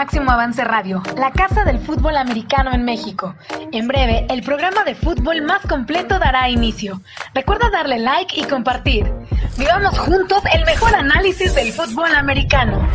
Máximo 0.00 0.30
Avance 0.30 0.64
Radio, 0.64 1.02
la 1.18 1.30
casa 1.30 1.62
del 1.62 1.78
fútbol 1.78 2.16
americano 2.16 2.72
en 2.72 2.86
México. 2.86 3.34
En 3.70 3.86
breve, 3.86 4.26
el 4.30 4.42
programa 4.42 4.82
de 4.82 4.94
fútbol 4.94 5.42
más 5.42 5.60
completo 5.66 6.18
dará 6.18 6.48
inicio. 6.48 7.02
Recuerda 7.34 7.68
darle 7.68 7.98
like 7.98 8.40
y 8.40 8.44
compartir. 8.44 9.04
Vivamos 9.58 9.98
juntos 9.98 10.42
el 10.54 10.64
mejor 10.64 10.94
análisis 10.94 11.54
del 11.54 11.70
fútbol 11.72 12.14
americano. 12.14 12.88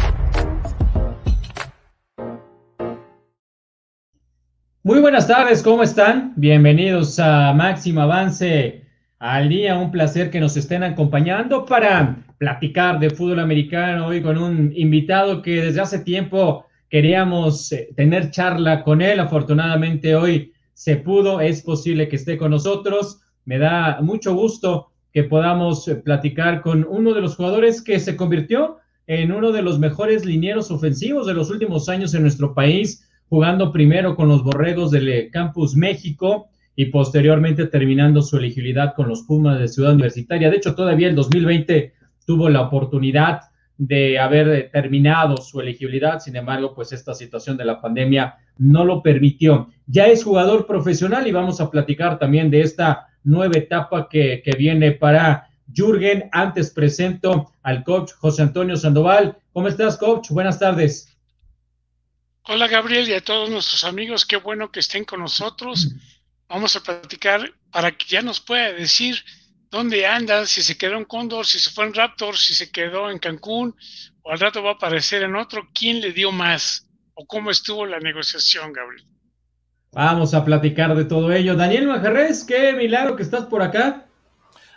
Muy 4.81 4.99
buenas 4.99 5.27
tardes, 5.27 5.61
¿cómo 5.61 5.83
están? 5.83 6.33
Bienvenidos 6.35 7.19
a 7.19 7.53
Máximo 7.53 8.01
Avance 8.01 8.83
al 9.19 9.49
día. 9.49 9.77
Un 9.77 9.91
placer 9.91 10.31
que 10.31 10.39
nos 10.39 10.57
estén 10.57 10.81
acompañando 10.81 11.65
para 11.65 12.15
platicar 12.39 12.97
de 12.97 13.11
fútbol 13.11 13.41
americano 13.41 14.07
hoy 14.07 14.23
con 14.23 14.39
un 14.39 14.73
invitado 14.75 15.43
que 15.43 15.61
desde 15.61 15.81
hace 15.81 15.99
tiempo 15.99 16.64
queríamos 16.89 17.71
eh, 17.71 17.89
tener 17.95 18.31
charla 18.31 18.83
con 18.83 19.01
él. 19.01 19.19
Afortunadamente 19.19 20.15
hoy 20.15 20.53
se 20.73 20.97
pudo, 20.97 21.41
es 21.41 21.61
posible 21.61 22.07
que 22.07 22.15
esté 22.15 22.37
con 22.37 22.51
nosotros. 22.51 23.21
Me 23.45 23.57
da 23.57 23.99
mucho 24.01 24.33
gusto 24.33 24.91
que 25.11 25.23
podamos 25.23 25.87
eh, 25.87 25.95
platicar 25.95 26.61
con 26.61 26.85
uno 26.89 27.13
de 27.13 27.21
los 27.21 27.35
jugadores 27.35 27.81
que 27.81 27.99
se 27.99 28.15
convirtió 28.15 28.77
en 29.07 29.31
uno 29.31 29.51
de 29.51 29.61
los 29.61 29.79
mejores 29.79 30.25
linieros 30.25 30.71
ofensivos 30.71 31.27
de 31.27 31.33
los 31.33 31.49
últimos 31.49 31.89
años 31.89 32.13
en 32.13 32.23
nuestro 32.23 32.53
país, 32.53 33.07
jugando 33.29 33.71
primero 33.71 34.15
con 34.15 34.27
los 34.27 34.43
Borregos 34.43 34.91
del 34.91 35.07
eh, 35.09 35.29
Campus 35.31 35.75
México 35.75 36.49
y 36.75 36.85
posteriormente 36.87 37.67
terminando 37.67 38.21
su 38.21 38.37
elegibilidad 38.37 38.93
con 38.95 39.07
los 39.07 39.23
Pumas 39.23 39.59
de 39.59 39.67
Ciudad 39.67 39.93
Universitaria. 39.93 40.49
De 40.49 40.57
hecho, 40.57 40.75
todavía 40.75 41.07
el 41.07 41.15
2020 41.15 41.93
tuvo 42.25 42.49
la 42.49 42.61
oportunidad 42.61 43.41
de 43.77 44.17
haber 44.19 44.69
terminado 44.71 45.37
su 45.37 45.59
elegibilidad, 45.59 46.19
sin 46.19 46.35
embargo, 46.35 46.73
pues 46.73 46.91
esta 46.91 47.13
situación 47.13 47.57
de 47.57 47.65
la 47.65 47.81
pandemia 47.81 48.37
no 48.57 48.85
lo 48.85 49.01
permitió. 49.01 49.69
Ya 49.85 50.05
es 50.07 50.23
jugador 50.23 50.65
profesional 50.65 51.27
y 51.27 51.31
vamos 51.31 51.59
a 51.59 51.69
platicar 51.69 52.17
también 52.17 52.49
de 52.49 52.61
esta 52.61 53.07
nueva 53.23 53.57
etapa 53.57 54.07
que, 54.09 54.41
viene 54.57 54.91
para 54.91 55.49
Jürgen. 55.73 56.29
Antes 56.31 56.71
presento 56.71 57.51
al 57.63 57.83
coach 57.83 58.13
José 58.13 58.43
Antonio 58.43 58.77
Sandoval. 58.77 59.37
¿Cómo 59.51 59.67
estás, 59.67 59.97
coach? 59.97 60.29
Buenas 60.29 60.59
tardes. 60.59 61.11
Hola, 62.43 62.67
Gabriel, 62.67 63.09
y 63.09 63.13
a 63.13 63.21
todos 63.21 63.49
nuestros 63.49 63.83
amigos. 63.83 64.25
Qué 64.25 64.37
bueno 64.37 64.71
que 64.71 64.79
estén 64.79 65.03
con 65.03 65.19
nosotros. 65.19 65.91
Vamos 66.47 66.75
a 66.75 66.81
platicar 66.81 67.51
para 67.71 67.91
que 67.91 68.05
ya 68.05 68.21
nos 68.21 68.39
pueda 68.39 68.71
decir 68.71 69.17
dónde 69.69 70.05
anda, 70.05 70.45
si 70.45 70.61
se 70.61 70.77
quedó 70.77 70.97
en 70.97 71.05
Cóndor, 71.05 71.45
si 71.45 71.59
se 71.59 71.69
fue 71.69 71.85
en 71.85 71.93
Raptor, 71.93 72.37
si 72.37 72.53
se 72.53 72.71
quedó 72.71 73.09
en 73.09 73.19
Cancún, 73.19 73.75
o 74.21 74.31
al 74.31 74.39
rato 74.39 74.63
va 74.63 74.71
a 74.71 74.73
aparecer 74.73 75.23
en 75.23 75.35
otro, 75.35 75.67
quién 75.73 76.01
le 76.01 76.11
dio 76.11 76.31
más, 76.31 76.87
o 77.13 77.25
cómo 77.25 77.51
estuvo 77.51 77.85
la 77.85 77.99
negociación, 77.99 78.73
Gabriel. 78.73 79.05
Vamos 79.91 80.33
a 80.33 80.43
platicar 80.43 80.93
de 80.95 81.05
todo 81.05 81.31
ello. 81.31 81.55
Daniel 81.55 81.87
Majarres, 81.87 82.43
qué 82.43 82.73
milagro 82.73 83.15
que 83.15 83.23
estás 83.23 83.45
por 83.45 83.61
acá. 83.61 84.05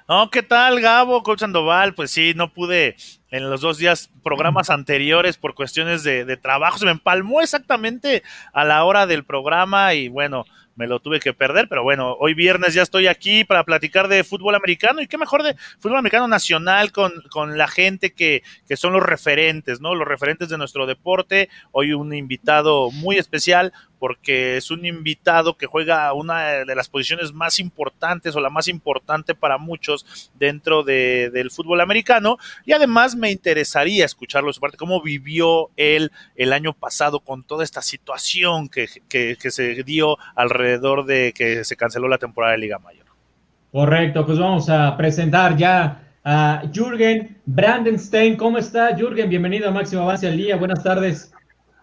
No, 0.09 0.31
¿qué 0.31 0.43
tal, 0.43 0.81
Gabo, 0.81 1.23
Coach 1.23 1.41
Sandoval? 1.41 1.95
Pues 1.95 2.11
sí, 2.11 2.33
no 2.35 2.53
pude 2.53 2.97
en 3.31 3.51
los 3.51 3.61
dos 3.61 3.77
días 3.77 4.11
programas 4.23 4.71
anteriores 4.71 5.37
por 5.37 5.55
cuestiones 5.55 6.03
de, 6.03 6.25
de 6.25 6.37
trabajo. 6.37 6.79
Se 6.79 6.87
me 6.87 6.93
empalmó 6.93 7.41
exactamente 7.41 8.23
a 8.53 8.65
la 8.65 8.85
hora 8.85 9.07
del 9.07 9.25
programa 9.25 9.93
y 9.93 10.09
bueno, 10.09 10.47
me 10.79 10.87
lo 10.87 11.01
tuve 11.01 11.19
que 11.19 11.35
perder, 11.35 11.69
pero 11.69 11.83
bueno, 11.83 12.17
hoy 12.21 12.35
viernes 12.35 12.73
ya 12.73 12.83
estoy 12.83 13.09
aquí 13.09 13.45
para 13.45 13.65
platicar 13.65 14.07
de 14.07 14.23
fútbol 14.23 14.55
americano 14.55 15.03
y 15.03 15.09
qué 15.09 15.19
mejor 15.19 15.43
de 15.43 15.57
fútbol 15.81 15.99
americano 15.99 16.29
nacional 16.29 16.93
con, 16.93 17.13
con 17.31 17.59
la 17.59 17.67
gente 17.67 18.13
que, 18.13 18.45
que 18.69 18.77
son 18.77 18.93
los 18.93 19.03
referentes, 19.03 19.81
¿no? 19.81 19.97
Los 19.97 20.07
referentes 20.07 20.49
de 20.49 20.57
nuestro 20.57 20.87
deporte. 20.87 21.49
Hoy 21.73 21.93
un 21.93 22.15
invitado 22.15 22.93
muy 22.93 23.19
especial, 23.19 23.73
porque 23.99 24.57
es 24.57 24.71
un 24.71 24.87
invitado 24.87 25.57
que 25.57 25.67
juega 25.67 26.13
una 26.13 26.65
de 26.65 26.75
las 26.75 26.89
posiciones 26.89 27.33
más 27.33 27.59
importantes 27.59 28.35
o 28.37 28.41
la 28.41 28.51
más 28.51 28.69
importante 28.69 29.35
para 29.35 29.59
muchos 29.59 30.31
dentro 30.39 30.83
de, 30.83 31.31
del 31.33 31.51
fútbol 31.51 31.81
americano. 31.81 32.39
Y 32.65 32.73
además 32.73 33.17
me 33.17 33.31
interesaría 33.31 34.05
escucharlo 34.05 34.53
su 34.53 34.61
parte, 34.61 34.77
cómo 34.77 35.03
vivió 35.03 35.71
él 35.77 36.11
el 36.37 36.53
año 36.53 36.73
pasado 36.73 37.21
con 37.21 37.45
toda 37.45 37.65
esta 37.65 37.83
situación 37.83 38.69
que, 38.69 38.87
que, 39.09 39.37
que 39.41 39.51
se 39.51 39.83
dio 39.83 40.17
alrededor 40.35 41.05
de 41.05 41.33
que 41.35 41.65
se 41.65 41.77
canceló 41.77 42.09
la 42.09 42.19
temporada 42.19 42.53
de 42.53 42.59
Liga 42.59 42.79
Mayor. 42.79 43.07
Correcto, 43.73 44.25
pues 44.25 44.39
vamos 44.39 44.71
a 44.71 44.97
presentar 44.97 45.57
ya 45.57 46.05
a 46.25 46.63
Jürgen 46.73 47.39
Brandenstein. 47.47 48.37
¿Cómo 48.37 48.59
está, 48.59 48.97
Jürgen? 48.97 49.29
Bienvenido 49.29 49.69
a 49.69 49.73
Máximo 49.73 50.03
Avance 50.03 50.27
al 50.27 50.37
Día. 50.37 50.57
Buenas 50.57 50.83
tardes. 50.83 51.33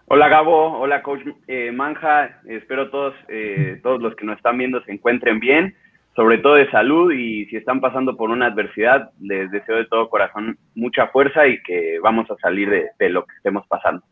Hola 0.08 0.28
Gabo, 0.28 0.78
hola 0.78 1.02
Coach 1.02 1.22
eh, 1.48 1.72
Manja, 1.72 2.40
espero 2.46 2.90
todos, 2.90 3.12
eh, 3.26 3.80
todos 3.82 4.00
los 4.00 4.14
que 4.14 4.24
nos 4.24 4.36
están 4.36 4.56
viendo 4.56 4.80
se 4.84 4.92
encuentren 4.92 5.40
bien, 5.40 5.74
sobre 6.14 6.38
todo 6.38 6.54
de 6.54 6.70
salud 6.70 7.10
y 7.10 7.46
si 7.46 7.56
están 7.56 7.80
pasando 7.80 8.16
por 8.16 8.30
una 8.30 8.46
adversidad, 8.46 9.10
les 9.20 9.50
deseo 9.50 9.78
de 9.78 9.86
todo 9.86 10.08
corazón 10.08 10.58
mucha 10.76 11.08
fuerza 11.08 11.48
y 11.48 11.60
que 11.64 11.98
vamos 12.00 12.30
a 12.30 12.36
salir 12.36 12.70
de, 12.96 13.10
lo 13.10 13.26
que 13.26 13.34
estemos 13.34 13.66
pasando. 13.66 14.04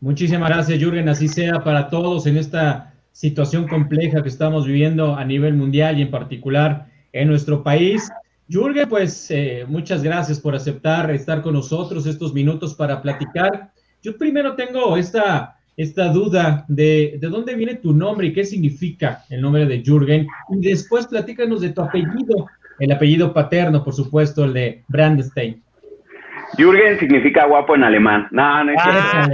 Muchísimas 0.00 0.48
gracias 0.48 0.78
Jürgen, 0.78 1.10
así 1.10 1.28
sea 1.28 1.62
para 1.62 1.90
todos 1.90 2.26
en 2.26 2.38
esta 2.38 2.94
situación 3.12 3.68
compleja 3.68 4.22
que 4.22 4.30
estamos 4.30 4.66
viviendo 4.66 5.16
a 5.16 5.24
nivel 5.26 5.52
mundial 5.52 5.98
y 5.98 6.02
en 6.02 6.10
particular 6.10 6.86
en 7.12 7.28
nuestro 7.28 7.62
país. 7.62 8.10
Jürgen, 8.48 8.88
pues 8.88 9.30
eh, 9.30 9.66
muchas 9.68 10.02
gracias 10.02 10.40
por 10.40 10.54
aceptar 10.54 11.10
estar 11.10 11.42
con 11.42 11.52
nosotros 11.52 12.06
estos 12.06 12.32
minutos 12.32 12.74
para 12.74 13.02
platicar 13.02 13.73
yo 14.04 14.18
primero 14.18 14.54
tengo 14.54 14.98
esta, 14.98 15.56
esta 15.78 16.08
duda 16.08 16.66
de, 16.68 17.16
de 17.18 17.28
dónde 17.28 17.54
viene 17.54 17.76
tu 17.76 17.94
nombre 17.94 18.26
y 18.26 18.32
qué 18.34 18.44
significa 18.44 19.24
el 19.30 19.40
nombre 19.40 19.64
de 19.64 19.82
Jürgen. 19.82 20.26
Y 20.50 20.60
después 20.68 21.06
platícanos 21.06 21.62
de 21.62 21.70
tu 21.70 21.80
apellido, 21.80 22.46
el 22.78 22.92
apellido 22.92 23.32
paterno, 23.32 23.82
por 23.82 23.94
supuesto, 23.94 24.44
el 24.44 24.52
de 24.52 24.84
Brandstein. 24.88 25.64
Jürgen 26.58 26.98
significa 26.98 27.46
guapo 27.46 27.74
en 27.74 27.84
alemán. 27.84 28.28
No, 28.30 28.64
no 28.64 28.72
es 28.72 28.78
ah. 28.84 29.28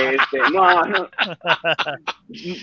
este, 0.00 0.38
no, 0.52 0.82
no. 0.84 1.08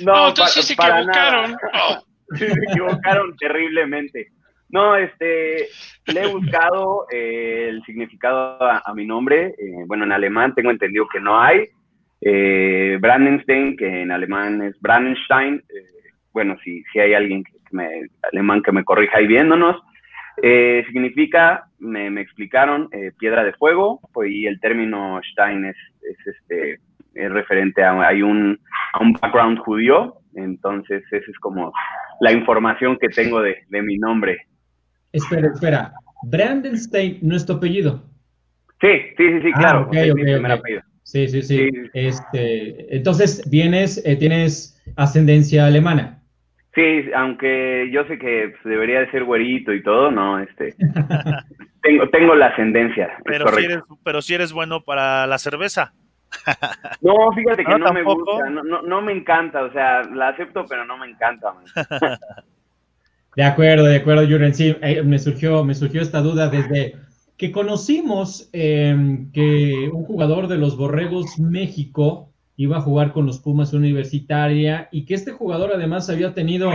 No, 0.06 0.28
entonces 0.30 0.66
se 0.66 0.74
equivocaron. 0.74 1.58
se 2.36 2.48
equivocaron 2.48 3.36
terriblemente. 3.36 4.32
No, 4.74 4.96
este, 4.96 5.68
le 6.08 6.24
he 6.24 6.34
buscado 6.34 7.06
eh, 7.12 7.68
el 7.70 7.84
significado 7.84 8.58
a, 8.60 8.92
mi 8.96 9.06
nombre. 9.06 9.54
Eh, 9.56 9.84
bueno, 9.86 10.04
en 10.04 10.12
alemán 10.12 10.56
tengo 10.56 10.72
entendido 10.72 11.08
que 11.14 11.20
no 11.20 11.40
hay. 11.40 11.68
Eh, 12.20 12.98
Brandenstein, 13.00 13.78
que 13.78 14.02
en 14.02 14.12
alemán 14.12 14.64
es 14.64 14.76
Brandenstein. 14.82 15.58
Eh, 15.58 16.10
bueno, 16.34 16.58
si, 16.64 16.82
si 16.92 17.00
hay 17.00 17.14
alguien 17.14 17.44
que, 17.44 17.52
me, 17.70 17.88
alemán 18.32 18.64
que 18.64 18.72
me 18.72 18.84
corrija 18.84 19.20
ahí 19.20 19.28
viéndonos. 19.28 19.80
significa, 20.88 21.66
me, 21.78 22.10
me 22.10 22.22
explicaron, 22.22 22.90
piedra 23.20 23.44
de 23.44 23.54
fuego, 23.54 24.00
pues, 24.12 24.32
y 24.32 24.48
el 24.48 24.60
término 24.60 25.22
Stein 25.24 25.66
es, 25.66 25.78
es 26.02 26.36
este, 26.36 26.80
es 27.14 27.32
referente 27.32 27.84
a, 27.84 27.92
hay 28.08 28.24
un, 28.24 28.60
a 28.94 29.04
un 29.04 29.14
background 29.14 29.60
judío, 29.60 30.16
entonces 30.34 31.04
esa 31.12 31.30
es 31.30 31.38
como 31.38 31.72
la 32.22 32.32
información 32.32 32.98
que 32.98 33.10
tengo 33.10 33.40
de, 33.40 33.66
de 33.70 33.82
mi 33.84 34.00
nombre. 34.00 34.48
Espera, 35.14 35.48
espera. 35.54 35.94
Brandenstein, 36.24 37.20
nuestro 37.22 37.56
apellido. 37.56 38.04
Sí, 38.82 38.90
sí, 39.18 39.30
sí, 39.30 39.42
sí, 39.42 39.52
ah, 39.56 39.60
claro. 39.60 39.90
Sí, 41.04 41.28
sí, 41.28 41.42
sí, 41.42 41.70
Este, 41.94 42.96
entonces, 42.96 43.50
vienes, 43.50 44.04
eh, 44.06 44.16
tienes 44.16 44.82
ascendencia 44.98 45.68
alemana. 45.68 46.20
Sí, 46.74 47.12
aunque 47.16 47.90
yo 47.92 48.04
sé 48.06 48.18
que 48.18 48.54
debería 48.64 49.02
de 49.02 49.12
ser 49.12 49.24
güerito 49.26 49.74
y 49.74 49.84
todo, 49.84 50.10
no, 50.10 50.40
este. 50.40 50.74
tengo, 51.84 52.10
tengo 52.10 52.36
la 52.36 52.48
ascendencia. 52.48 53.12
Pero 53.26 53.48
si, 53.50 53.66
eres, 53.66 53.80
pero 54.04 54.22
si 54.22 54.34
eres 54.34 54.54
bueno 54.54 54.82
para 54.82 55.28
la 55.28 55.38
cerveza. 55.38 55.94
No, 57.02 57.32
fíjate 57.36 57.64
que 57.64 57.78
no, 57.78 57.94
me 57.94 58.02
gusta, 58.02 58.50
no, 58.50 58.64
no, 58.64 58.82
no, 58.82 59.02
me 59.02 59.12
encanta, 59.12 59.64
o 59.64 59.72
sea, 59.72 60.02
la 60.04 60.30
acepto, 60.30 60.66
pero 60.68 60.84
no 60.86 60.98
me 60.98 61.08
encanta. 61.08 61.54
De 63.36 63.44
acuerdo, 63.44 63.86
de 63.86 63.98
acuerdo, 63.98 64.28
Jürgen. 64.28 64.54
Sí, 64.54 64.76
eh, 64.82 65.02
me 65.04 65.18
surgió, 65.18 65.64
me 65.64 65.74
surgió 65.74 66.02
esta 66.02 66.22
duda 66.22 66.50
desde 66.50 66.96
que 67.38 67.52
conocimos 67.52 68.50
em, 68.54 69.32
que 69.32 69.90
un 69.92 70.04
jugador 70.04 70.48
de 70.48 70.58
los 70.58 70.78
Borregos 70.78 71.40
México 71.40 72.32
iba 72.58 72.78
a 72.78 72.82
jugar 72.82 73.12
con 73.12 73.26
los 73.26 73.40
Pumas 73.40 73.74
Universitaria 73.74 74.88
y 74.92 75.06
que 75.06 75.16
este 75.16 75.32
jugador 75.32 75.72
además 75.74 76.10
había 76.10 76.34
tenido 76.36 76.70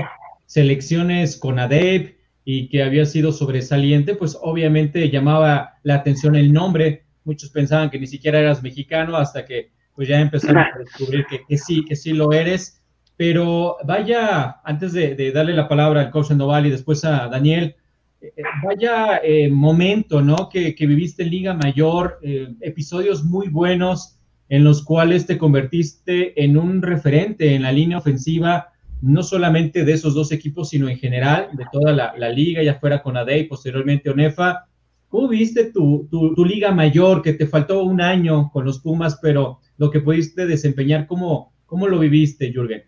selecciones 0.47 1.37
con 1.37 1.61
ADEP 1.61 2.17
y 2.45 2.69
que 2.69 2.83
había 2.83 3.05
sido 3.05 3.31
sobresaliente, 3.31 4.17
pues 4.17 4.37
obviamente 4.41 5.11
llamaba 5.11 5.75
la 5.85 5.95
atención 5.97 6.35
el 6.35 6.53
nombre. 6.53 7.05
Muchos 7.25 7.51
pensaban 7.51 7.91
que 7.91 8.01
ni 8.01 8.09
siquiera 8.09 8.41
eras 8.41 8.63
mexicano 8.63 9.17
hasta 9.17 9.45
que 9.45 9.71
pues 9.95 10.09
ya 10.09 10.21
empezaron 10.21 10.59
a 10.59 10.79
descubrir 10.79 11.25
que 11.27 11.57
sí, 11.57 11.85
que 11.85 11.95
sí 11.95 12.13
lo 12.13 12.33
eres. 12.33 12.78
Pero 13.19 13.79
vaya, 13.85 14.61
antes 14.63 14.93
de, 14.93 15.33
darle 15.33 15.53
la 15.53 15.67
palabra 15.67 16.03
al 16.03 16.11
coach 16.11 16.29
Sandoval 16.29 16.67
y 16.67 16.71
después 16.71 17.05
a 17.05 17.27
Daniel, 17.27 17.75
eh, 18.21 18.33
eh, 18.37 18.43
vaya 18.65 19.21
eh, 19.25 19.51
momento, 19.51 20.23
¿no? 20.23 20.49
Que, 20.49 20.73
viviste 20.79 21.25
en 21.25 21.31
Liga 21.31 21.53
Mayor, 21.53 22.21
episodios 22.61 23.25
muy 23.25 23.49
buenos. 23.49 24.15
en 24.51 24.65
los 24.65 24.83
cuales 24.83 25.27
te 25.27 25.37
convertiste 25.37 26.43
en 26.43 26.57
un 26.57 26.81
referente 26.81 27.55
en 27.55 27.63
la 27.63 27.73
línea 27.73 27.99
ofensiva, 27.99 28.69
no 29.03 29.23
solamente 29.23 29.85
de 29.85 29.93
esos 29.93 30.15
dos 30.15 30.33
equipos, 30.33 30.71
sino 30.71 30.89
en 30.89 30.97
general, 30.97 31.51
de 31.53 31.67
toda 31.71 31.93
la, 31.93 32.29
liga, 32.31 32.63
ya 32.63 32.79
fuera 32.79 33.03
con 33.03 33.17
ADE 33.17 33.41
y 33.41 33.45
posteriormente 33.45 34.09
ONEFA. 34.11 34.65
¿Cómo 35.09 35.29
viste 35.29 35.73
tu, 35.73 36.09
tu, 36.09 36.45
liga 36.47 36.71
mayor, 36.71 37.21
que 37.21 37.35
te 37.35 37.47
faltó 37.47 37.83
un 37.83 38.01
año 38.01 38.49
con 38.51 38.65
los 38.65 38.79
Pumas, 38.79 39.19
pero 39.21 39.59
lo 39.77 39.91
que 39.91 40.01
pudiste 40.01 40.47
desempeñar, 40.47 41.07
¿cómo, 41.07 41.53
cómo 41.67 41.89
lo 41.89 41.99
viviste, 41.99 42.51
Jürgen? 42.51 42.85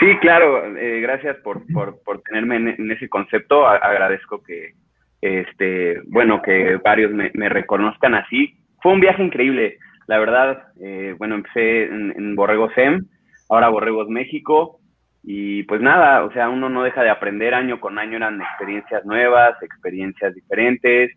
Sí, 0.00 0.16
claro, 0.20 0.76
eh, 0.76 1.00
gracias 1.00 1.36
por, 1.38 1.62
por, 1.72 2.02
por 2.02 2.20
tenerme 2.22 2.56
en, 2.56 2.90
ese 2.90 3.08
concepto. 3.08 3.66
agradezco 3.66 4.42
que, 4.42 4.72
este, 5.20 6.00
bueno, 6.06 6.42
que 6.42 6.76
varios 6.84 7.12
me, 7.12 7.48
reconozcan 7.48 8.14
así. 8.14 8.56
Fue 8.82 8.92
un 8.92 9.00
viaje 9.00 9.22
increíble, 9.22 9.78
la 10.06 10.18
verdad. 10.18 10.64
Eh, 10.80 11.14
bueno, 11.16 11.36
empecé 11.36 11.84
en, 11.84 12.12
en 12.16 12.34
Borregos 12.34 12.72
SEM, 12.74 13.06
ahora 13.48 13.68
Borregos 13.68 14.08
México. 14.08 14.80
Y 15.22 15.62
pues 15.62 15.80
nada, 15.80 16.24
o 16.24 16.32
sea, 16.32 16.50
uno 16.50 16.68
no 16.68 16.82
deja 16.82 17.02
de 17.02 17.08
aprender 17.08 17.54
año 17.54 17.80
con 17.80 17.98
año, 17.98 18.16
eran 18.16 18.42
experiencias 18.42 19.06
nuevas, 19.06 19.54
experiencias 19.62 20.34
diferentes. 20.34 21.12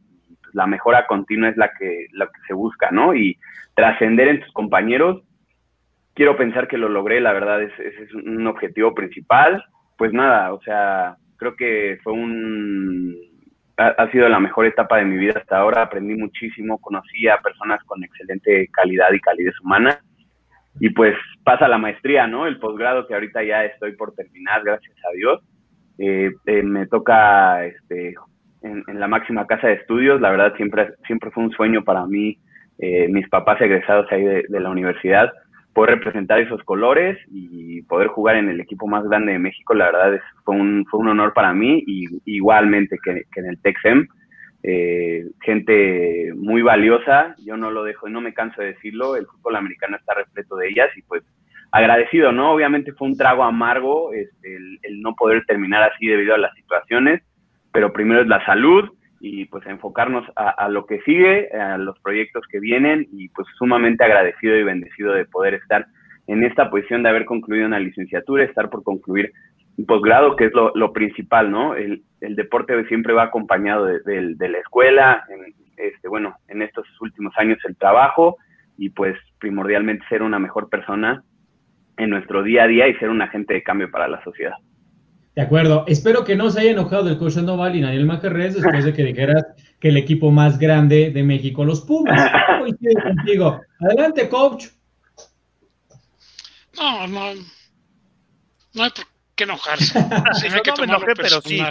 Pues, 0.48 0.56
la 0.56 0.68
mejora 0.68 1.08
continua 1.08 1.50
es 1.50 1.58
la 1.58 1.72
que, 1.78 2.08
la 2.14 2.28
que 2.28 2.40
se 2.48 2.54
busca, 2.54 2.90
¿no? 2.92 3.14
Y 3.14 3.38
trascender 3.76 4.30
en 4.30 4.40
tus 4.40 4.52
compañeros 4.54 5.24
quiero 6.18 6.36
pensar 6.36 6.68
que 6.68 6.80
lo 6.80 6.90
logré, 6.90 7.22
la 7.22 7.32
verdad, 7.32 7.62
es 7.62 8.14
un 8.16 8.48
objetivo 8.48 8.96
principal. 8.96 9.64
Pues 9.98 10.12
nada, 10.14 10.52
o 10.52 10.60
sea, 10.62 11.16
creo 11.38 11.56
que 11.56 12.00
fue 12.04 12.14
un... 12.14 13.16
Ha, 13.78 14.10
sido 14.10 14.28
la 14.28 14.40
mejor 14.40 14.66
etapa 14.66 14.98
de 14.98 15.06
mi 15.06 15.18
vida 15.18 15.34
hasta 15.36 15.60
ahora, 15.60 15.84
aprendí 15.84 16.16
muchísimo, 16.16 16.80
conocí 16.80 17.28
a 17.28 17.38
personas 17.38 17.80
con 17.84 18.04
excelente 18.04 18.68
calidad 18.74 19.14
y 19.14 19.20
calidez 19.20 19.54
humana. 19.62 20.00
Y 20.80 20.90
pues 20.90 21.16
pasa 21.44 21.68
la 21.68 21.78
maestría, 21.78 22.26
¿no? 22.26 22.48
El 22.48 22.58
posgrado 22.58 23.06
que 23.06 23.14
ahorita 23.14 23.44
ya 23.44 23.66
estoy 23.66 23.96
por 23.96 24.16
terminar, 24.16 24.64
gracias 24.64 24.96
a 25.08 25.16
Dios. 25.16 25.44
Eh, 26.00 26.32
eh, 26.48 26.64
me 26.64 26.88
toca 26.88 27.66
este, 27.66 28.16
en, 28.64 29.00
la 29.00 29.08
máxima 29.08 29.46
casa 29.46 29.68
de 29.68 29.74
estudios, 29.74 30.20
la 30.22 30.32
verdad 30.32 30.56
siempre, 30.56 30.96
siempre 31.06 31.30
fue 31.30 31.44
un 31.44 31.52
sueño 31.52 31.84
para 31.84 32.08
mí, 32.08 32.40
eh, 32.80 33.08
mis 33.10 33.30
papás 33.30 33.62
egresados 33.62 34.12
ahí 34.12 34.24
de 34.24 34.60
la 34.60 34.72
universidad, 34.72 35.32
poder 35.78 36.00
representar 36.00 36.40
esos 36.40 36.64
colores 36.64 37.20
y 37.32 37.84
poder 37.84 38.08
jugar 38.08 38.36
en 38.36 38.50
el 38.50 38.60
equipo 38.60 38.88
más 38.88 39.04
grande 39.08 39.34
de 39.34 39.38
México, 39.38 39.76
la 39.76 39.86
verdad 39.86 40.16
es, 40.16 40.22
fue, 40.44 40.56
un, 40.56 40.88
fue 40.90 41.02
un 41.02 41.10
honor 41.10 41.36
para 41.36 41.54
mí, 41.54 41.84
y 41.86 42.08
igualmente 42.26 42.98
que, 43.04 43.12
en 43.36 43.46
el 43.46 43.62
Texem. 43.62 44.08
Eh, 44.64 45.28
gente 45.40 46.34
muy 46.36 46.64
valiosa, 46.64 47.36
yo 47.46 47.58
no 47.58 47.70
lo 47.70 47.84
dejo 47.84 48.08
y 48.08 48.12
no 48.12 48.22
me 48.22 48.34
canso 48.34 48.60
de 48.60 48.74
decirlo, 48.74 49.16
el 49.16 49.28
fútbol 49.28 49.56
americano 49.56 49.98
está 49.98 50.16
repleto 50.16 50.56
de 50.56 50.68
ellas 50.68 50.90
y 50.98 51.04
pues 51.04 51.22
agradecido, 51.72 52.32
¿no? 52.32 52.54
Obviamente 52.54 52.92
fue 52.94 53.10
un 53.10 53.16
trago 53.16 53.44
amargo 53.44 54.14
este, 54.14 54.56
el, 54.56 55.02
no 55.04 55.14
poder 55.14 55.46
terminar 55.46 55.84
así 55.84 56.08
debido 56.08 56.34
a 56.34 56.40
las 56.40 56.56
situaciones, 56.56 57.22
pero 57.72 57.94
primero 57.94 58.22
es 58.22 58.28
la 58.28 58.44
salud 58.48 58.90
y 59.20 59.46
pues 59.46 59.66
enfocarnos 59.66 60.26
a, 60.36 60.70
lo 60.70 60.86
que 60.86 61.02
sigue, 61.02 61.50
a 61.52 61.78
los 61.78 62.00
proyectos 62.00 62.46
que 62.52 62.60
vienen 62.60 63.08
y 63.12 63.30
pues 63.30 63.48
sumamente 63.58 64.04
agradecido 64.04 64.56
y 64.56 64.64
bendecido 64.64 65.14
de 65.14 65.26
poder 65.26 65.56
estar 65.56 65.88
en 66.28 66.44
esta 66.44 66.70
posición 66.70 67.04
de 67.04 67.10
haber 67.10 67.26
concluido 67.26 67.66
una 67.66 67.80
licenciatura, 67.80 68.44
estar 68.44 68.70
por 68.70 68.84
concluir 68.84 69.32
un 69.78 69.86
posgrado, 69.86 70.36
que 70.36 70.46
es 70.46 70.52
lo, 70.54 70.94
principal, 70.94 71.52
¿no? 71.52 71.76
El, 71.76 72.04
deporte 72.20 72.86
siempre 72.88 73.14
va 73.14 73.24
acompañado 73.24 73.86
de, 73.86 74.50
la 74.50 74.58
escuela, 74.58 75.24
en, 75.30 75.54
este, 75.78 76.08
bueno, 76.08 76.36
en 76.48 76.62
estos 76.62 76.86
últimos 77.00 77.34
años 77.38 77.60
el 77.66 77.76
trabajo 77.78 78.38
y 78.78 78.90
pues 78.90 79.18
primordialmente 79.40 80.06
ser 80.10 80.22
una 80.22 80.40
mejor 80.40 80.70
persona 80.70 81.24
en 81.98 82.10
nuestro 82.10 82.44
día 82.44 82.64
a 82.64 82.68
día 82.68 82.88
y 82.88 82.96
ser 82.96 83.10
un 83.10 83.22
agente 83.22 83.54
de 83.54 83.64
cambio 83.64 83.90
para 83.90 84.08
la 84.08 84.24
sociedad. 84.24 84.56
De 85.38 85.44
acuerdo. 85.44 85.86
Espero 85.88 86.24
que 86.24 86.36
no 86.36 86.50
se 86.50 86.62
haya 86.62 86.72
enojado 86.72 87.04
del 87.04 87.20
coach 87.20 87.34
Sandoval 87.34 87.76
y 87.76 87.82
Daniel 87.82 88.08
Macarrés 88.08 88.56
después 88.56 88.84
de 88.84 88.92
que 88.92 89.04
dijeras 89.04 89.46
que 89.80 89.90
el 89.90 89.98
equipo 89.98 90.32
más 90.32 90.58
grande 90.58 91.12
de 91.12 91.22
México, 91.22 91.64
los 91.64 91.82
Pumas. 91.82 92.32
contigo. 93.04 93.62
Adelante, 93.80 94.30
coach. 94.30 94.66
No, 96.76 97.06
no. 97.06 97.34
No 98.74 98.84
hay 98.84 98.90
por 98.90 99.06
qué 99.36 99.44
enojarse. 99.44 100.00
Sí, 100.34 100.48
hay 100.48 100.62
que 100.62 100.88
no 100.88 101.00
pero 101.16 101.40
sí. 101.42 101.62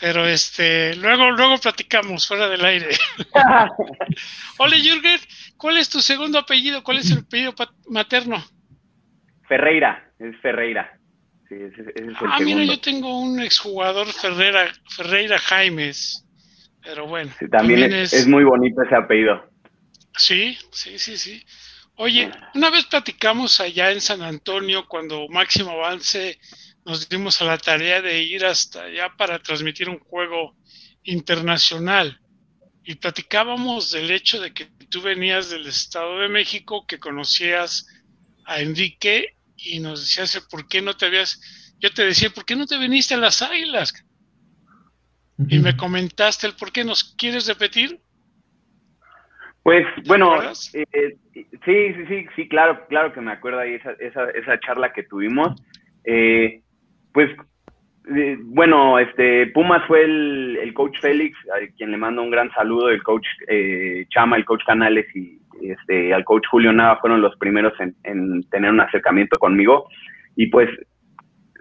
Pero 0.00 0.26
este, 0.26 0.96
luego, 0.96 1.30
luego 1.32 1.58
platicamos 1.58 2.26
fuera 2.26 2.48
del 2.48 2.64
aire. 2.64 2.88
Ole, 4.58 4.80
Jürgen, 4.80 5.20
¿cuál 5.58 5.76
es 5.76 5.90
tu 5.90 6.00
segundo 6.00 6.38
apellido? 6.38 6.82
¿Cuál 6.82 7.00
es 7.00 7.10
el 7.10 7.18
apellido 7.18 7.54
materno? 7.90 8.42
Ferreira, 9.46 10.10
es 10.18 10.34
Ferreira 10.40 10.98
ah, 12.26 12.38
mira, 12.40 12.64
yo 12.64 12.80
tengo 12.80 13.18
un 13.20 13.40
exjugador 13.40 14.06
Ferreira, 14.06 14.72
Ferreira 14.88 15.38
Jaimes, 15.38 16.26
pero 16.82 17.06
bueno. 17.06 17.32
también, 17.50 17.92
es, 17.92 18.26
muy 18.26 18.44
bonito 18.44 18.82
ese 18.82 18.96
apellido. 18.96 19.50
Sí, 20.16 20.56
sí, 20.70 20.98
sí, 20.98 21.16
sí. 21.16 21.42
Oye, 21.96 22.30
una 22.54 22.70
vez 22.70 22.86
platicamos 22.86 23.60
allá 23.60 23.92
en 23.92 24.00
San 24.00 24.22
Antonio 24.22 24.86
cuando 24.88 25.28
Máximo 25.28 25.72
Avance 25.72 26.38
nos 26.84 27.08
dimos 27.08 27.40
a 27.40 27.44
la 27.44 27.58
tarea 27.58 28.02
de 28.02 28.22
ir 28.22 28.44
hasta 28.44 28.84
allá 28.84 29.12
para 29.16 29.38
transmitir 29.38 29.88
un 29.88 29.98
juego 29.98 30.56
internacional 31.04 32.20
y 32.84 32.96
platicábamos 32.96 33.92
del 33.92 34.10
hecho 34.10 34.40
de 34.40 34.52
que 34.52 34.66
tú 34.90 35.00
venías 35.02 35.50
del 35.50 35.66
Estado 35.66 36.18
de 36.18 36.28
México, 36.28 36.84
que 36.86 36.98
conocías 36.98 37.86
a 38.44 38.60
Enrique 38.60 39.36
y 39.64 39.80
nos 39.80 40.00
decías, 40.00 40.46
¿por 40.50 40.68
qué 40.68 40.82
no 40.82 40.94
te 40.94 41.06
habías, 41.06 41.74
yo 41.78 41.90
te 41.92 42.04
decía, 42.04 42.30
¿por 42.30 42.44
qué 42.44 42.56
no 42.56 42.66
te 42.66 42.78
viniste 42.78 43.14
a 43.14 43.18
las 43.18 43.42
águilas? 43.42 43.92
Y 45.48 45.58
me 45.58 45.76
comentaste 45.76 46.46
el 46.46 46.54
por 46.54 46.72
qué, 46.72 46.84
¿nos 46.84 47.14
quieres 47.16 47.46
repetir? 47.48 48.00
Pues 49.62 49.86
bueno, 50.06 50.42
eh, 50.42 51.16
sí, 51.32 51.94
sí, 51.94 52.06
sí, 52.08 52.26
sí, 52.34 52.48
claro, 52.48 52.86
claro 52.88 53.12
que 53.12 53.20
me 53.20 53.32
acuerdo 53.32 53.60
ahí 53.60 53.74
esa, 53.74 53.92
esa, 53.92 54.30
esa 54.30 54.58
charla 54.60 54.92
que 54.92 55.04
tuvimos. 55.04 55.60
Eh, 56.04 56.62
pues 57.12 57.30
bueno, 58.44 58.98
este 58.98 59.46
Pumas 59.48 59.86
fue 59.86 60.04
el, 60.04 60.58
el, 60.60 60.74
coach 60.74 60.98
Félix, 61.00 61.36
a 61.50 61.66
quien 61.76 61.90
le 61.92 61.96
mando 61.96 62.22
un 62.22 62.30
gran 62.30 62.50
saludo, 62.52 62.90
el 62.90 63.02
coach 63.02 63.26
Chama, 64.10 64.36
el 64.36 64.44
coach 64.44 64.64
Canales 64.64 65.06
y 65.14 65.42
este, 65.62 66.12
al 66.12 66.24
coach 66.24 66.44
Julio 66.50 66.72
Nava 66.72 67.00
fueron 67.00 67.20
los 67.20 67.36
primeros 67.36 67.72
en, 68.04 68.42
tener 68.50 68.70
un 68.70 68.80
acercamiento 68.80 69.38
conmigo. 69.38 69.88
Y 70.36 70.46
pues 70.46 70.68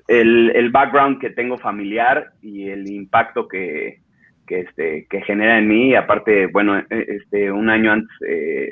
el, 0.07 0.69
background 0.71 1.19
que 1.19 1.29
tengo 1.29 1.57
familiar 1.57 2.31
y 2.41 2.69
el 2.69 2.87
impacto 2.87 3.47
que, 3.47 3.99
este, 4.47 5.07
que 5.09 5.21
genera 5.21 5.57
en 5.57 5.67
mí, 5.67 5.95
aparte, 5.95 6.47
bueno, 6.47 6.77
e, 6.77 6.85
este, 6.89 7.51
un 7.51 7.69
año 7.69 7.91
antes 7.91 8.15
eh, 8.27 8.71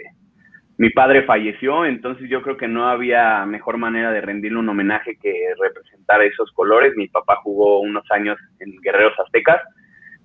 mi 0.79 0.89
padre 0.89 1.23
falleció, 1.23 1.85
entonces 1.85 2.29
yo 2.29 2.41
creo 2.41 2.57
que 2.57 2.67
no 2.67 2.87
había 2.87 3.45
mejor 3.45 3.77
manera 3.77 4.11
de 4.11 4.21
rendirle 4.21 4.57
un 4.57 4.69
homenaje 4.69 5.17
que 5.21 5.33
representar 5.61 6.23
esos 6.23 6.51
colores. 6.53 6.95
Mi 6.95 7.07
papá 7.07 7.35
jugó 7.43 7.81
unos 7.81 8.09
años 8.09 8.39
en 8.59 8.71
Guerreros 8.81 9.13
Aztecas, 9.19 9.61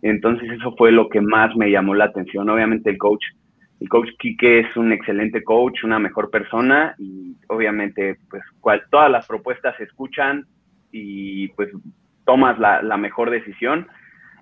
entonces 0.00 0.50
eso 0.50 0.74
fue 0.78 0.92
lo 0.92 1.08
que 1.08 1.20
más 1.20 1.54
me 1.56 1.70
llamó 1.70 1.94
la 1.94 2.06
atención. 2.06 2.48
Obviamente 2.48 2.88
el 2.88 2.98
coach 2.98 3.24
el 3.80 3.88
coach 3.88 4.08
Quique 4.18 4.60
es 4.60 4.76
un 4.76 4.92
excelente 4.92 5.42
coach, 5.42 5.84
una 5.84 5.98
mejor 5.98 6.30
persona 6.30 6.94
y 6.98 7.36
obviamente 7.48 8.16
pues 8.30 8.42
todas 8.90 9.10
las 9.10 9.26
propuestas 9.26 9.76
se 9.76 9.84
escuchan 9.84 10.46
y 10.92 11.48
pues 11.48 11.70
tomas 12.24 12.58
la, 12.58 12.96
mejor 12.96 13.30
decisión. 13.30 13.88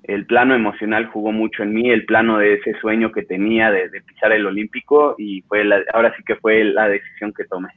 El 0.04 0.26
plano 0.26 0.54
emocional 0.54 1.06
jugó 1.06 1.32
mucho 1.32 1.62
en 1.62 1.74
mí, 1.74 1.90
el 1.90 2.04
plano 2.04 2.38
de 2.38 2.54
ese 2.54 2.78
sueño 2.80 3.12
que 3.12 3.22
tenía 3.22 3.70
de, 3.70 3.88
pisar 4.02 4.32
el 4.32 4.46
olímpico 4.46 5.14
y 5.16 5.42
fue 5.42 5.62
ahora 5.92 6.14
sí 6.16 6.22
que 6.24 6.36
fue 6.36 6.64
la 6.64 6.88
decisión 6.88 7.32
que 7.32 7.44
tomé. 7.44 7.68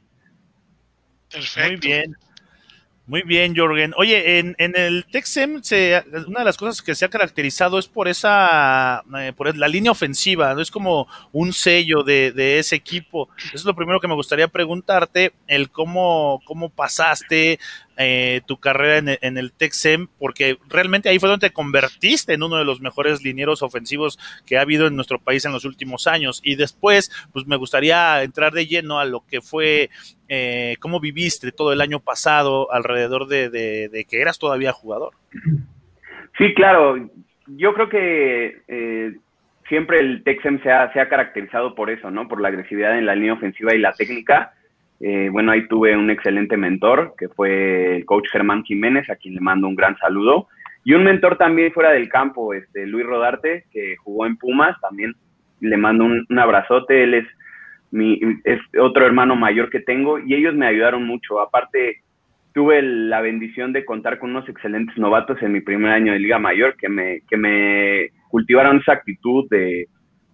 Perfecto. 1.30 1.68
Muy 1.68 1.76
bien. 1.76 2.16
Muy 3.08 3.22
bien, 3.22 3.54
Jorgen. 3.56 3.94
Oye, 3.96 4.40
en, 4.40 4.56
en 4.58 4.76
el 4.76 5.06
Texem, 5.06 5.62
se, 5.62 6.02
una 6.26 6.40
de 6.40 6.44
las 6.44 6.56
cosas 6.56 6.82
que 6.82 6.96
se 6.96 7.04
ha 7.04 7.08
caracterizado 7.08 7.78
es 7.78 7.86
por 7.86 8.08
esa, 8.08 9.04
eh, 9.20 9.32
por 9.32 9.56
la 9.56 9.68
línea 9.68 9.92
ofensiva, 9.92 10.52
¿no? 10.54 10.60
Es 10.60 10.72
como 10.72 11.06
un 11.30 11.52
sello 11.52 12.02
de, 12.02 12.32
de, 12.32 12.58
ese 12.58 12.74
equipo. 12.74 13.28
Eso 13.38 13.54
es 13.54 13.64
lo 13.64 13.76
primero 13.76 14.00
que 14.00 14.08
me 14.08 14.14
gustaría 14.14 14.48
preguntarte, 14.48 15.34
el 15.46 15.70
cómo, 15.70 16.40
cómo 16.44 16.68
pasaste 16.68 17.60
eh, 17.96 18.42
tu 18.46 18.58
carrera 18.58 18.98
en, 18.98 19.18
en, 19.20 19.38
el 19.38 19.52
Texem, 19.52 20.08
porque 20.18 20.58
realmente 20.68 21.08
ahí 21.08 21.18
fue 21.18 21.28
donde 21.28 21.48
te 21.48 21.54
convertiste 21.54 22.34
en 22.34 22.42
uno 22.42 22.56
de 22.56 22.64
los 22.64 22.80
mejores 22.80 23.22
linieros 23.22 23.62
ofensivos 23.62 24.18
que 24.46 24.58
ha 24.58 24.62
habido 24.62 24.86
en 24.86 24.96
nuestro 24.96 25.18
país 25.18 25.44
en 25.44 25.52
los 25.52 25.64
últimos 25.64 26.06
años. 26.06 26.40
Y 26.44 26.56
después, 26.56 27.10
pues 27.32 27.46
me 27.46 27.56
gustaría 27.56 28.22
entrar 28.22 28.52
de 28.52 28.66
lleno 28.66 28.98
a 28.98 29.04
lo 29.04 29.24
que 29.26 29.40
fue, 29.40 29.90
eh, 30.28 30.76
cómo 30.80 31.00
viviste 31.00 31.52
todo 31.52 31.72
el 31.72 31.80
año 31.80 32.00
pasado 32.00 32.72
alrededor 32.72 33.28
de, 33.28 33.48
de, 33.48 34.04
que 34.04 34.20
eras 34.20 34.38
todavía 34.38 34.72
jugador. 34.72 35.14
Sí, 36.38 36.54
claro. 36.54 37.08
Yo 37.46 37.74
creo 37.74 37.88
que 37.88 38.62
eh, 38.68 39.16
siempre 39.68 40.00
el 40.00 40.22
Texem 40.22 40.62
se 40.62 40.70
ha, 40.70 40.92
se 40.92 41.00
ha 41.00 41.08
caracterizado 41.08 41.74
por 41.74 41.90
eso, 41.90 42.10
¿no? 42.10 42.28
Por 42.28 42.40
la 42.40 42.48
agresividad 42.48 42.98
en 42.98 43.06
la 43.06 43.14
línea 43.14 43.34
ofensiva 43.34 43.74
y 43.74 43.78
la 43.78 43.92
técnica. 43.92 44.52
Eh, 45.00 45.28
bueno, 45.30 45.52
ahí 45.52 45.66
tuve 45.68 45.96
un 45.96 46.10
excelente 46.10 46.56
mentor, 46.56 47.14
que 47.18 47.28
fue 47.28 47.96
el 47.96 48.04
coach 48.04 48.28
Germán 48.30 48.64
Jiménez, 48.64 49.08
a 49.10 49.16
quien 49.16 49.34
le 49.34 49.40
mando 49.40 49.68
un 49.68 49.76
gran 49.76 49.96
saludo. 49.98 50.48
Y 50.84 50.94
un 50.94 51.04
mentor 51.04 51.36
también 51.36 51.72
fuera 51.72 51.90
del 51.90 52.08
campo, 52.08 52.54
este, 52.54 52.86
Luis 52.86 53.04
Rodarte, 53.04 53.64
que 53.72 53.96
jugó 53.96 54.26
en 54.26 54.36
Pumas, 54.36 54.80
también 54.80 55.14
le 55.60 55.76
mando 55.76 56.04
un, 56.04 56.38
abrazote. 56.38 57.02
Él 57.02 57.14
es, 57.14 57.26
mi, 57.90 58.20
es 58.44 58.60
otro 58.80 59.04
hermano 59.04 59.36
mayor 59.36 59.68
que 59.68 59.80
tengo 59.80 60.18
y 60.18 60.34
ellos 60.34 60.54
me 60.54 60.66
ayudaron 60.66 61.04
mucho. 61.04 61.40
Aparte, 61.40 62.02
tuve 62.54 62.80
la 62.82 63.20
bendición 63.20 63.72
de 63.72 63.84
contar 63.84 64.18
con 64.18 64.30
unos 64.30 64.48
excelentes 64.48 64.96
novatos 64.96 65.42
en 65.42 65.52
mi 65.52 65.60
primer 65.60 65.92
año 65.92 66.12
de 66.12 66.20
Liga 66.20 66.38
Mayor 66.38 66.76
que 66.76 66.88
me, 66.88 67.20
que 67.28 67.36
me 67.36 68.10
cultivaron 68.28 68.78
esa 68.78 68.92
actitud 68.92 69.46
de, 69.50 69.88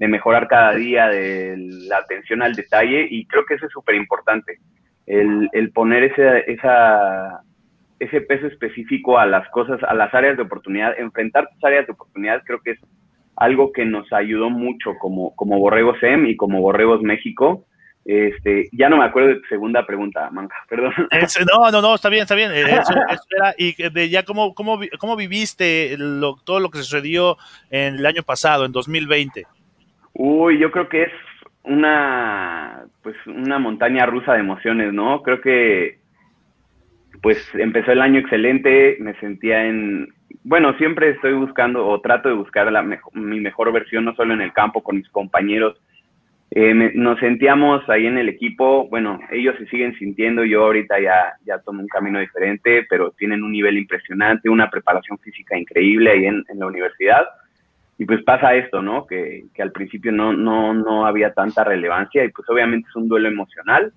mejorar 0.08 0.48
cada 0.48 0.74
día, 0.74 1.08
de 1.08 1.56
la 1.88 1.98
atención 1.98 2.42
al 2.42 2.54
detalle 2.54 3.06
y 3.10 3.26
creo 3.26 3.44
que 3.44 3.54
eso 3.54 3.66
es 3.66 3.72
súper 3.72 3.94
importante, 3.94 4.58
el, 5.06 5.72
poner 5.74 6.04
ese, 6.04 6.50
esa, 6.50 7.42
ese 7.98 8.20
peso 8.22 8.46
específico 8.46 9.18
a 9.18 9.26
las 9.26 9.48
cosas, 9.50 9.82
a 9.82 9.94
las 9.94 10.12
áreas 10.14 10.36
de 10.36 10.44
oportunidad, 10.44 10.98
enfrentar 10.98 11.48
tus 11.48 11.64
áreas 11.64 11.86
de 11.86 11.92
oportunidad 11.92 12.42
creo 12.44 12.60
que 12.60 12.72
es 12.72 12.80
algo 13.36 13.72
que 13.72 13.84
nos 13.84 14.12
ayudó 14.12 14.50
mucho 14.50 14.94
como, 14.98 15.34
como 15.36 15.58
Borregos 15.58 16.02
M 16.02 16.28
y 16.28 16.36
como 16.36 16.60
Borregos 16.60 17.02
México 17.02 17.66
este, 18.04 18.68
ya 18.72 18.88
no 18.88 18.96
me 18.96 19.04
acuerdo 19.04 19.28
de 19.28 19.36
tu 19.36 19.46
segunda 19.46 19.86
pregunta, 19.86 20.28
Manca, 20.30 20.56
perdón. 20.68 20.92
no, 21.52 21.70
no, 21.70 21.80
no, 21.80 21.94
está 21.94 22.08
bien, 22.08 22.22
está 22.22 22.34
bien. 22.34 22.50
Eh, 22.52 22.80
y 23.58 23.90
de 23.90 24.08
ya 24.08 24.24
cómo, 24.24 24.54
cómo, 24.54 24.80
cómo 24.98 25.16
viviste 25.16 25.96
todo 26.44 26.60
lo 26.60 26.70
que 26.70 26.78
sucedió 26.78 27.36
en 27.70 27.96
el 27.96 28.06
año 28.06 28.22
pasado, 28.22 28.64
en 28.64 28.72
2020. 28.72 29.46
Uy, 30.14 30.58
yo 30.58 30.70
creo 30.70 30.88
que 30.88 31.04
es 31.04 31.12
una, 31.64 32.84
pues, 33.02 33.16
una 33.26 33.58
montaña 33.58 34.06
rusa 34.06 34.34
de 34.34 34.40
emociones, 34.40 34.92
¿no? 34.92 35.22
Creo 35.22 35.40
que, 35.40 35.98
pues, 37.22 37.38
empezó 37.54 37.92
el 37.92 38.02
año 38.02 38.20
excelente, 38.20 38.96
me 39.00 39.14
sentía 39.20 39.64
en, 39.64 40.08
bueno, 40.44 40.76
siempre 40.78 41.10
estoy 41.10 41.34
buscando 41.34 41.86
o 41.86 42.00
trato 42.00 42.28
de 42.28 42.34
buscar 42.34 42.70
la 42.70 42.82
mi 42.82 43.40
mejor 43.40 43.72
versión, 43.72 44.04
no 44.04 44.14
solo 44.14 44.34
en 44.34 44.40
el 44.40 44.52
campo, 44.52 44.82
con 44.82 44.96
mis 44.96 45.08
compañeros, 45.08 45.80
eh, 46.54 46.74
nos 46.74 47.18
sentíamos 47.18 47.88
ahí 47.88 48.04
en 48.04 48.18
el 48.18 48.28
equipo, 48.28 48.86
bueno, 48.90 49.18
ellos 49.30 49.54
se 49.56 49.66
siguen 49.68 49.94
sintiendo, 49.94 50.44
yo 50.44 50.64
ahorita 50.64 51.00
ya, 51.00 51.32
ya 51.46 51.58
tomo 51.60 51.80
un 51.80 51.88
camino 51.88 52.20
diferente, 52.20 52.84
pero 52.90 53.12
tienen 53.12 53.42
un 53.42 53.52
nivel 53.52 53.78
impresionante, 53.78 54.50
una 54.50 54.68
preparación 54.68 55.16
física 55.18 55.56
increíble 55.56 56.10
ahí 56.10 56.26
en, 56.26 56.44
la 56.54 56.66
universidad. 56.66 57.24
Y 58.02 58.04
pues 58.04 58.24
pasa 58.24 58.56
esto, 58.56 58.82
¿no? 58.82 59.06
Que, 59.06 59.44
que, 59.54 59.62
al 59.62 59.70
principio 59.70 60.10
no, 60.10 60.32
no, 60.32 60.74
no 60.74 61.06
había 61.06 61.32
tanta 61.34 61.62
relevancia 61.62 62.24
y 62.24 62.30
pues 62.30 62.48
obviamente 62.50 62.88
es 62.88 62.96
un 62.96 63.06
duelo 63.06 63.28
emocional. 63.28 63.92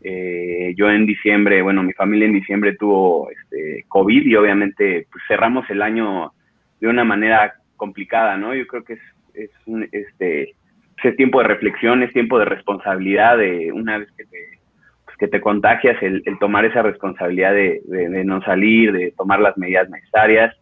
Eh, 0.00 0.74
yo 0.76 0.88
en 0.88 1.06
diciembre, 1.06 1.60
bueno, 1.60 1.82
mi 1.82 1.92
familia 1.92 2.26
en 2.26 2.34
diciembre 2.34 2.76
tuvo 2.76 3.28
este, 3.30 3.84
COVID 3.88 4.24
y 4.24 4.36
obviamente 4.36 5.08
pues 5.10 5.24
cerramos 5.26 5.68
el 5.70 5.82
año 5.82 6.32
de 6.80 6.86
una 6.86 7.02
manera 7.02 7.54
complicada, 7.74 8.36
¿no? 8.36 8.54
Yo 8.54 8.64
creo 8.68 8.84
que 8.84 8.92
es, 8.92 9.00
es 9.34 9.50
un, 9.66 9.88
este, 9.90 10.54
es 11.02 11.16
tiempo 11.16 11.40
de 11.40 11.48
reflexión, 11.48 12.04
es 12.04 12.12
tiempo 12.12 12.38
de 12.38 12.44
responsabilidad, 12.44 13.38
de 13.38 13.72
una 13.72 13.98
vez 13.98 14.08
que 14.16 14.24
te, 14.26 14.60
pues, 15.04 15.16
que 15.16 15.26
te 15.26 15.40
contagias, 15.40 16.00
el, 16.00 16.22
tomar 16.38 16.64
esa 16.64 16.82
responsabilidad 16.82 17.54
de, 17.54 17.82
no 18.24 18.40
salir, 18.42 18.92
de 18.92 19.12
tomar 19.18 19.40
las 19.40 19.58
medidas 19.58 19.90
necesarias. 19.90 20.54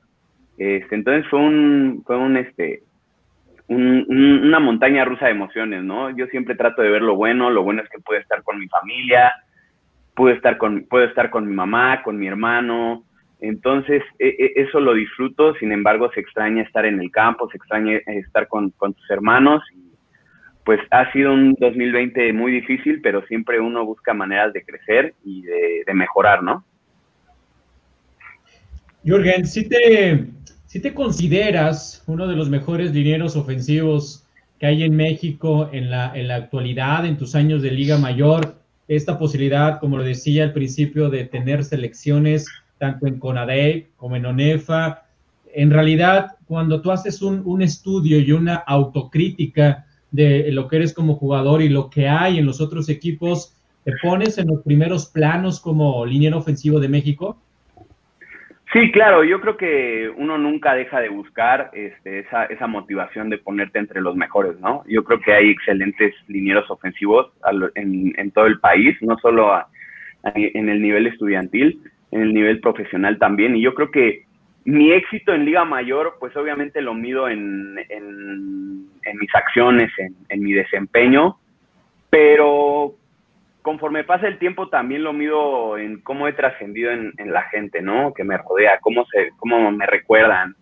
Este, 0.60 0.94
entonces 0.94 1.26
fue 1.30 1.40
un, 1.40 2.02
fue 2.06 2.16
un, 2.16 2.36
este, 2.36 2.82
una 3.68 4.60
montaña 4.60 5.04
rusa 5.04 5.26
de 5.26 5.32
emociones, 5.32 5.82
¿no? 5.82 6.14
Yo 6.16 6.26
siempre 6.26 6.54
trato 6.54 6.82
de 6.82 6.90
ver 6.90 7.02
lo 7.02 7.16
bueno, 7.16 7.50
lo 7.50 7.62
bueno 7.62 7.82
es 7.82 7.88
que 7.88 7.98
pude 7.98 8.18
estar 8.18 8.42
con 8.42 8.58
mi 8.58 8.68
familia, 8.68 9.32
pude 10.14 10.34
estar 10.34 10.58
con, 10.58 10.84
puedo 10.84 11.04
estar 11.04 11.30
con 11.30 11.48
mi 11.48 11.54
mamá, 11.54 12.02
con 12.02 12.18
mi 12.18 12.26
hermano, 12.26 13.04
entonces, 13.40 14.02
e, 14.18 14.28
e, 14.28 14.52
eso 14.62 14.80
lo 14.80 14.92
disfruto, 14.92 15.54
sin 15.54 15.72
embargo, 15.72 16.10
se 16.12 16.20
extraña 16.20 16.62
estar 16.62 16.84
en 16.84 17.00
el 17.00 17.10
campo, 17.10 17.48
se 17.50 17.56
extraña 17.56 17.96
estar 18.06 18.46
con, 18.46 18.70
con 18.70 18.92
tus 18.92 19.10
hermanos 19.10 19.62
pues 20.64 20.80
ha 20.90 21.10
sido 21.12 21.32
un 21.32 21.54
2020 21.58 22.32
muy 22.32 22.52
difícil, 22.52 23.00
pero 23.02 23.26
siempre 23.26 23.60
uno 23.60 23.84
busca 23.84 24.14
maneras 24.14 24.52
de 24.52 24.64
crecer 24.64 25.14
y 25.24 25.42
de, 25.42 25.94
mejorar, 25.94 26.42
¿no? 26.42 26.64
Jürgen, 29.02 29.46
si 29.46 29.68
te, 29.68 30.26
si 30.70 30.78
te 30.78 30.94
consideras 30.94 32.04
uno 32.06 32.28
de 32.28 32.36
los 32.36 32.48
mejores 32.48 32.92
dineros 32.92 33.34
ofensivos 33.34 34.24
que 34.60 34.66
hay 34.66 34.84
en 34.84 34.94
México 34.94 35.68
en 35.72 35.90
la, 35.90 36.12
actualidad, 36.32 37.04
en 37.06 37.18
tus 37.18 37.34
años 37.34 37.60
de 37.60 37.72
Liga 37.72 37.98
Mayor, 37.98 38.54
esta 38.86 39.18
posibilidad, 39.18 39.80
como 39.80 39.96
lo 39.96 40.04
decía 40.04 40.44
al 40.44 40.52
principio, 40.52 41.10
de 41.10 41.24
tener 41.24 41.64
selecciones 41.64 42.46
tanto 42.78 43.08
en 43.08 43.18
CONADE 43.18 43.88
como 43.96 44.14
en 44.14 44.26
ONEFA, 44.26 45.06
en 45.52 45.72
realidad, 45.72 46.36
cuando 46.46 46.80
tú 46.80 46.92
haces 46.92 47.20
un, 47.20 47.42
un 47.44 47.62
estudio 47.62 48.20
y 48.20 48.30
una 48.30 48.54
autocrítica 48.54 49.86
de 50.12 50.52
lo 50.52 50.68
que 50.68 50.76
eres 50.76 50.94
como 50.94 51.16
jugador 51.16 51.62
y 51.62 51.68
lo 51.68 51.90
que 51.90 52.06
hay 52.06 52.38
en 52.38 52.46
los 52.46 52.60
otros 52.60 52.88
equipos, 52.88 53.54
¿te 53.82 53.94
pones 54.00 54.38
en 54.38 54.46
los 54.46 54.62
primeros 54.62 55.06
planos 55.06 55.58
como 55.58 56.06
liniero 56.06 56.38
ofensivo 56.38 56.78
de 56.78 56.88
México? 56.88 57.38
Sí, 58.72 58.92
claro, 58.92 59.24
yo 59.24 59.40
creo 59.40 59.56
que 59.56 60.12
uno 60.16 60.38
nunca 60.38 60.74
deja 60.74 61.00
de 61.00 61.08
buscar 61.08 61.70
este, 61.72 62.20
esa, 62.20 62.44
esa 62.44 62.68
motivación 62.68 63.28
de 63.28 63.38
ponerte 63.38 63.80
entre 63.80 64.00
los 64.00 64.14
mejores, 64.14 64.60
¿no? 64.60 64.84
Yo 64.86 65.02
creo 65.02 65.20
que 65.20 65.32
hay 65.32 65.50
excelentes 65.50 66.14
linieros 66.28 66.70
ofensivos 66.70 67.32
en, 67.74 68.12
en 68.16 68.30
todo 68.30 68.46
el 68.46 68.60
país, 68.60 68.96
no 69.00 69.18
solo 69.18 69.52
en 70.34 70.68
el 70.68 70.80
nivel 70.80 71.08
estudiantil, 71.08 71.80
en 72.12 72.20
el 72.22 72.32
nivel 72.32 72.60
profesional 72.60 73.18
también, 73.18 73.56
y 73.56 73.62
yo 73.62 73.74
creo 73.74 73.90
que 73.90 74.24
mi 74.64 74.92
éxito 74.92 75.32
en 75.32 75.44
Liga 75.44 75.64
Mayor, 75.64 76.16
pues 76.20 76.36
obviamente 76.36 76.82
lo 76.82 76.94
mido 76.94 77.28
en, 77.28 77.78
en, 77.88 79.18
mis 79.18 79.34
acciones, 79.34 79.90
en, 80.28 80.42
mi 80.42 80.52
desempeño, 80.52 81.38
pero 82.10 82.94
conforme 83.62 84.04
pasa 84.04 84.26
el 84.26 84.38
tiempo 84.38 84.68
también 84.68 85.02
lo 85.02 85.12
mido 85.12 85.78
en 85.78 86.00
cómo 86.00 86.28
he 86.28 86.32
trascendido 86.32 86.90
en, 86.92 87.12
la 87.32 87.42
gente, 87.42 87.82
¿no? 87.82 88.12
Que 88.14 88.24
me 88.24 88.36
rodea, 88.36 88.78
cómo, 88.80 89.04
se, 89.06 89.30
cómo 89.36 89.70
me 89.70 89.86
recuerdan, 89.86 90.54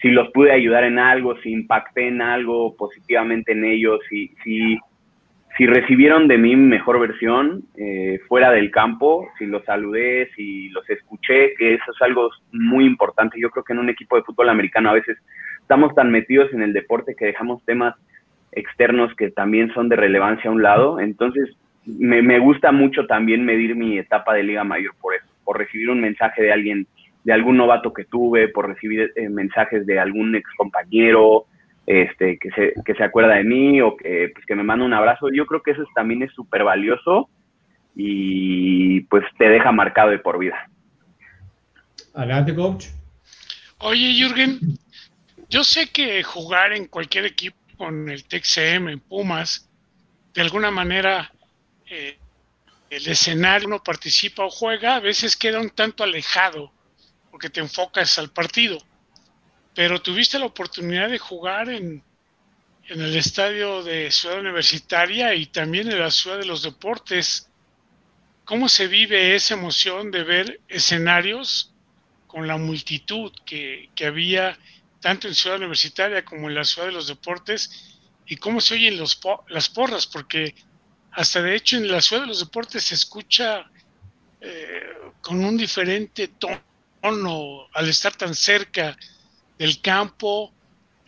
si 0.00 0.08
los 0.08 0.30
pude 0.30 0.52
ayudar 0.52 0.84
en 0.84 0.98
algo, 0.98 1.36
si 1.42 1.50
impacté 1.50 2.08
en 2.08 2.22
algo 2.22 2.74
positivamente 2.76 3.52
en 3.52 3.64
ellos, 3.64 4.00
si, 4.08 4.34
si 4.42 4.78
si 5.56 5.66
recibieron 5.66 6.28
de 6.28 6.38
mí 6.38 6.56
mejor 6.56 7.00
versión 7.00 7.64
eh, 7.76 8.20
fuera 8.28 8.50
del 8.50 8.70
campo, 8.70 9.28
si 9.38 9.46
los 9.46 9.64
saludé, 9.64 10.30
si 10.34 10.68
los 10.70 10.88
escuché, 10.88 11.54
que 11.54 11.74
eso 11.74 11.92
es 11.94 12.02
algo 12.02 12.30
muy 12.52 12.86
importante. 12.86 13.38
Yo 13.40 13.50
creo 13.50 13.64
que 13.64 13.72
en 13.72 13.80
un 13.80 13.90
equipo 13.90 14.16
de 14.16 14.22
fútbol 14.22 14.48
americano 14.48 14.90
a 14.90 14.94
veces 14.94 15.18
estamos 15.60 15.94
tan 15.94 16.10
metidos 16.10 16.52
en 16.52 16.62
el 16.62 16.72
deporte 16.72 17.14
que 17.14 17.26
dejamos 17.26 17.64
temas 17.64 17.94
externos 18.52 19.14
que 19.16 19.30
también 19.30 19.72
son 19.74 19.88
de 19.88 19.96
relevancia 19.96 20.50
a 20.50 20.52
un 20.52 20.62
lado. 20.62 21.00
Entonces, 21.00 21.50
me, 21.98 22.22
me 22.22 22.38
gusta 22.38 22.72
mucho 22.72 23.06
también 23.06 23.44
medir 23.44 23.74
mi 23.76 23.98
etapa 23.98 24.34
de 24.34 24.42
Liga 24.42 24.64
Mayor 24.64 24.94
por 25.00 25.14
eso, 25.14 25.26
por 25.44 25.58
recibir 25.58 25.90
un 25.90 26.00
mensaje 26.00 26.42
de 26.42 26.52
alguien, 26.52 26.86
de 27.24 27.32
algún 27.32 27.56
novato 27.56 27.92
que 27.92 28.04
tuve, 28.04 28.48
por 28.48 28.68
recibir 28.68 29.12
eh, 29.16 29.28
mensajes 29.28 29.86
de 29.86 29.98
algún 29.98 30.34
ex 30.34 30.48
compañero, 30.56 31.46
este, 31.86 32.38
que, 32.38 32.50
se, 32.50 32.74
que 32.84 32.94
se 32.94 33.04
acuerda 33.04 33.34
de 33.34 33.44
mí 33.44 33.80
o 33.80 33.96
que, 33.96 34.30
pues, 34.32 34.46
que 34.46 34.54
me 34.54 34.62
manda 34.62 34.84
un 34.84 34.94
abrazo. 34.94 35.28
Yo 35.32 35.46
creo 35.46 35.62
que 35.62 35.72
eso 35.72 35.82
también 35.94 36.22
es 36.22 36.32
súper 36.32 36.64
valioso 36.64 37.28
y 37.96 39.00
pues 39.02 39.24
te 39.38 39.48
deja 39.48 39.72
marcado 39.72 40.10
de 40.10 40.18
por 40.18 40.38
vida. 40.38 40.70
Adelante, 42.14 42.54
coach. 42.54 42.86
Oye, 43.78 44.12
Jürgen, 44.14 44.58
yo 45.48 45.64
sé 45.64 45.90
que 45.90 46.22
jugar 46.22 46.72
en 46.72 46.86
cualquier 46.86 47.24
equipo 47.24 47.56
con 47.76 48.08
el 48.08 48.24
TXM, 48.24 48.88
en 48.88 49.00
Pumas, 49.00 49.68
de 50.34 50.42
alguna 50.42 50.70
manera 50.70 51.32
el 51.90 53.06
escenario 53.06 53.68
uno 53.68 53.82
participa 53.82 54.44
o 54.44 54.50
juega, 54.50 54.96
a 54.96 55.00
veces 55.00 55.36
queda 55.36 55.60
un 55.60 55.70
tanto 55.70 56.04
alejado 56.04 56.72
porque 57.30 57.50
te 57.50 57.60
enfocas 57.60 58.18
al 58.18 58.30
partido 58.30 58.82
pero 59.74 60.02
tuviste 60.02 60.38
la 60.38 60.46
oportunidad 60.46 61.08
de 61.08 61.18
jugar 61.18 61.68
en, 61.68 62.02
en 62.88 63.00
el 63.00 63.16
estadio 63.16 63.82
de 63.82 64.10
Ciudad 64.10 64.40
Universitaria 64.40 65.34
y 65.34 65.46
también 65.46 65.90
en 65.90 65.98
la 65.98 66.10
Ciudad 66.10 66.38
de 66.38 66.46
los 66.46 66.62
Deportes. 66.62 67.48
¿Cómo 68.44 68.68
se 68.68 68.88
vive 68.88 69.34
esa 69.34 69.54
emoción 69.54 70.10
de 70.10 70.24
ver 70.24 70.60
escenarios 70.68 71.72
con 72.26 72.46
la 72.46 72.56
multitud 72.56 73.32
que, 73.46 73.90
que 73.94 74.06
había 74.06 74.58
tanto 75.00 75.28
en 75.28 75.34
Ciudad 75.34 75.58
Universitaria 75.58 76.24
como 76.24 76.48
en 76.48 76.56
la 76.56 76.64
Ciudad 76.64 76.88
de 76.88 76.94
los 76.94 77.06
Deportes? 77.06 77.98
¿Y 78.26 78.36
cómo 78.36 78.60
se 78.60 78.74
oyen 78.74 78.98
los, 78.98 79.20
las 79.48 79.68
porras? 79.68 80.06
Porque 80.06 80.54
hasta 81.12 81.42
de 81.42 81.54
hecho 81.54 81.76
en 81.76 81.90
la 81.90 82.00
Ciudad 82.00 82.22
de 82.22 82.28
los 82.28 82.40
Deportes 82.40 82.84
se 82.84 82.94
escucha 82.94 83.64
eh, 84.40 84.80
con 85.20 85.44
un 85.44 85.56
diferente 85.56 86.28
tono 86.28 87.66
al 87.72 87.88
estar 87.88 88.14
tan 88.14 88.34
cerca 88.34 88.96
del 89.58 89.80
campo, 89.80 90.52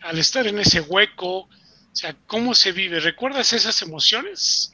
al 0.01 0.19
estar 0.19 0.45
en 0.47 0.59
ese 0.59 0.81
hueco, 0.81 1.39
O 1.39 1.95
sea, 1.95 2.15
¿cómo 2.27 2.53
se 2.53 2.71
vive? 2.71 2.99
¿Recuerdas 2.99 3.53
esas 3.53 3.81
emociones? 3.81 4.71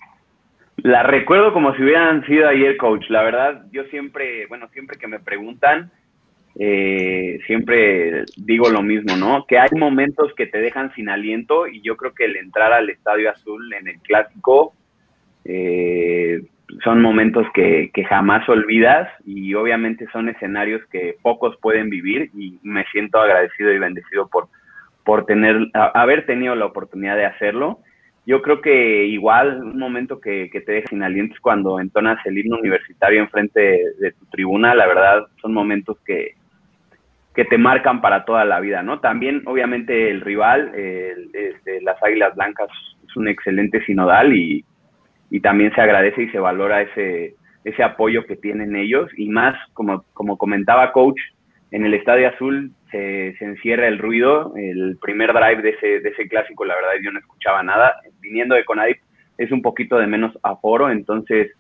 La 0.77 1.03
recuerdo 1.03 1.51
como 1.51 1.75
si 1.75 1.83
hubieran 1.83 2.25
sido 2.25 2.48
ayer, 2.48 2.77
coach. 2.77 3.03
La 3.09 3.24
verdad, 3.24 3.65
yo 3.71 3.83
siempre, 3.86 4.45
bueno, 4.48 4.69
siempre 4.69 4.98
que 4.98 5.07
me 5.07 5.19
preguntan, 5.19 5.91
eh, 6.57 7.39
siempre 7.45 8.24
digo 8.38 8.69
lo 8.69 8.81
mismo, 8.81 9.17
¿no? 9.17 9.45
Que 9.45 9.59
hay 9.59 9.69
momentos 9.77 10.33
que 10.36 10.48
te 10.48 10.59
dejan 10.59 10.93
sin 10.95 11.09
aliento 11.09 11.67
y 11.67 11.81
yo 11.81 11.98
creo 11.98 12.13
que 12.13 12.25
el 12.25 12.38
entrar 12.38 12.71
al 12.71 12.89
Estadio 12.89 13.29
Azul 13.29 13.74
en 13.74 13.88
el 13.88 14.00
clásico 14.00 14.74
eh, 15.46 16.41
son 16.84 17.01
momentos 17.01 17.48
que, 17.53 17.89
que, 17.93 18.03
jamás 18.03 18.48
olvidas 18.48 19.10
y 19.25 19.53
obviamente 19.55 20.08
son 20.12 20.29
escenarios 20.29 20.81
que 20.91 21.15
pocos 21.22 21.58
pueden 21.62 21.89
vivir 21.89 22.29
y 22.36 22.60
me 22.62 22.86
siento 22.91 23.19
agradecido 23.19 23.74
y 23.74 23.79
bendecido 23.79 24.27
por, 24.27 24.48
por 25.03 25.25
tener, 25.25 25.67
haber 25.74 26.25
tenido 26.25 26.55
la 26.55 26.65
oportunidad 26.65 27.15
de 27.15 27.25
hacerlo. 27.25 27.79
Yo 28.25 28.43
creo 28.43 28.62
que 28.62 29.05
igual 29.08 29.63
un 29.63 29.79
momento 29.79 30.19
que, 30.19 30.50
que 30.51 30.62
te 30.62 30.74
deja 30.74 30.89
sin 30.89 31.01
aliento 31.01 31.34
es 31.34 31.39
cuando 31.39 31.79
entonas 31.79 32.24
el 32.25 32.38
himno 32.38 32.60
universitario 32.60 33.22
enfrente 33.22 33.60
de, 33.60 33.84
de 34.00 34.12
tu 34.12 34.25
tribuna. 34.25 34.75
La 34.75 34.86
verdad, 34.86 35.25
son 35.41 35.53
momentos 35.53 35.98
que, 36.05 36.36
que 37.39 37.46
te 37.46 37.58
marcan 37.58 38.01
para 38.01 38.25
toda 38.25 38.43
la 38.46 38.60
vida, 38.60 38.84
¿no? 38.84 39.00
También, 39.00 39.43
obviamente, 39.46 40.10
el 40.10 40.22
rival, 40.22 40.75
el, 40.75 41.31
las 41.81 42.01
Águilas 42.03 42.36
Blancas, 42.36 42.69
es 43.08 43.15
un 43.15 43.27
excelente 43.27 43.84
sinodal 43.86 44.36
y, 44.36 44.65
y 45.29 45.39
también 45.41 45.74
se 45.74 45.81
agradece 45.81 46.24
y 46.24 46.29
se 46.29 46.39
valora 46.39 46.81
ese, 46.81 47.36
ese 47.63 47.83
apoyo 47.83 48.25
que 48.25 48.36
tienen 48.36 48.75
ellos 48.75 49.09
y 49.17 49.29
más, 49.29 49.55
como, 49.74 50.03
como 50.13 50.38
comentaba 50.38 50.91
coach, 50.91 51.19
en 51.71 51.86
el 51.86 51.93
Estadio 51.93 52.29
Azul 52.29 52.71
se, 52.91 53.36
se, 53.38 53.45
encierra 53.45 53.88
el 53.88 54.00
ruido, 54.00 54.53
el 54.55 54.98
primer 55.00 55.33
drive 55.33 55.62
de 55.62 55.69
ese, 55.69 56.00
de 56.00 56.09
ese 56.09 56.27
clásico, 56.27 56.65
la 56.65 56.75
verdad 56.75 56.93
yo 57.03 57.12
no 57.12 57.19
escuchaba 57.19 57.62
nada, 57.62 57.95
viniendo 58.21 58.55
de 58.55 58.65
Conadip 58.65 58.98
es 59.38 59.51
un 59.51 59.62
poquito 59.62 59.98
de 59.98 60.07
menos 60.07 60.38
aforo, 60.43 60.91
entonces 60.91 61.51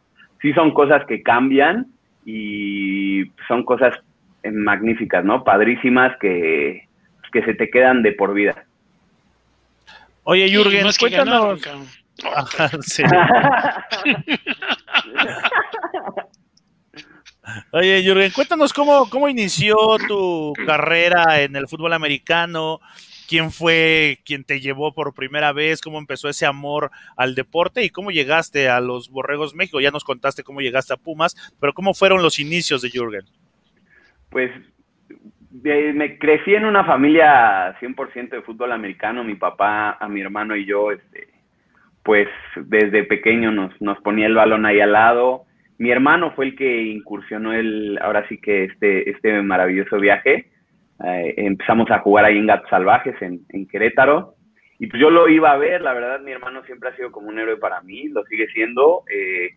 sí 0.41 0.51
son 0.53 0.73
cosas 0.73 1.05
que 1.05 1.21
cambian 1.21 1.87
y 2.25 3.23
son 3.47 3.63
cosas 3.63 3.95
magníficas, 4.43 5.23
¿no? 5.23 5.43
Padrísimas 5.43 6.17
que, 6.19 6.87
que 7.31 7.43
se 7.43 7.53
te 7.53 7.69
quedan 7.69 8.03
de 8.03 8.11
por 8.11 8.33
vida. 8.33 8.65
Oye, 10.23 10.49
Jürgen, 10.49 10.87
cuéntanos. 10.99 11.61
sí. 12.81 13.03
Oye, 17.71 18.03
Jürgen, 18.03 18.31
cuéntanos 18.31 18.73
cómo, 18.73 19.09
cómo 19.09 19.27
inició 19.27 19.75
tu 20.07 20.53
carrera 20.65 21.41
en 21.41 21.55
el 21.55 21.67
fútbol 21.67 21.93
americano, 21.93 22.79
quién 23.27 23.51
fue 23.51 24.19
quien 24.23 24.43
te 24.43 24.59
llevó 24.59 24.93
por 24.93 25.13
primera 25.13 25.51
vez, 25.51 25.81
cómo 25.81 25.97
empezó 25.97 26.29
ese 26.29 26.45
amor 26.45 26.91
al 27.17 27.33
deporte 27.33 27.83
y 27.83 27.89
cómo 27.89 28.11
llegaste 28.11 28.69
a 28.69 28.79
los 28.81 29.09
Borregos 29.09 29.55
México. 29.55 29.81
Ya 29.81 29.91
nos 29.91 30.03
contaste 30.03 30.43
cómo 30.43 30.61
llegaste 30.61 30.93
a 30.93 30.97
Pumas, 30.97 31.35
pero 31.59 31.73
cómo 31.73 31.93
fueron 31.93 32.21
los 32.21 32.37
inicios 32.39 32.81
de 32.81 32.89
Jürgen 32.91 33.25
pues 34.29 34.51
me 35.51 36.17
crecí 36.19 36.53
en 36.53 36.65
una 36.65 36.85
familia 36.85 37.77
100% 37.79 38.29
de 38.29 38.41
fútbol 38.41 38.71
americano. 38.71 39.23
Mi 39.23 39.35
papá, 39.35 39.97
a 39.99 40.07
mi 40.07 40.21
hermano 40.21 40.55
y 40.55 40.65
yo, 40.65 40.91
este, 40.91 41.27
pues 42.09 42.27
desde 42.55 43.03
pequeño 43.03 43.51
nos, 43.51 43.79
nos 43.79 43.99
ponía 43.99 44.25
el 44.25 44.33
balón 44.33 44.65
ahí 44.65 44.79
al 44.79 44.93
lado. 44.93 45.43
Mi 45.77 45.91
hermano 45.91 46.31
fue 46.31 46.45
el 46.45 46.55
que 46.55 46.81
incursionó 46.81 47.53
el, 47.53 47.99
ahora 48.01 48.27
sí 48.27 48.41
que 48.41 48.63
este, 48.63 49.11
este 49.11 49.39
maravilloso 49.43 49.99
viaje. 49.99 50.49
Eh, 51.05 51.33
empezamos 51.37 51.91
a 51.91 51.99
jugar 51.99 52.25
ahí 52.25 52.39
en 52.39 52.47
Gatos 52.47 52.67
Salvajes, 52.67 53.13
en, 53.21 53.41
en 53.49 53.67
Querétaro. 53.67 54.33
Y 54.79 54.87
pues 54.87 54.99
yo 54.99 55.11
lo 55.11 55.29
iba 55.29 55.51
a 55.51 55.57
ver, 55.57 55.83
la 55.83 55.93
verdad 55.93 56.19
mi 56.21 56.31
hermano 56.31 56.63
siempre 56.63 56.89
ha 56.89 56.95
sido 56.95 57.11
como 57.11 57.29
un 57.29 57.37
héroe 57.37 57.57
para 57.57 57.79
mí, 57.81 58.07
lo 58.07 58.23
sigue 58.23 58.47
siendo. 58.47 59.03
Eh, 59.15 59.51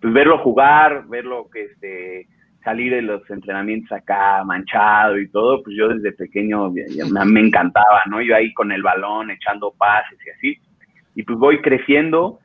pues 0.00 0.12
verlo 0.12 0.38
jugar, 0.38 1.04
verlo 1.06 1.48
que 1.52 1.66
este, 1.66 2.26
salir 2.64 2.94
de 2.94 3.02
los 3.02 3.30
entrenamientos 3.30 3.92
acá 3.92 4.42
manchado 4.42 5.20
y 5.20 5.30
todo, 5.30 5.62
pues 5.62 5.76
yo 5.78 5.86
desde 5.86 6.10
pequeño 6.10 6.68
me, 6.72 7.40
encantaba, 7.40 8.02
¿no? 8.10 8.20
Yo 8.20 8.34
ahí 8.34 8.52
con 8.54 8.72
el 8.72 8.82
balón 8.82 9.30
echando 9.30 9.72
pases 9.78 10.18
y 10.26 10.30
así. 10.30 10.71
Y 11.14 11.22
pues 11.24 11.38
voy 11.38 11.60
creciendo 11.60 12.40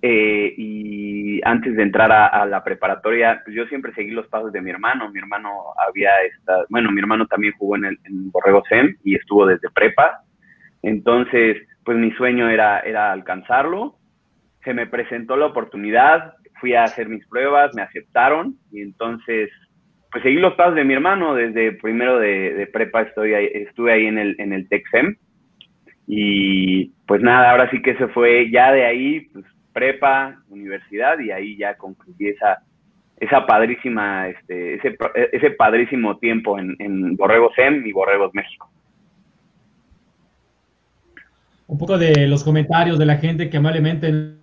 eh, 0.00 0.54
y 0.56 1.40
antes 1.44 1.74
de 1.74 1.82
entrar 1.82 2.12
a, 2.12 2.46
la 2.46 2.62
preparatoria, 2.62 3.42
pues 3.44 3.56
yo 3.56 3.66
siempre 3.66 3.92
seguí 3.94 4.10
los 4.10 4.28
pasos 4.28 4.52
de 4.52 4.60
mi 4.60 4.70
hermano. 4.70 5.10
Mi 5.10 5.18
hermano 5.18 5.72
había 5.76 6.10
estado, 6.22 6.66
bueno, 6.70 6.90
mi 6.90 7.00
hermano 7.00 7.26
también 7.26 7.54
jugó 7.58 7.76
en, 7.76 7.84
el, 7.86 7.98
Borrego 8.32 8.62
SEM 8.68 8.96
y 9.04 9.16
estuvo 9.16 9.46
desde 9.46 9.70
prepa. 9.70 10.22
Entonces, 10.82 11.56
pues 11.84 11.98
mi 11.98 12.12
sueño 12.12 12.48
era, 12.48 12.80
era 12.80 13.12
alcanzarlo. 13.12 13.96
Se 14.64 14.74
me 14.74 14.86
presentó 14.86 15.36
la 15.36 15.46
oportunidad, 15.46 16.34
fui 16.60 16.74
a 16.74 16.84
hacer 16.84 17.08
mis 17.08 17.26
pruebas, 17.26 17.74
me 17.74 17.82
aceptaron 17.82 18.56
y 18.70 18.82
entonces 18.82 19.50
pues 20.10 20.22
seguí 20.22 20.36
los 20.36 20.54
pasos 20.54 20.74
de 20.74 20.84
mi 20.84 20.94
hermano 20.94 21.34
desde 21.34 21.72
primero 21.72 22.18
de, 22.18 22.68
prepa 22.72 23.02
estoy 23.02 23.34
estuve 23.34 23.92
ahí 23.92 24.06
en 24.06 24.18
el, 24.18 24.36
en 24.38 24.52
el 24.52 24.66
y 26.10 26.86
pues 27.06 27.20
nada, 27.20 27.50
ahora 27.50 27.70
sí 27.70 27.82
que 27.82 27.94
se 27.96 28.08
fue 28.08 28.50
ya 28.50 28.72
de 28.72 28.86
ahí, 28.86 29.20
pues 29.30 29.44
prepa, 29.74 30.42
universidad 30.48 31.18
y 31.18 31.30
ahí 31.30 31.56
ya 31.58 31.76
concluí 31.76 32.28
esa, 32.28 32.62
esa 33.20 33.44
padrísima, 33.44 34.28
este, 34.28 34.76
ese, 34.76 34.96
ese 35.32 35.50
padrísimo 35.50 36.16
tiempo 36.16 36.58
en, 36.58 36.74
en 36.78 37.14
Borregos 37.14 37.52
SEM 37.54 37.86
y 37.86 37.92
Borregos 37.92 38.32
México. 38.32 38.70
Un 41.66 41.76
poco 41.76 41.98
de 41.98 42.26
los 42.26 42.42
comentarios 42.42 42.98
de 42.98 43.04
la 43.04 43.18
gente 43.18 43.50
que 43.50 43.58
amablemente 43.58 44.38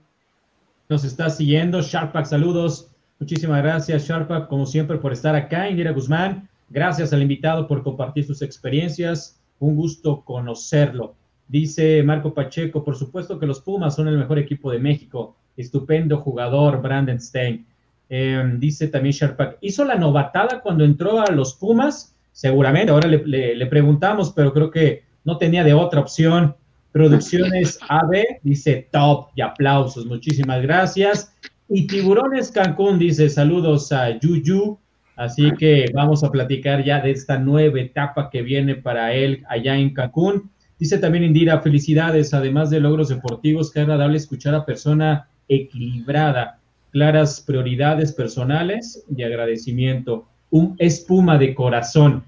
nos 0.87 1.03
está 1.03 1.31
siguiendo. 1.31 1.81
Sharpak, 1.81 2.25
saludos. 2.25 2.95
Muchísimas 3.19 3.63
gracias, 3.63 4.07
Sharpak, 4.07 4.47
como 4.47 4.67
siempre, 4.67 4.97
por 4.97 5.13
estar 5.13 5.35
acá. 5.35 5.67
Indira 5.67 5.91
Guzmán, 5.91 6.47
gracias 6.69 7.11
al 7.11 7.23
invitado 7.23 7.67
por 7.67 7.81
compartir 7.81 8.23
sus 8.23 8.43
experiencias. 8.43 9.41
Un 9.57 9.75
gusto 9.75 10.21
conocerlo. 10.23 11.15
Dice 11.47 12.01
Marco 12.03 12.33
Pacheco, 12.33 12.83
por 12.83 12.95
supuesto 12.95 13.39
que 13.39 13.45
los 13.45 13.61
Pumas 13.61 13.95
son 13.95 14.07
el 14.07 14.17
mejor 14.17 14.39
equipo 14.39 14.71
de 14.71 14.79
México. 14.79 15.35
Estupendo 15.55 16.17
jugador, 16.17 16.81
Brandon 16.81 17.19
Stein. 17.19 17.65
Em, 18.09 18.59
dice 18.59 18.87
también 18.87 19.13
Sharpak, 19.13 19.57
¿hizo 19.61 19.83
la 19.83 19.95
novatada 19.95 20.61
cuando 20.61 20.83
entró 20.83 21.19
a 21.21 21.31
los 21.31 21.53
Pumas? 21.53 22.15
Seguramente, 22.31 22.91
ahora 22.91 23.07
le, 23.07 23.55
le 23.55 23.65
preguntamos, 23.67 24.31
pero 24.31 24.53
creo 24.53 24.69
que 24.69 25.03
no 25.23 25.37
tenía 25.37 25.63
de 25.63 25.73
otra 25.73 26.01
opción. 26.01 26.55
Producciones 26.91 27.79
AB 27.89 28.39
dice 28.43 28.87
top 28.91 29.29
y 29.35 29.41
aplausos, 29.41 30.05
muchísimas 30.05 30.61
gracias. 30.61 31.35
Y 31.67 31.87
Tiburones 31.87 32.51
Cancún 32.51 32.99
dice 32.99 33.29
saludos 33.29 33.91
a 33.91 34.17
Yuyu. 34.19 34.77
Así 35.15 35.51
que 35.57 35.85
vamos 35.93 36.23
a 36.23 36.31
platicar 36.31 36.83
ya 36.83 36.99
de 36.99 37.11
esta 37.11 37.39
nueva 37.39 37.79
etapa 37.79 38.29
que 38.29 38.41
viene 38.41 38.75
para 38.75 39.13
él 39.13 39.43
allá 39.49 39.77
en 39.77 39.93
Cancún. 39.93 40.51
Dice 40.85 40.99
también 40.99 41.23
Indira, 41.23 41.61
felicidades, 41.61 42.31
además 42.35 42.69
de 42.69 42.79
logros 42.79 43.09
deportivos, 43.09 43.71
qué 43.71 43.79
agradable 43.79 44.17
escuchar 44.17 44.53
a 44.53 44.67
persona 44.67 45.27
equilibrada, 45.47 46.59
claras 46.91 47.41
prioridades 47.41 48.13
personales 48.13 49.03
y 49.09 49.23
agradecimiento. 49.23 50.27
Un 50.51 50.75
espuma 50.77 51.39
de 51.39 51.55
corazón. 51.55 52.23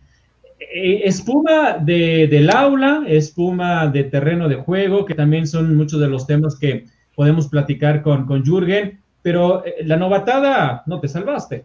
Eh, 0.60 1.02
espuma 1.04 1.78
de, 1.80 2.26
del 2.26 2.50
aula, 2.50 3.04
espuma 3.08 3.86
de 3.90 4.06
terreno 4.06 4.50
de 4.50 4.56
juego, 4.56 5.06
que 5.06 5.14
también 5.14 5.46
son 5.46 5.78
muchos 5.78 6.00
de 6.00 6.08
los 6.08 6.26
temas 6.26 6.58
que 6.58 6.86
podemos 7.16 7.50
platicar 7.50 8.02
con, 8.02 8.26
con 8.26 8.44
Jürgen, 8.44 9.00
pero 9.22 9.64
eh, 9.68 9.84
la 9.86 9.98
novatada 9.98 10.82
no 10.88 11.00
te 11.00 11.08
salvaste. 11.08 11.64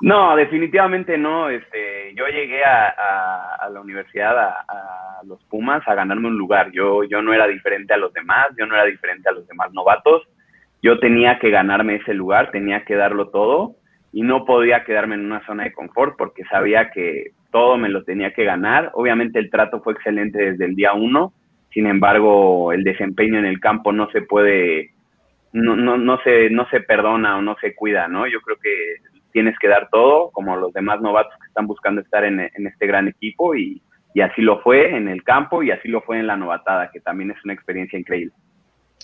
No, 0.00 0.36
definitivamente 0.36 1.16
no. 1.16 1.48
Este, 1.48 2.14
yo 2.14 2.26
llegué 2.26 2.64
a, 2.64 3.68
la 3.70 3.80
universidad, 3.80 4.38
a, 4.38 4.64
a, 4.68 5.22
los 5.26 5.42
Pumas, 5.44 5.86
a 5.88 5.94
ganarme 5.94 6.28
un 6.28 6.38
lugar. 6.38 6.70
Yo, 6.72 7.04
yo 7.04 7.22
no 7.22 7.32
era 7.32 7.46
diferente 7.46 7.94
a 7.94 7.96
los 7.96 8.12
demás, 8.12 8.48
yo 8.58 8.66
no 8.66 8.74
era 8.74 8.84
diferente 8.84 9.28
a 9.28 9.32
los 9.32 9.46
demás 9.46 9.72
novatos. 9.72 10.22
Yo 10.82 10.98
tenía 10.98 11.38
que 11.38 11.50
ganarme 11.50 11.96
ese 11.96 12.14
lugar, 12.14 12.50
tenía 12.50 12.84
que 12.84 12.94
darlo 12.94 13.28
todo 13.28 13.76
y 14.12 14.22
no 14.22 14.44
podía 14.44 14.84
quedarme 14.84 15.14
en 15.16 15.24
una 15.24 15.44
zona 15.46 15.64
de 15.64 15.72
confort 15.72 16.16
porque 16.16 16.44
sabía 16.44 16.90
que 16.90 17.32
todo 17.50 17.76
me 17.76 17.88
lo 17.88 18.04
tenía 18.04 18.32
que 18.32 18.44
ganar. 18.44 18.90
Obviamente 18.94 19.38
el 19.38 19.50
trato 19.50 19.80
fue 19.80 19.94
excelente 19.94 20.52
desde 20.52 20.64
el 20.64 20.76
día 20.76 20.92
uno, 20.92 21.32
sin 21.70 21.86
embargo 21.86 22.72
el 22.72 22.84
desempeño 22.84 23.38
en 23.38 23.46
el 23.46 23.60
campo 23.60 23.92
no 23.92 24.10
se 24.10 24.22
puede, 24.22 24.90
no, 25.52 25.76
no, 25.76 25.96
no, 25.98 26.18
se, 26.22 26.50
no 26.50 26.68
se 26.68 26.80
perdona 26.80 27.36
o 27.38 27.42
no 27.42 27.56
se 27.60 27.74
cuida, 27.74 28.08
¿no? 28.08 28.26
Yo 28.26 28.40
creo 28.40 28.56
que 28.56 28.96
tienes 29.36 29.58
que 29.58 29.68
dar 29.68 29.90
todo, 29.92 30.30
como 30.30 30.56
los 30.56 30.72
demás 30.72 31.02
novatos 31.02 31.34
que 31.38 31.48
están 31.48 31.66
buscando 31.66 32.00
estar 32.00 32.24
en, 32.24 32.40
este 32.40 32.86
gran 32.86 33.06
equipo 33.06 33.54
y, 33.54 33.82
así 34.24 34.40
lo 34.40 34.62
fue 34.62 34.96
en 34.96 35.08
el 35.08 35.22
campo 35.24 35.62
y 35.62 35.70
así 35.70 35.88
lo 35.88 36.00
fue 36.00 36.18
en 36.18 36.26
la 36.26 36.38
novatada, 36.38 36.90
que 36.90 37.00
también 37.00 37.32
es 37.32 37.36
una 37.44 37.52
experiencia 37.52 37.98
increíble. 37.98 38.32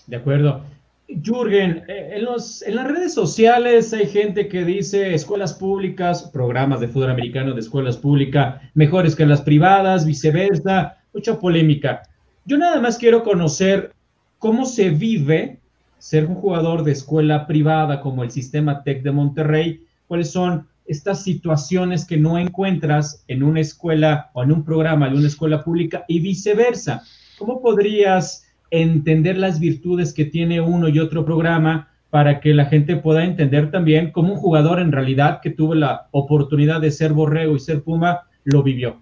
De 0.06 0.16
acuerdo. 0.16 0.62
Jürgen, 1.06 1.84
eh, 1.86 2.16
en, 2.16 2.24
las 2.24 2.88
redes 2.88 3.12
sociales 3.12 3.92
hay 3.92 4.06
gente 4.06 4.48
que 4.48 4.64
dice 4.64 5.12
escuelas 5.12 5.52
públicas, 5.52 6.30
programas 6.32 6.80
de 6.80 6.88
fútbol 6.88 7.10
americano 7.10 7.52
de 7.52 7.60
escuelas 7.60 7.98
públicas 7.98 8.62
mejores 8.72 9.14
que 9.14 9.26
las 9.26 9.42
privadas, 9.42 10.06
viceversa, 10.06 10.96
mucha 11.12 11.38
polémica. 11.38 12.00
Yo 12.46 12.56
nada 12.56 12.80
más 12.80 12.96
quiero 12.96 13.22
conocer 13.22 13.92
¿cómo 14.38 14.64
se 14.64 14.88
vive 14.88 15.58
ser 15.98 16.24
un 16.24 16.36
jugador 16.36 16.84
de 16.84 16.92
escuela 16.92 17.46
privada 17.46 18.00
como 18.00 18.22
el 18.22 18.30
Sistema 18.30 18.82
Tech 18.82 19.02
de 19.02 19.12
Monterrey? 19.12 19.84
¿Cuáles 20.12 20.30
son 20.30 20.66
estas 20.84 21.24
situaciones 21.24 22.06
que 22.06 22.18
no 22.18 22.36
encuentras 22.36 23.24
en 23.28 23.42
una 23.42 23.60
escuela 23.60 24.28
o 24.34 24.42
en 24.42 24.52
un 24.52 24.62
programa 24.62 25.08
de 25.08 25.16
una 25.16 25.26
escuela 25.26 25.64
pública 25.64 26.04
y 26.06 26.20
viceversa? 26.20 27.00
¿Cómo 27.38 27.62
podrías 27.62 28.46
entender 28.70 29.38
las 29.38 29.58
virtudes 29.58 30.12
que 30.12 30.26
tiene 30.26 30.60
uno 30.60 30.90
y 30.90 30.98
otro 30.98 31.24
programa 31.24 31.88
para 32.10 32.40
que 32.40 32.52
la 32.52 32.66
gente 32.66 32.96
pueda 32.96 33.24
entender 33.24 33.70
también 33.70 34.10
cómo 34.10 34.34
un 34.34 34.38
jugador 34.38 34.80
en 34.80 34.92
realidad 34.92 35.40
que 35.42 35.48
tuvo 35.48 35.74
la 35.74 36.08
oportunidad 36.10 36.82
de 36.82 36.90
ser 36.90 37.14
borrego 37.14 37.56
y 37.56 37.60
ser 37.60 37.82
puma 37.82 38.24
lo 38.44 38.62
vivió? 38.62 39.00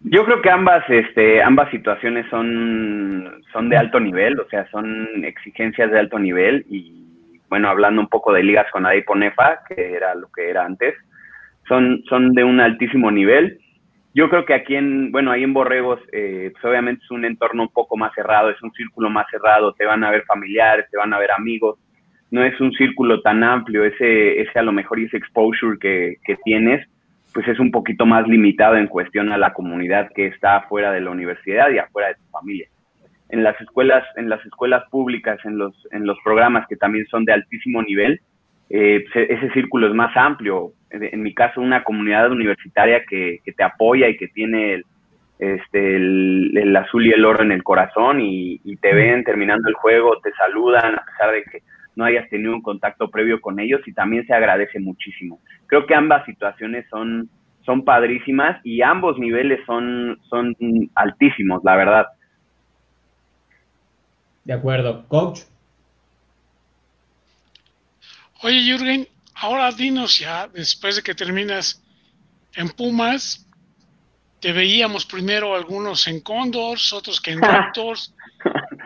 Yo 0.00 0.24
creo 0.24 0.42
que 0.42 0.50
ambas, 0.50 0.82
este, 0.90 1.40
ambas 1.40 1.70
situaciones 1.70 2.26
son, 2.30 3.44
son 3.52 3.68
de 3.68 3.76
alto 3.76 4.00
nivel, 4.00 4.40
o 4.40 4.48
sea, 4.48 4.68
son 4.72 5.24
exigencias 5.24 5.88
de 5.92 6.00
alto 6.00 6.18
nivel 6.18 6.66
y 6.68 6.99
bueno, 7.50 7.68
hablando 7.68 8.00
un 8.00 8.08
poco 8.08 8.32
de 8.32 8.44
ligas 8.44 8.66
con 8.72 8.86
Adipo 8.86 9.14
Nefa, 9.16 9.58
que 9.68 9.92
era 9.92 10.14
lo 10.14 10.30
que 10.30 10.48
era 10.48 10.64
antes, 10.64 10.94
son, 11.68 12.02
son 12.08 12.32
de 12.32 12.44
un 12.44 12.60
altísimo 12.60 13.10
nivel. 13.10 13.58
Yo 14.14 14.30
creo 14.30 14.44
que 14.44 14.54
aquí 14.54 14.76
en, 14.76 15.10
bueno, 15.10 15.32
ahí 15.32 15.42
en 15.42 15.52
Borregos, 15.52 16.00
eh, 16.12 16.50
pues 16.52 16.64
obviamente 16.64 17.02
es 17.04 17.10
un 17.10 17.24
entorno 17.24 17.64
un 17.64 17.72
poco 17.72 17.96
más 17.96 18.14
cerrado, 18.14 18.50
es 18.50 18.62
un 18.62 18.72
círculo 18.72 19.10
más 19.10 19.26
cerrado, 19.30 19.74
te 19.74 19.84
van 19.84 20.02
a 20.04 20.10
ver 20.10 20.22
familiares, 20.24 20.86
te 20.90 20.96
van 20.96 21.12
a 21.12 21.18
ver 21.18 21.32
amigos, 21.32 21.78
no 22.30 22.44
es 22.44 22.58
un 22.60 22.72
círculo 22.72 23.20
tan 23.20 23.42
amplio, 23.42 23.84
ese, 23.84 24.40
ese 24.40 24.58
a 24.58 24.62
lo 24.62 24.72
mejor 24.72 25.00
ese 25.00 25.16
exposure 25.16 25.76
que, 25.78 26.16
que 26.24 26.36
tienes, 26.44 26.88
pues 27.34 27.46
es 27.48 27.58
un 27.58 27.72
poquito 27.72 28.06
más 28.06 28.26
limitado 28.28 28.76
en 28.76 28.86
cuestión 28.86 29.32
a 29.32 29.38
la 29.38 29.52
comunidad 29.52 30.08
que 30.14 30.26
está 30.26 30.56
afuera 30.56 30.92
de 30.92 31.00
la 31.00 31.10
universidad 31.10 31.70
y 31.70 31.78
afuera 31.78 32.08
de 32.08 32.14
tu 32.14 32.24
familia. 32.30 32.68
En 33.30 33.42
las 33.44 33.60
escuelas, 33.60 34.04
en 34.16 34.28
las 34.28 34.44
escuelas 34.44 34.84
públicas, 34.90 35.38
en 35.44 35.58
los, 35.58 35.74
en 35.92 36.06
los 36.06 36.18
programas 36.24 36.66
que 36.68 36.76
también 36.76 37.06
son 37.06 37.24
de 37.24 37.32
altísimo 37.32 37.82
nivel, 37.82 38.20
eh, 38.68 39.04
pues, 39.12 39.30
ese 39.30 39.50
círculo 39.50 39.88
es 39.88 39.94
más 39.94 40.16
amplio. 40.16 40.72
En, 40.90 41.22
mi 41.22 41.32
caso, 41.34 41.60
una 41.60 41.84
comunidad 41.84 42.32
universitaria 42.32 43.04
que, 43.08 43.38
que 43.44 43.52
te 43.52 43.62
apoya 43.62 44.08
y 44.08 44.16
que 44.16 44.28
tiene 44.28 44.74
el, 44.74 44.84
este, 45.38 45.96
el, 45.96 46.76
azul 46.76 47.06
y 47.06 47.12
el 47.12 47.24
oro 47.24 47.42
en 47.42 47.52
el 47.52 47.62
corazón 47.62 48.20
y, 48.20 48.60
y, 48.64 48.76
te 48.76 48.92
ven 48.92 49.22
terminando 49.22 49.68
el 49.68 49.74
juego, 49.74 50.18
te 50.20 50.32
saludan 50.32 50.96
a 50.96 51.04
pesar 51.04 51.32
de 51.32 51.44
que 51.44 51.62
no 51.94 52.04
hayas 52.04 52.28
tenido 52.28 52.52
un 52.52 52.62
contacto 52.62 53.08
previo 53.08 53.40
con 53.40 53.60
ellos 53.60 53.80
y 53.86 53.92
también 53.92 54.26
se 54.26 54.34
agradece 54.34 54.80
muchísimo 54.80 55.38
creo 55.70 55.86
que 55.86 55.94
ambas 55.94 56.24
situaciones 56.26 56.84
son, 56.90 57.30
son 57.64 57.84
padrísimas 57.84 58.60
y 58.64 58.82
ambos 58.82 59.18
niveles 59.18 59.60
son, 59.64 60.18
son 60.28 60.54
altísimos, 60.96 61.62
la 61.64 61.76
verdad. 61.76 62.06
De 64.44 64.52
acuerdo. 64.52 65.06
Coach. 65.08 65.40
Oye, 68.42 68.62
Jürgen, 68.62 69.06
ahora 69.34 69.70
dinos 69.70 70.18
ya, 70.18 70.48
después 70.48 70.96
de 70.96 71.02
que 71.02 71.14
terminas 71.14 71.82
en 72.54 72.70
Pumas, 72.70 73.46
te 74.40 74.52
veíamos 74.52 75.04
primero 75.04 75.54
algunos 75.54 76.06
en 76.08 76.20
Condors, 76.20 76.92
otros 76.92 77.20
que 77.20 77.32
en 77.32 77.42
Raptors, 77.42 78.14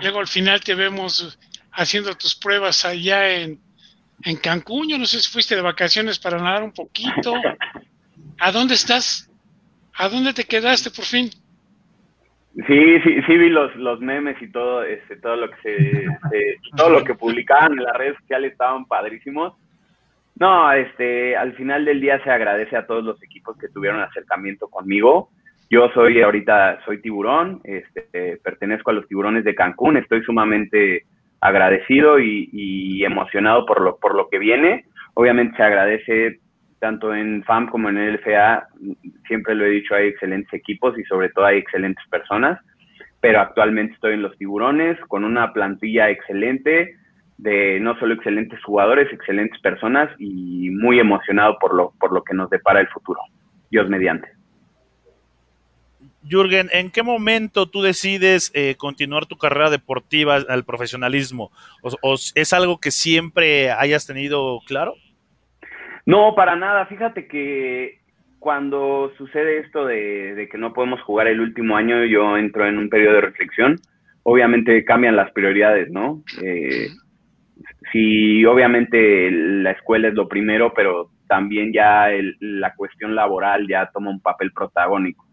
luego 0.01 0.19
al 0.19 0.27
final 0.27 0.61
te 0.61 0.75
vemos 0.75 1.38
haciendo 1.73 2.17
tus 2.17 2.35
pruebas 2.35 2.85
allá 2.85 3.31
en, 3.31 3.61
en 4.23 4.37
Cancún, 4.37 4.88
yo 4.88 4.99
no 4.99 5.07
sé 5.07 5.21
si 5.21 5.31
fuiste 5.31 5.55
de 5.55 5.62
vacaciones 5.62 6.19
para 6.19 6.38
nadar 6.38 6.64
un 6.64 6.73
poquito. 6.73 7.35
¿A 8.38 8.51
dónde 8.51 8.75
estás? 8.75 9.31
¿A 9.95 10.09
dónde 10.09 10.35
te 10.35 10.45
quedaste 10.45 10.90
por 10.90 11.05
fin? 11.05 11.31
Sí, 12.55 13.01
sí, 13.01 13.21
sí 13.27 13.37
vi 13.37 13.49
los, 13.49 13.75
los 13.75 14.01
memes 14.01 14.40
y 14.40 14.51
todo, 14.51 14.85
este, 14.85 15.17
todo 15.17 15.35
lo 15.35 15.51
que 15.51 15.57
se, 15.62 16.07
todo 16.77 16.90
lo 16.90 17.05
que 17.05 17.14
publicaban 17.14 17.73
en 17.73 17.83
las 17.83 17.97
redes 17.97 18.17
sociales 18.19 18.53
estaban 18.53 18.85
padrísimos. 18.85 19.55
No, 20.37 20.71
este, 20.73 21.37
al 21.37 21.55
final 21.55 21.85
del 21.85 22.01
día 22.01 22.23
se 22.23 22.31
agradece 22.31 22.77
a 22.77 22.87
todos 22.87 23.03
los 23.03 23.21
equipos 23.23 23.57
que 23.59 23.69
tuvieron 23.69 24.01
acercamiento 24.01 24.69
conmigo. 24.69 25.31
Yo 25.69 25.88
soy 25.95 26.23
ahorita, 26.23 26.81
soy 26.85 27.01
tiburón, 27.01 27.61
este, 27.64 28.37
pertenezco 28.37 28.90
a 28.90 28.95
los 28.95 29.09
tiburones 29.09 29.45
de 29.45 29.55
Cancún, 29.55 29.97
estoy 29.97 30.23
sumamente 30.23 31.07
agradecido 31.40 32.21
y, 32.21 33.05
emocionado 33.05 33.67
por 33.67 33.81
lo, 33.81 33.97
por 33.99 34.14
lo 34.14 34.29
que 34.29 34.38
viene. 34.38 34.85
Obviamente 35.14 35.57
se 35.57 35.62
agradece 35.62 36.38
tanto 36.85 37.14
en 37.14 37.42
FAM 37.44 37.70
como 37.70 37.88
en 37.88 37.97
el 37.97 38.16
LFA, 38.16 38.68
siempre 39.27 39.55
lo 39.55 39.64
he 39.64 39.70
dicho, 39.70 39.94
hay 39.94 40.09
excelentes 40.09 40.53
equipos 40.53 40.99
y 40.99 41.05
sobre 41.05 41.31
todo 41.31 41.47
hay 41.47 41.57
excelentes 41.57 42.05
personas, 42.11 42.61
pero 43.23 43.40
actualmente 43.40 43.94
estoy 43.94 44.12
en 44.12 44.20
los 44.20 44.37
tiburones 44.37 45.01
con 45.09 45.25
una 45.25 45.55
plantilla 45.55 46.11
excelente 46.11 46.94
de 47.38 47.81
no 47.81 47.99
solo 47.99 48.12
excelentes 48.12 48.62
jugadores, 48.62 49.11
excelentes 49.11 49.59
personas 49.62 50.11
y 50.18 50.68
muy 50.73 51.01
emocionado 51.01 51.57
por 51.59 51.75
lo, 51.75 51.94
por 51.99 52.12
lo 52.12 52.23
que 52.23 52.35
nos 52.35 52.51
depara 52.51 52.81
el 52.81 52.88
futuro. 52.88 53.20
Dios 53.70 53.88
mediante. 53.88 54.29
Jürgen, 56.29 56.68
¿en 56.70 56.90
qué 56.90 57.03
momento 57.03 57.64
tú 57.64 57.81
decides 57.81 58.51
eh, 58.53 58.75
continuar 58.77 59.25
tu 59.25 59.38
carrera 59.38 59.70
deportiva 59.70 60.37
al 60.37 60.64
profesionalismo? 60.64 61.51
¿O, 61.81 62.16
es 62.35 62.53
algo 62.53 62.79
que 62.79 62.90
siempre 62.90 63.70
hayas 63.70 64.07
tenido 64.07 64.61
claro? 64.66 64.97
No, 66.07 66.35
para 66.35 66.57
nada. 66.57 66.87
Fíjate 66.87 67.27
que 67.27 68.01
cuando 68.38 69.11
sucede 69.17 69.59
esto 69.61 69.87
de, 69.87 70.49
que 70.51 70.59
no 70.59 70.73
podemos 70.73 71.01
jugar 71.03 71.29
el 71.29 71.40
último 71.40 71.77
año, 71.77 72.05
yo 72.05 72.37
entro 72.37 72.67
en 72.67 72.79
un 72.79 72.90
periodo 72.90 73.14
de 73.14 73.21
reflexión. 73.23 73.77
Obviamente 74.23 74.85
cambian 74.85 75.17
las 75.17 75.33
prioridades, 75.33 75.90
¿no? 75.90 76.23
Eh, 76.43 76.88
sí, 77.93 78.45
obviamente 78.45 79.31
la 79.31 79.71
escuela 79.71 80.09
es 80.09 80.14
lo 80.14 80.29
primero, 80.29 80.73
pero 80.75 81.11
también 81.27 81.73
ya 81.73 82.09
la 82.40 82.75
cuestión 82.75 83.14
laboral 83.14 83.67
ya 83.67 83.90
toma 83.93 84.11
un 84.11 84.21
papel 84.21 84.53
protagónico. 84.53 85.25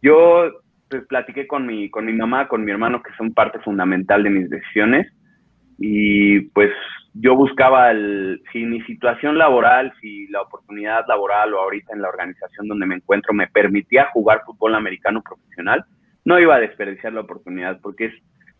Yo 0.00 0.50
pues, 0.88 1.04
platiqué 1.06 1.46
con 1.46 1.66
mi, 1.66 1.90
con 1.90 2.06
mi 2.06 2.12
mamá, 2.12 2.48
con 2.48 2.64
mi 2.64 2.70
hermano, 2.70 3.02
que 3.02 3.12
son 3.16 3.32
parte 3.34 3.58
fundamental 3.60 4.22
de 4.22 4.30
mis 4.30 4.48
decisiones. 4.48 5.12
Y 5.78 6.40
pues 6.50 6.70
yo 7.20 7.34
buscaba 7.34 7.90
el, 7.90 8.42
si 8.52 8.64
mi 8.64 8.80
situación 8.82 9.38
laboral, 9.38 9.92
si 10.00 10.28
la 10.28 10.42
oportunidad 10.42 11.04
laboral 11.08 11.52
o 11.54 11.60
ahorita 11.60 11.92
en 11.92 12.02
la 12.02 12.08
organización 12.08 12.68
donde 12.68 12.86
me 12.86 12.94
encuentro 12.96 13.34
me 13.34 13.48
permitía 13.48 14.10
jugar 14.12 14.42
fútbol 14.46 14.74
americano 14.74 15.22
profesional, 15.22 15.84
no 16.24 16.38
iba 16.38 16.54
a 16.54 16.60
desperdiciar 16.60 17.12
la 17.12 17.22
oportunidad 17.22 17.80
porque 17.80 18.06
es, 18.06 18.14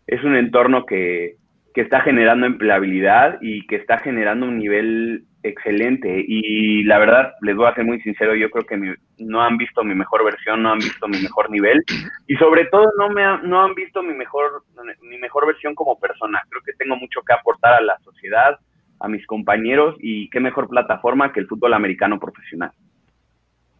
es 0.07 0.23
un 0.23 0.35
entorno 0.35 0.85
que, 0.85 1.37
que 1.73 1.81
está 1.81 2.01
generando 2.01 2.45
empleabilidad 2.45 3.37
y 3.41 3.65
que 3.67 3.75
está 3.75 3.99
generando 3.99 4.45
un 4.45 4.59
nivel 4.59 5.25
excelente 5.43 6.23
y 6.27 6.83
la 6.83 6.99
verdad, 6.99 7.33
les 7.41 7.55
voy 7.55 7.67
a 7.67 7.73
ser 7.73 7.85
muy 7.85 8.01
sincero, 8.01 8.35
yo 8.35 8.49
creo 8.49 8.65
que 8.65 8.95
no 9.19 9.41
han 9.41 9.57
visto 9.57 9.83
mi 9.83 9.95
mejor 9.95 10.25
versión, 10.25 10.63
no 10.63 10.73
han 10.73 10.79
visto 10.79 11.07
mi 11.07 11.21
mejor 11.21 11.49
nivel 11.49 11.81
y 12.27 12.35
sobre 12.35 12.65
todo 12.65 12.91
no 12.97 13.09
me 13.09 13.23
no 13.43 13.63
han 13.63 13.73
visto 13.73 14.03
mi 14.03 14.13
mejor 14.13 14.63
mi 15.01 15.17
mejor 15.17 15.47
versión 15.47 15.75
como 15.75 15.97
persona. 15.99 16.41
Creo 16.49 16.61
que 16.65 16.73
tengo 16.73 16.97
mucho 16.97 17.21
que 17.21 17.33
aportar 17.33 17.75
a 17.75 17.81
la 17.81 17.97
sociedad, 17.99 18.59
a 18.99 19.07
mis 19.07 19.25
compañeros 19.25 19.95
y 19.99 20.29
qué 20.29 20.39
mejor 20.39 20.67
plataforma 20.67 21.31
que 21.31 21.39
el 21.39 21.47
fútbol 21.47 21.73
americano 21.73 22.19
profesional. 22.19 22.71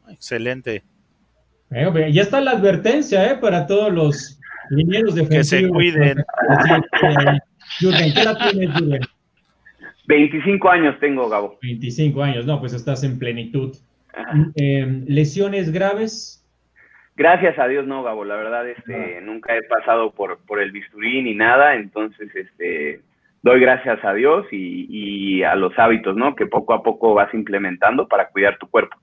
Excelente. 0.10 0.84
ya 1.72 2.22
está 2.22 2.40
la 2.42 2.52
advertencia 2.52 3.32
¿eh? 3.32 3.38
para 3.38 3.68
todos 3.68 3.94
los 3.94 4.40
niños 4.72 5.16
defensivos. 5.16 5.30
Que 5.30 5.44
se 5.44 5.68
cuiden. 5.68 6.24
Jürgen, 7.80 8.14
¿qué 8.14 8.24
la 8.24 8.38
tienes, 8.38 8.74
Jürgen? 8.74 9.02
25 10.08 10.70
años 10.70 10.96
tengo, 11.00 11.30
Gabo. 11.30 11.60
25 11.62 12.24
años, 12.24 12.46
no, 12.46 12.60
pues 12.60 12.74
estás 12.74 13.04
en 13.04 13.20
plenitud. 13.20 13.78
Eh, 14.56 15.04
¿Lesiones 15.08 15.72
graves? 15.72 16.44
Gracias 17.16 17.60
a 17.60 17.68
Dios 17.68 17.86
no, 17.86 18.02
Gabo. 18.02 18.26
La 18.26 18.36
verdad, 18.36 18.68
este, 18.68 19.22
nunca 19.22 19.56
he 19.56 19.62
pasado 19.64 20.12
por, 20.12 20.40
por 20.48 20.62
el 20.62 20.72
bisturí 20.72 21.22
ni 21.22 21.36
nada, 21.36 21.76
entonces, 21.76 22.28
este, 22.36 23.02
doy 23.44 23.60
gracias 23.60 24.04
a 24.04 24.14
Dios 24.14 24.48
y, 24.52 24.88
y, 24.90 25.44
a 25.44 25.56
los 25.56 25.78
hábitos, 25.78 26.16
¿no? 26.16 26.36
Que 26.36 26.48
poco 26.48 26.74
a 26.74 26.82
poco 26.82 27.14
vas 27.14 27.32
implementando 27.34 28.08
para 28.08 28.30
cuidar 28.30 28.58
tu 28.58 28.68
cuerpo. 28.68 28.98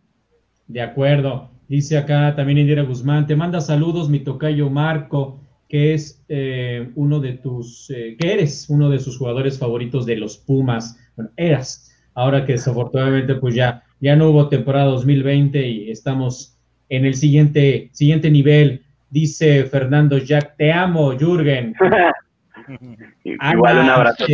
De 0.66 0.82
acuerdo. 0.82 1.50
Dice 1.68 1.98
acá 1.98 2.34
también 2.36 2.58
Indira 2.58 2.82
Guzmán, 2.82 3.26
te 3.26 3.34
manda 3.36 3.60
saludos 3.60 4.08
mi 4.08 4.20
tocayo 4.20 4.70
Marco 4.70 5.40
que 5.68 5.94
es 5.94 6.24
eh, 6.28 6.90
uno 6.94 7.20
de 7.20 7.32
tus, 7.34 7.90
eh, 7.90 8.16
que 8.18 8.32
eres 8.32 8.66
uno 8.68 8.88
de 8.88 8.98
sus 8.98 9.18
jugadores 9.18 9.58
favoritos 9.58 10.06
de 10.06 10.16
los 10.16 10.36
Pumas. 10.36 10.98
Bueno, 11.16 11.30
eras. 11.36 11.92
Ahora 12.14 12.44
que 12.44 12.52
desafortunadamente 12.52 13.34
pues 13.34 13.54
ya, 13.54 13.82
ya 14.00 14.16
no 14.16 14.30
hubo 14.30 14.48
temporada 14.48 14.86
2020 14.86 15.66
y 15.66 15.90
estamos 15.90 16.56
en 16.88 17.04
el 17.04 17.14
siguiente, 17.14 17.90
siguiente 17.92 18.30
nivel. 18.30 18.84
Dice 19.10 19.64
Fernando 19.64 20.18
Jack, 20.18 20.56
te 20.56 20.72
amo, 20.72 21.12
Jürgen. 21.18 21.74
Igual 23.24 23.78
un 23.78 23.90
abrazo. 23.90 24.24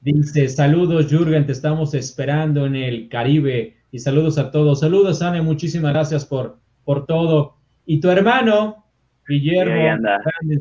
dice, 0.00 0.48
saludos, 0.48 1.08
Jürgen, 1.08 1.46
te 1.46 1.52
estamos 1.52 1.94
esperando 1.94 2.66
en 2.66 2.76
el 2.76 3.08
Caribe. 3.08 3.76
Y 3.90 4.00
saludos 4.00 4.38
a 4.38 4.50
todos. 4.50 4.80
Saludos, 4.80 5.22
Anne, 5.22 5.40
muchísimas 5.40 5.92
gracias 5.92 6.24
por, 6.24 6.58
por 6.84 7.06
todo. 7.06 7.56
Y 7.86 8.00
tu 8.00 8.10
hermano, 8.10 8.83
Guillermo 9.28 10.08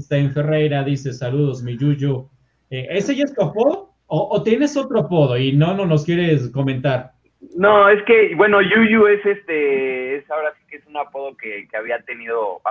en 0.09 0.31
Ferreira 0.31 0.83
dice: 0.83 1.13
Saludos, 1.13 1.63
mi 1.63 1.77
Yuyu. 1.77 2.29
Eh, 2.69 2.87
¿Ese 2.89 3.15
ya 3.15 3.25
es 3.25 3.33
tu 3.33 3.43
apodo? 3.43 3.93
O, 4.07 4.43
tienes 4.43 4.77
otro 4.77 4.99
apodo 4.99 5.37
y 5.37 5.53
no, 5.53 5.73
no 5.73 5.87
nos 5.87 6.05
quieres 6.05 6.49
comentar? 6.49 7.13
No, 7.57 7.89
es 7.89 8.01
que, 8.03 8.35
bueno, 8.35 8.61
Yuyu 8.61 9.07
es 9.07 9.25
este, 9.25 10.17
es 10.17 10.29
ahora 10.29 10.53
sí 10.55 10.63
que 10.69 10.77
es 10.77 10.85
un 10.85 10.97
apodo 10.97 11.35
que, 11.35 11.67
había 11.75 11.99
tenido, 12.01 12.61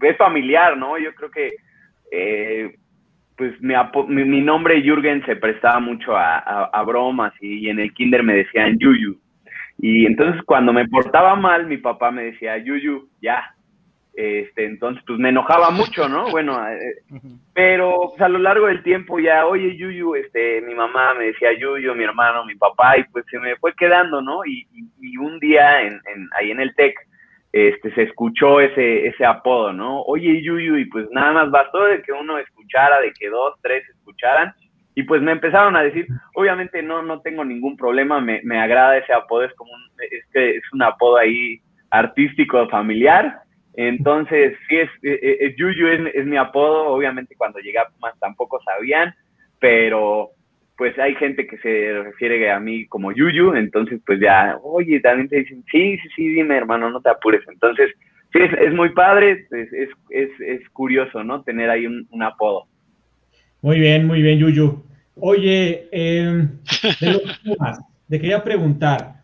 es 0.00 0.16
familiar, 0.16 0.78
¿no? 0.78 0.98
Yo 0.98 1.14
creo 1.14 1.30
que, 1.30 1.52
eh, 2.10 2.74
pues 3.36 3.52
mi, 3.60 3.74
mi, 4.24 4.40
nombre 4.40 4.82
Jürgen 4.82 5.24
se 5.26 5.36
prestaba 5.36 5.78
mucho 5.78 6.16
a, 6.16 6.82
bromas 6.86 7.32
y, 7.40 7.68
en 7.68 7.80
el 7.80 7.92
kinder 7.92 8.22
me 8.22 8.34
decían 8.34 8.78
Yuyu. 8.78 9.18
Y 9.78 10.06
entonces 10.06 10.42
cuando 10.44 10.72
me 10.72 10.88
portaba 10.88 11.36
mal, 11.36 11.66
mi 11.66 11.76
papá 11.76 12.10
me 12.10 12.24
decía, 12.24 12.56
Yuyu, 12.58 13.08
ya, 13.20 13.54
este, 14.20 14.64
entonces, 14.64 15.00
pues 15.06 15.16
me 15.20 15.28
enojaba 15.28 15.70
mucho, 15.70 16.08
¿no? 16.08 16.26
Bueno, 16.32 16.60
eh, 16.68 17.20
pero 17.54 18.08
pues, 18.10 18.20
a 18.20 18.28
lo 18.28 18.40
largo 18.40 18.66
del 18.66 18.82
tiempo 18.82 19.20
ya, 19.20 19.46
oye, 19.46 19.76
Yuyu, 19.76 20.16
este, 20.16 20.60
mi 20.62 20.74
mamá 20.74 21.14
me 21.14 21.26
decía 21.26 21.56
Yuyu, 21.56 21.94
mi 21.94 22.02
hermano, 22.02 22.44
mi 22.44 22.56
papá, 22.56 22.98
y 22.98 23.04
pues 23.04 23.24
se 23.30 23.38
me 23.38 23.54
fue 23.56 23.72
quedando, 23.74 24.20
¿no? 24.20 24.44
Y, 24.44 24.66
un 25.20 25.38
día 25.38 25.82
en, 25.82 26.00
ahí 26.36 26.50
en 26.50 26.60
el 26.60 26.74
TEC, 26.74 26.96
este, 27.52 27.94
se 27.94 28.02
escuchó 28.04 28.60
ese, 28.60 29.06
ese 29.06 29.24
apodo, 29.24 29.72
¿no? 29.72 30.02
Oye, 30.02 30.42
Yuyu, 30.42 30.76
y 30.78 30.86
pues 30.86 31.06
nada 31.12 31.30
más 31.32 31.50
bastó 31.52 31.84
de 31.84 32.02
que 32.02 32.10
uno 32.10 32.38
escuchara, 32.38 33.00
de 33.00 33.12
que 33.12 33.28
dos, 33.28 33.54
tres 33.62 33.88
escucharan, 33.88 34.52
y 34.96 35.04
pues 35.04 35.22
me 35.22 35.30
empezaron 35.30 35.76
a 35.76 35.82
decir, 35.82 36.08
obviamente 36.34 36.82
no, 36.82 37.02
no 37.02 37.20
tengo 37.20 37.44
ningún 37.44 37.76
problema, 37.76 38.20
me, 38.20 38.40
me 38.42 38.58
agrada 38.58 38.96
ese 38.96 39.12
apodo, 39.12 39.44
es 39.44 39.54
como 39.54 39.72
un, 39.72 39.82
es 40.10 40.26
que 40.32 40.56
es 40.56 40.72
un 40.72 40.82
apodo 40.82 41.18
ahí 41.18 41.60
artístico, 41.90 42.68
familiar, 42.68 43.42
entonces, 43.80 44.56
sí, 44.68 44.76
es, 44.76 44.88
eh, 45.04 45.20
eh, 45.22 45.36
eh, 45.40 45.54
Yuyu 45.56 45.86
es, 45.86 46.26
mi 46.26 46.36
apodo. 46.36 46.88
Obviamente, 46.88 47.36
cuando 47.36 47.60
llegué 47.60 47.78
a 47.78 47.86
Pumas 47.86 48.18
tampoco 48.18 48.60
sabían, 48.64 49.14
pero 49.60 50.30
pues 50.76 50.98
hay 50.98 51.14
gente 51.14 51.46
que 51.46 51.58
se 51.58 52.02
refiere 52.02 52.50
a 52.50 52.58
mí 52.58 52.88
como 52.88 53.12
Yuyu. 53.12 53.54
Entonces, 53.54 54.00
pues 54.04 54.18
ya, 54.18 54.58
oye, 54.64 54.98
también 54.98 55.28
te 55.28 55.36
dicen, 55.36 55.62
sí, 55.70 55.96
sí, 55.96 56.08
sí, 56.16 56.28
dime, 56.28 56.56
hermano, 56.56 56.90
no 56.90 57.00
te 57.00 57.08
apures. 57.08 57.46
Entonces, 57.46 57.92
sí, 58.32 58.40
es, 58.40 58.74
muy 58.74 58.88
padre, 58.88 59.46
es, 59.52 59.90
es, 60.10 60.68
curioso, 60.70 61.22
¿no? 61.22 61.44
Tener 61.44 61.70
ahí 61.70 61.86
un, 61.86 62.22
apodo. 62.24 62.66
Muy 63.62 63.78
bien, 63.78 64.08
muy 64.08 64.22
bien, 64.22 64.40
Yuyu. 64.40 64.82
Oye, 65.20 65.86
de 65.92 67.12
los 67.12 67.38
Pumas, 67.44 67.78
te 68.08 68.20
quería 68.20 68.42
preguntar. 68.42 69.17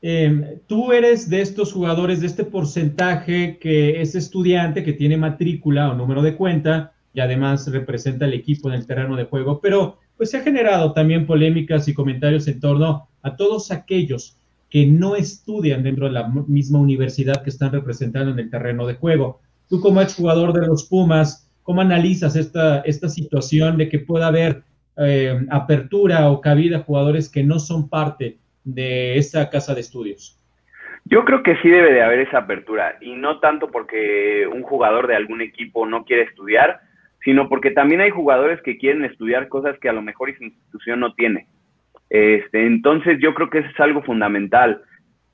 Em, 0.00 0.60
tú 0.68 0.92
eres 0.92 1.28
de 1.28 1.40
estos 1.40 1.72
jugadores, 1.72 2.20
de 2.20 2.28
este 2.28 2.44
porcentaje 2.44 3.58
que 3.58 4.00
es 4.00 4.14
estudiante, 4.14 4.84
que 4.84 4.92
tiene 4.92 5.16
matrícula 5.16 5.90
o 5.90 5.94
número 5.94 6.22
de 6.22 6.36
cuenta 6.36 6.92
y 7.12 7.20
además 7.20 7.66
representa 7.70 8.26
el 8.26 8.34
equipo 8.34 8.68
en 8.68 8.74
el 8.74 8.86
terreno 8.86 9.16
de 9.16 9.24
juego, 9.24 9.60
pero 9.60 9.98
pues 10.16 10.30
se 10.30 10.36
ha 10.36 10.42
generado 10.42 10.92
también 10.92 11.26
polémicas 11.26 11.88
y 11.88 11.94
comentarios 11.94 12.46
en 12.46 12.60
torno 12.60 13.08
a 13.22 13.36
todos 13.36 13.72
aquellos 13.72 14.36
que 14.70 14.86
no 14.86 15.16
estudian 15.16 15.82
dentro 15.82 16.06
de 16.06 16.12
la 16.12 16.28
misma 16.28 16.78
universidad 16.78 17.42
que 17.42 17.50
están 17.50 17.72
representando 17.72 18.32
en 18.32 18.38
el 18.38 18.50
terreno 18.50 18.86
de 18.86 18.94
juego. 18.94 19.40
Tú 19.68 19.80
como 19.80 20.00
exjugador 20.00 20.52
de 20.52 20.66
los 20.66 20.84
Pumas, 20.84 21.48
¿cómo 21.62 21.80
analizas 21.80 22.36
esta, 22.36 22.80
esta 22.80 23.08
situación 23.08 23.78
de 23.78 23.88
que 23.88 23.98
pueda 23.98 24.28
haber 24.28 24.62
eh, 24.96 25.40
apertura 25.50 26.30
o 26.30 26.40
cabida 26.40 26.78
a 26.78 26.82
jugadores 26.82 27.28
que 27.28 27.42
no 27.42 27.58
son 27.58 27.88
parte 27.88 28.38
de 28.74 29.16
esa 29.16 29.48
casa 29.48 29.74
de 29.74 29.80
estudios? 29.80 30.38
Yo 31.04 31.24
creo 31.24 31.42
que 31.42 31.56
sí 31.56 31.68
debe 31.70 31.92
de 31.92 32.02
haber 32.02 32.20
esa 32.20 32.38
apertura 32.38 32.96
y 33.00 33.14
no 33.14 33.40
tanto 33.40 33.70
porque 33.70 34.46
un 34.52 34.62
jugador 34.62 35.06
de 35.06 35.16
algún 35.16 35.40
equipo 35.40 35.86
no 35.86 36.04
quiere 36.04 36.24
estudiar, 36.24 36.80
sino 37.24 37.48
porque 37.48 37.70
también 37.70 38.02
hay 38.02 38.10
jugadores 38.10 38.60
que 38.62 38.76
quieren 38.76 39.04
estudiar 39.04 39.48
cosas 39.48 39.78
que 39.78 39.88
a 39.88 39.92
lo 39.92 40.02
mejor 40.02 40.28
esa 40.28 40.44
institución 40.44 41.00
no 41.00 41.14
tiene. 41.14 41.46
Este, 42.10 42.66
entonces 42.66 43.18
yo 43.20 43.34
creo 43.34 43.48
que 43.48 43.60
eso 43.60 43.68
es 43.68 43.80
algo 43.80 44.02
fundamental. 44.02 44.82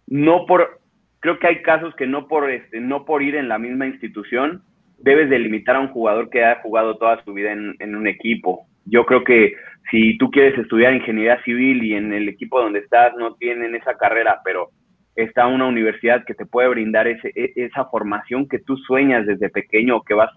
No 0.07 0.47
por, 0.47 0.81
creo 1.18 1.40
que 1.40 1.49
hay 1.49 1.62
casos 1.62 1.94
que 1.97 2.07
no 2.07 2.29
por, 2.29 2.49
este, 2.51 2.79
no 2.81 3.05
por 3.05 3.23
ir 3.23 3.35
en 3.35 3.49
la 3.49 3.59
misma 3.59 3.87
institución 3.87 4.62
debes 4.99 5.29
delimitar 5.29 5.75
a 5.75 5.81
un 5.81 5.88
jugador 5.88 6.31
que 6.31 6.44
ha 6.44 6.61
jugado 6.62 6.97
toda 6.99 7.23
su 7.25 7.33
vida 7.35 7.51
en, 7.51 7.75
en 7.81 7.97
un 7.97 8.07
equipo. 8.07 8.66
Yo 8.87 9.05
creo 9.07 9.25
que 9.25 9.55
si 9.90 10.16
tú 10.18 10.31
quieres 10.31 10.59
estudiar 10.59 10.94
ingeniería 10.94 11.42
civil 11.42 11.83
y 11.83 11.94
en 11.94 12.12
el 12.12 12.29
equipo 12.29 12.61
donde 12.61 12.81
estás 12.81 13.14
no 13.16 13.35
tienen 13.35 13.75
esa 13.75 13.97
carrera, 13.97 14.40
pero 14.44 14.70
está 15.16 15.47
una 15.47 15.66
universidad 15.66 16.25
que 16.25 16.35
te 16.35 16.47
puede 16.47 16.68
brindar 16.68 17.07
ese, 17.07 17.33
e, 17.35 17.53
esa 17.57 17.85
formación 17.87 18.49
que 18.49 18.59
tú 18.59 18.77
sueñas 18.77 19.27
desde 19.27 19.51
pequeño 19.51 19.97
o 19.97 20.03
que 20.03 20.14
vas, 20.14 20.31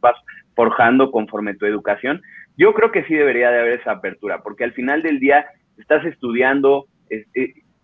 vas 0.00 0.16
forjando 0.54 1.10
conforme 1.10 1.54
tu 1.54 1.66
educación, 1.66 2.22
yo 2.56 2.72
creo 2.72 2.92
que 2.92 3.04
sí 3.04 3.14
debería 3.14 3.50
de 3.50 3.60
haber 3.60 3.80
esa 3.80 3.92
apertura, 3.92 4.42
porque 4.42 4.64
al 4.64 4.72
final 4.72 5.02
del 5.02 5.18
día 5.18 5.44
estás 5.78 6.04
estudiando, 6.04 6.86
eh, 7.10 7.24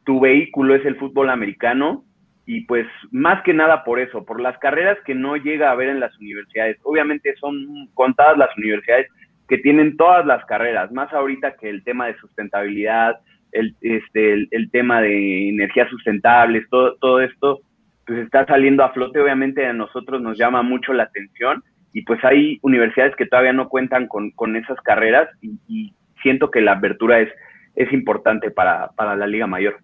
tu 0.05 0.21
vehículo 0.21 0.75
es 0.75 0.85
el 0.87 0.97
fútbol 0.97 1.29
americano 1.31 2.05
y 2.47 2.63
pues 2.63 2.87
más 3.11 3.43
que 3.43 3.53
nada 3.53 3.85
por 3.85 4.01
eso, 4.01 4.25
por 4.25 4.41
las 4.41 4.57
carreras 4.59 4.99
que 5.05 5.15
no 5.15 5.37
llega 5.37 5.69
a 5.69 5.73
haber 5.73 5.89
en 5.89 6.01
las 6.01 6.17
universidades. 6.19 6.79
Obviamente 6.83 7.35
son 7.37 7.89
contadas 7.95 8.39
las 8.39 8.57
universidades 8.57 9.09
que 9.51 9.59
tienen 9.59 9.97
todas 9.97 10.25
las 10.25 10.45
carreras, 10.45 10.93
más 10.93 11.13
ahorita 11.13 11.57
que 11.57 11.69
el 11.69 11.83
tema 11.83 12.07
de 12.07 12.17
sustentabilidad, 12.19 13.19
el, 13.51 13.75
este, 13.81 14.47
el, 14.49 14.71
tema 14.71 15.03
de 15.03 15.49
energías 15.49 15.91
sustentables, 15.91 16.71
todo, 16.71 16.95
todo 17.01 17.21
esto, 17.21 17.61
pues 18.07 18.21
está 18.21 18.47
saliendo 18.47 18.85
a 18.85 18.93
flote, 18.93 19.21
obviamente 19.21 19.67
a 19.67 19.73
nosotros 19.73 20.23
nos 20.23 20.39
llama 20.39 20.63
mucho 20.63 20.93
la 20.93 21.03
atención 21.03 21.65
y 21.93 22.03
pues 22.03 22.25
hay 22.25 22.61
universidades 22.63 23.17
que 23.17 23.27
todavía 23.27 23.53
no 23.53 23.69
cuentan 23.69 24.07
con, 24.07 24.57
esas 24.57 24.81
carreras 24.83 25.29
y, 25.43 25.93
siento 26.23 26.51
que 26.51 26.61
la 26.61 26.73
apertura 26.73 27.19
es, 27.19 27.31
es 27.75 27.91
importante 27.95 28.51
para, 28.51 28.91
para 28.91 29.17
la 29.17 29.27
Liga 29.27 29.47
Mayor. 29.47 29.79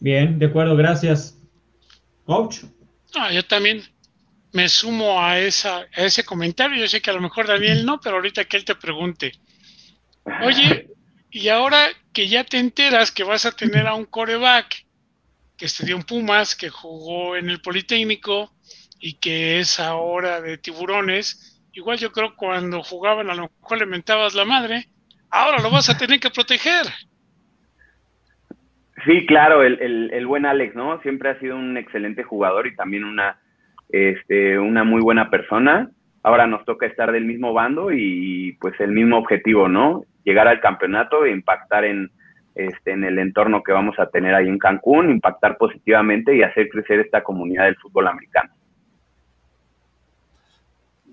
Bien, 0.00 0.38
de 0.38 0.46
acuerdo, 0.46 0.76
gracias. 0.76 1.42
Coach. 2.24 2.64
Ah, 3.16 3.32
yo 3.32 3.42
también 3.42 3.80
me 4.58 4.68
sumo 4.68 5.22
a, 5.22 5.38
esa, 5.38 5.86
a 5.94 6.02
ese 6.02 6.24
comentario. 6.24 6.76
Yo 6.76 6.88
sé 6.88 7.00
que 7.00 7.10
a 7.10 7.12
lo 7.12 7.20
mejor 7.20 7.46
Daniel 7.46 7.86
no, 7.86 8.00
pero 8.00 8.16
ahorita 8.16 8.44
que 8.46 8.56
él 8.56 8.64
te 8.64 8.74
pregunte. 8.74 9.30
Oye, 10.42 10.88
y 11.30 11.48
ahora 11.48 11.86
que 12.12 12.26
ya 12.26 12.42
te 12.42 12.58
enteras 12.58 13.12
que 13.12 13.22
vas 13.22 13.46
a 13.46 13.52
tener 13.52 13.86
a 13.86 13.94
un 13.94 14.04
coreback 14.04 14.84
que 15.56 15.66
estudió 15.66 15.94
en 15.94 16.02
Pumas, 16.02 16.56
que 16.56 16.70
jugó 16.70 17.36
en 17.36 17.50
el 17.50 17.60
Politécnico 17.60 18.52
y 18.98 19.20
que 19.20 19.60
es 19.60 19.78
ahora 19.78 20.40
de 20.40 20.58
tiburones, 20.58 21.62
igual 21.72 21.98
yo 21.98 22.10
creo 22.10 22.34
cuando 22.34 22.82
jugaban 22.82 23.30
a 23.30 23.36
lo 23.36 23.42
mejor 23.60 23.78
le 23.78 23.86
mentabas 23.86 24.34
la 24.34 24.44
madre, 24.44 24.88
ahora 25.30 25.62
lo 25.62 25.70
vas 25.70 25.88
a 25.88 25.96
tener 25.96 26.18
que 26.18 26.30
proteger. 26.30 26.86
Sí, 29.04 29.24
claro, 29.24 29.62
el, 29.62 29.80
el, 29.80 30.10
el 30.12 30.26
buen 30.26 30.46
Alex, 30.46 30.74
¿no? 30.74 31.00
Siempre 31.02 31.30
ha 31.30 31.38
sido 31.38 31.54
un 31.54 31.76
excelente 31.76 32.24
jugador 32.24 32.66
y 32.66 32.74
también 32.74 33.04
una 33.04 33.38
este, 33.88 34.58
una 34.58 34.84
muy 34.84 35.00
buena 35.00 35.30
persona. 35.30 35.90
Ahora 36.22 36.46
nos 36.46 36.64
toca 36.64 36.86
estar 36.86 37.12
del 37.12 37.24
mismo 37.24 37.52
bando 37.52 37.92
y 37.92 38.56
pues 38.60 38.78
el 38.80 38.92
mismo 38.92 39.18
objetivo, 39.18 39.68
¿no? 39.68 40.04
Llegar 40.24 40.48
al 40.48 40.60
campeonato 40.60 41.26
impactar 41.26 41.84
en, 41.84 42.10
este, 42.54 42.90
en 42.90 43.04
el 43.04 43.18
entorno 43.18 43.62
que 43.62 43.72
vamos 43.72 43.98
a 43.98 44.10
tener 44.10 44.34
ahí 44.34 44.48
en 44.48 44.58
Cancún, 44.58 45.10
impactar 45.10 45.56
positivamente 45.56 46.36
y 46.36 46.42
hacer 46.42 46.68
crecer 46.68 47.00
esta 47.00 47.22
comunidad 47.22 47.66
del 47.66 47.76
fútbol 47.76 48.08
americano. 48.08 48.52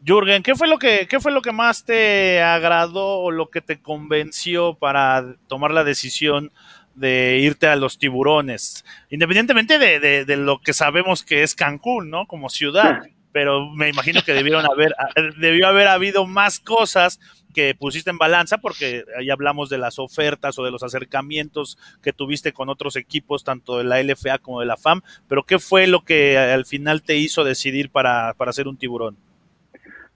Jürgen, 0.04 0.44
¿qué 0.44 0.54
fue 0.54 0.68
lo 0.68 0.78
que 0.78 1.08
qué 1.10 1.20
fue 1.20 1.32
lo 1.32 1.42
que 1.42 1.52
más 1.52 1.84
te 1.84 2.42
agradó 2.42 3.22
o 3.22 3.32
lo 3.32 3.50
que 3.50 3.62
te 3.62 3.82
convenció 3.82 4.76
para 4.76 5.36
tomar 5.48 5.72
la 5.72 5.84
decisión 5.84 6.52
de 6.96 7.40
irte 7.42 7.68
a 7.68 7.76
los 7.76 7.98
tiburones, 7.98 8.86
independientemente 9.10 9.78
de, 9.78 10.26
de, 10.26 10.38
lo 10.38 10.60
que 10.60 10.74
sabemos 10.74 11.24
que 11.24 11.44
es 11.44 11.54
Cancún, 11.54 12.10
¿no? 12.10 12.26
Como 12.26 12.50
ciudad, 12.50 13.02
pero 13.32 13.70
me 13.70 13.90
imagino 13.90 14.22
que 14.24 14.34
debieron 14.34 14.66
haber, 14.66 14.96
debió 15.38 15.68
haber 15.68 15.88
habido 15.88 16.26
más 16.26 16.60
cosas 16.60 17.20
que 17.54 17.74
pusiste 17.74 18.10
en 18.10 18.18
balanza, 18.18 18.58
porque 18.58 19.04
ahí 19.18 19.30
hablamos 19.30 19.70
de 19.70 19.78
las 19.78 20.00
ofertas 20.00 20.60
o 20.60 20.64
de 20.64 20.72
los 20.72 20.84
acercamientos 20.84 21.78
que 22.02 22.14
tuviste 22.14 22.54
con 22.54 22.70
otros 22.70 22.96
equipos, 22.98 23.44
tanto 23.44 23.78
de 23.78 23.86
la 23.86 24.02
LFA 24.02 24.40
como 24.40 24.60
de 24.60 24.66
la 24.66 24.78
FAM, 24.78 25.02
pero 25.28 25.44
¿qué 25.44 25.60
fue 25.60 25.88
lo 25.88 26.04
que 26.04 26.38
al 26.38 26.66
final 26.66 27.02
te 27.02 27.18
hizo 27.18 27.44
decidir 27.44 27.90
para, 27.90 28.34
para 28.38 28.54
ser 28.54 28.68
un 28.68 28.78
tiburón? 28.78 29.18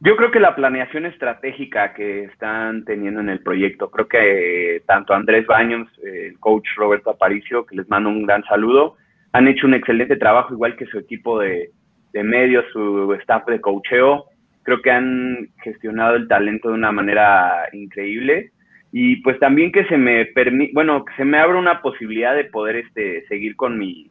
Yo 0.02 0.16
creo 0.16 0.32
que 0.32 0.40
la 0.40 0.56
planeación 0.56 1.06
estratégica 1.06 1.94
que 1.94 2.24
están 2.24 2.86
teniendo 2.86 3.20
en 3.20 3.28
el 3.28 3.42
proyecto, 3.42 3.92
creo 3.92 4.08
que 4.08 4.76
eh, 4.78 4.82
tanto 4.86 5.14
Andrés 5.14 5.46
Baños, 5.46 5.90
el 6.02 6.40
coach 6.40 6.66
Roberto 6.78 7.10
Aparicio, 7.10 7.66
que 7.66 7.76
les 7.76 7.90
mando 7.90 8.10
un 8.10 8.26
gran 8.26 8.44
saludo, 8.46 8.96
han 9.34 9.50
hecho 9.50 9.68
un 9.68 9.74
excelente 9.74 10.16
trabajo, 10.16 10.54
igual 10.54 10.78
que 10.78 10.86
su 10.86 10.98
equipo 10.98 11.40
de, 11.40 11.72
medios, 12.14 12.64
su 12.72 13.14
staff 13.16 13.46
de 13.48 13.60
coacheo. 13.60 14.26
Creo 14.64 14.82
que 14.82 14.90
han 14.90 15.50
gestionado 15.64 16.16
el 16.16 16.30
talento 16.30 16.70
de 16.70 16.76
una 16.76 16.94
manera 16.94 17.68
increíble 17.74 18.52
y 18.92 19.18
pues 19.18 19.38
también 19.40 19.72
que 19.72 19.84
se 19.86 19.98
me 19.98 20.26
permite, 20.28 20.72
bueno, 20.74 21.04
que 21.04 21.14
se 21.16 21.26
me 21.26 21.40
abra 21.40 21.60
una 21.60 21.82
posibilidad 21.82 22.36
de 22.36 22.46
poder 22.46 22.78
este 22.78 23.26
seguir 23.28 23.56
con 23.56 23.78
mi 23.78 24.10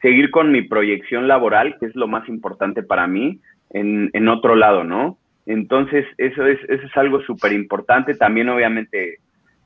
seguir 0.00 0.30
con 0.30 0.52
mi 0.52 0.62
proyección 0.62 1.28
laboral, 1.28 1.76
que 1.78 1.86
es 1.86 1.94
lo 1.94 2.06
más 2.06 2.28
importante 2.28 2.82
para 2.82 3.06
mí 3.06 3.40
en, 3.74 4.08
en 4.14 4.28
otro 4.28 4.54
lado, 4.56 4.84
¿no? 4.84 5.18
Entonces, 5.46 6.06
eso 6.16 6.46
es, 6.46 6.58
eso 6.68 6.86
es 6.86 6.96
algo 6.96 7.20
súper 7.22 7.52
importante. 7.52 8.14
También, 8.14 8.48
obviamente, 8.48 9.18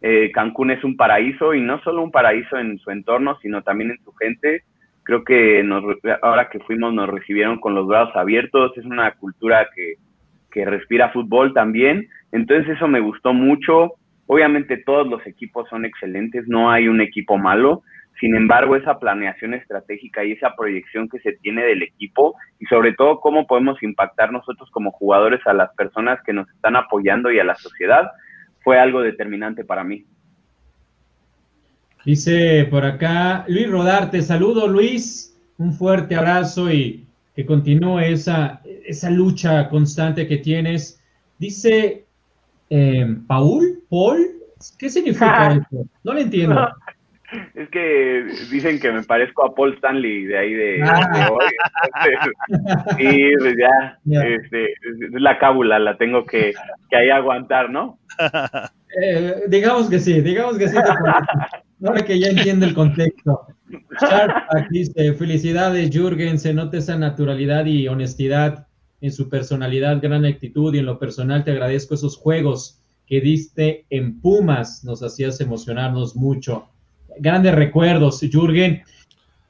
eh, 0.03 0.31
Cancún 0.33 0.73
es 0.73 0.83
un 0.83 0.97
paraíso 0.97 1.55
y 1.55 1.61
no 1.61 1.81
solo 1.83 2.03
un 2.03 2.11
paraíso 2.11 2.59
en 2.59 2.79
su 2.79 2.91
entorno, 2.91 3.39
sino 3.41 3.63
también 3.63 3.93
en 3.93 4.03
su 4.03 4.13
gente. 4.15 4.65
Creo 5.05 5.23
que 5.25 5.63
nos, 5.63 5.85
ahora 6.23 6.49
que 6.51 6.59
fuimos 6.61 6.93
nos 6.93 7.09
recibieron 7.09 7.61
con 7.61 7.75
los 7.75 7.87
brazos 7.87 8.17
abiertos. 8.17 8.77
Es 8.77 8.85
una 8.85 9.13
cultura 9.13 9.69
que, 9.75 9.95
que 10.51 10.65
respira 10.65 11.13
fútbol 11.13 11.55
también. 11.55 12.09
Entonces, 12.33 12.77
eso 12.77 12.89
me 12.89 13.01
gustó 13.01 13.33
mucho. 13.33 13.93
Obviamente, 14.27 14.79
todos 14.79 15.07
los 15.07 15.25
equipos 15.27 15.69
son 15.69 15.85
excelentes, 15.85 16.49
no 16.49 16.71
hay 16.71 16.89
un 16.89 17.01
equipo 17.01 17.39
malo. 17.39 17.83
Sin 18.21 18.35
embargo, 18.35 18.75
esa 18.75 18.99
planeación 18.99 19.55
estratégica 19.55 20.25
y 20.25 20.33
esa 20.33 20.57
proyección 20.57 21.09
que 21.09 21.21
se 21.21 21.33
tiene 21.35 21.65
del 21.65 21.83
equipo 21.83 22.35
y 22.59 22.67
sobre 22.67 22.93
todo 22.95 23.21
cómo 23.21 23.47
podemos 23.47 23.81
impactar 23.83 24.33
nosotros 24.33 24.69
como 24.73 24.91
jugadores 24.91 25.41
a 25.47 25.53
las 25.53 25.73
personas 25.75 26.19
que 26.27 26.33
nos 26.33 26.49
están 26.51 26.75
apoyando 26.75 27.31
y 27.31 27.39
a 27.39 27.45
la 27.45 27.55
sociedad 27.55 28.11
fue 28.61 28.79
algo 28.79 29.03
determinante 29.03 29.65
para 29.65 29.85
mí. 29.85 30.05
Dice 32.05 32.67
por 32.71 32.85
acá 32.85 33.45
Luis 33.47 33.71
Rodarte, 33.71 34.23
saludo 34.23 34.67
Luis, 34.67 35.39
un 35.59 35.73
fuerte 35.73 36.17
abrazo 36.17 36.73
y 36.73 37.07
que 37.37 37.47
continúe 37.47 38.01
esa, 38.01 38.63
esa 38.85 39.11
lucha 39.11 39.69
constante 39.69 40.27
que 40.27 40.39
tienes. 40.39 41.01
Dice 41.39 42.05
eh, 42.69 43.17
Paul, 43.29 43.81
Paul, 43.89 44.27
¿qué 44.77 44.91
significa 44.91 45.53
eso? 45.53 45.87
No 46.03 46.15
lo 46.15 46.19
entiendo. 46.19 46.69
Es 47.55 47.69
que 47.69 48.25
dicen 48.51 48.81
que 48.81 48.91
me 48.91 49.03
parezco 49.03 49.45
a 49.45 49.55
Paul 49.55 49.75
Stanley 49.75 50.25
de 50.25 50.39
ahí 50.39 50.55
de, 50.55 50.83
ah. 50.83 51.29
hoy. 51.31 51.45
y 52.99 53.37
pues 53.39 53.55
ya, 53.59 53.99
este, 54.25 54.65
es 54.65 55.21
la 55.21 55.39
cábula, 55.39 55.79
la 55.79 55.99
tengo 55.99 56.25
que, 56.25 56.55
que 56.89 56.97
ahí 56.97 57.11
aguantar, 57.11 57.71
¿no? 57.71 57.99
Eh, 59.03 59.43
digamos 59.49 59.91
que 59.91 59.99
sí, 59.99 60.23
digamos 60.23 60.57
que 60.57 60.69
sí. 60.69 60.77
Ahora 61.87 62.03
que 62.03 62.19
ya 62.19 62.29
entiende 62.29 62.67
el 62.67 62.75
contexto. 62.75 63.47
aquí 64.57 64.79
dice, 64.79 65.13
felicidades 65.13 65.91
Jürgen, 65.91 66.39
se 66.39 66.55
nota 66.55 66.79
esa 66.79 66.97
naturalidad 66.97 67.67
y 67.67 67.87
honestidad 67.89 68.67
en 69.03 69.13
su 69.13 69.29
personalidad, 69.29 70.01
gran 70.01 70.25
actitud 70.25 70.75
y 70.75 70.79
en 70.79 70.87
lo 70.87 70.99
personal 70.99 71.45
te 71.45 71.51
agradezco 71.51 71.95
esos 71.95 72.17
juegos 72.17 72.83
que 73.07 73.21
diste 73.21 73.87
en 73.91 74.21
Pumas, 74.21 74.83
nos 74.85 75.03
hacías 75.03 75.41
emocionarnos 75.41 76.17
mucho 76.17 76.69
grandes 77.21 77.55
recuerdos, 77.55 78.21
Jürgen. 78.21 78.83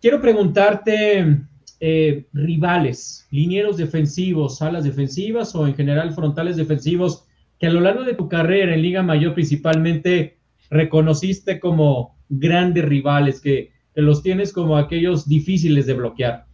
Quiero 0.01 0.21
preguntarte, 0.21 1.39
eh, 1.81 2.25
rivales, 2.33 3.29
linieros 3.31 3.77
defensivos, 3.77 4.61
alas 4.63 4.83
defensivas 4.83 5.55
o 5.55 5.65
en 5.65 5.75
general 5.75 6.13
frontales 6.13 6.57
defensivos, 6.57 7.29
que 7.61 7.69
a 7.69 7.71
lo 7.71 7.81
largo 7.81 8.03
de 8.03 8.15
tu 8.15 8.29
carrera 8.29 8.75
en 8.75 8.83
Liga 8.83 9.03
Mayor 9.05 9.35
principalmente 9.35 10.39
reconociste 10.71 11.61
como 11.61 12.17
grandes 12.29 12.85
rivales, 12.85 13.41
que, 13.41 13.71
los 13.95 14.23
tienes 14.23 14.53
como 14.53 14.77
aquellos 14.77 15.29
difíciles 15.29 15.87
de 15.87 15.95
bloquear. 15.95 16.45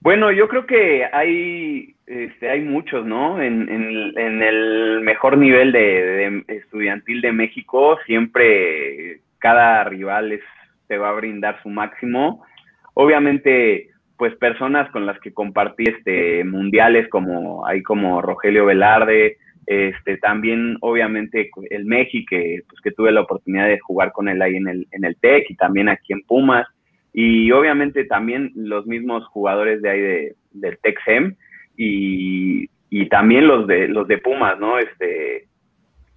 Bueno, 0.00 0.32
yo 0.32 0.48
creo 0.48 0.66
que 0.66 1.04
hay, 1.04 1.94
este, 2.06 2.50
hay 2.50 2.62
muchos, 2.62 3.06
¿no? 3.06 3.40
En, 3.40 3.68
el 3.68 5.00
mejor 5.02 5.38
nivel 5.38 5.70
de, 5.70 6.42
estudiantil 6.48 7.20
de 7.20 7.32
México 7.32 7.96
siempre 8.06 9.20
cada 9.44 9.84
rival 9.84 10.40
te 10.88 10.96
va 10.96 11.10
a 11.10 11.12
brindar 11.20 11.62
su 11.62 11.68
máximo. 11.68 12.46
Obviamente, 12.94 13.90
pues 14.16 14.34
personas 14.36 14.90
con 14.90 15.04
las 15.04 15.20
que 15.20 15.34
compartí 15.34 15.84
este, 15.84 16.44
mundiales 16.44 17.08
como 17.10 17.66
hay 17.66 17.82
como 17.82 18.22
Rogelio 18.22 18.64
Velarde, 18.64 19.36
este, 19.66 20.16
también 20.16 20.78
obviamente 20.80 21.50
el 21.68 21.84
México, 21.84 22.28
que, 22.30 22.62
pues, 22.66 22.80
que 22.80 22.92
tuve 22.92 23.12
la 23.12 23.20
oportunidad 23.20 23.66
de 23.66 23.78
jugar 23.80 24.12
con 24.12 24.30
él 24.30 24.40
ahí 24.40 24.56
en 24.56 24.66
el, 24.66 24.86
en 24.92 25.04
el 25.04 25.16
TEC 25.16 25.50
y 25.50 25.56
también 25.56 25.90
aquí 25.90 26.14
en 26.14 26.22
Pumas, 26.22 26.66
y 27.12 27.52
obviamente 27.52 28.06
también 28.06 28.50
los 28.54 28.86
mismos 28.86 29.26
jugadores 29.26 29.82
de 29.82 29.90
ahí 29.90 30.00
de, 30.00 30.34
del 30.52 30.78
TEC-SEM 30.78 31.36
y, 31.76 32.70
y, 32.88 33.08
también 33.10 33.46
los 33.46 33.66
de, 33.66 33.88
los 33.88 34.08
de 34.08 34.16
Pumas, 34.18 34.58
¿no? 34.58 34.78
Este, 34.78 35.48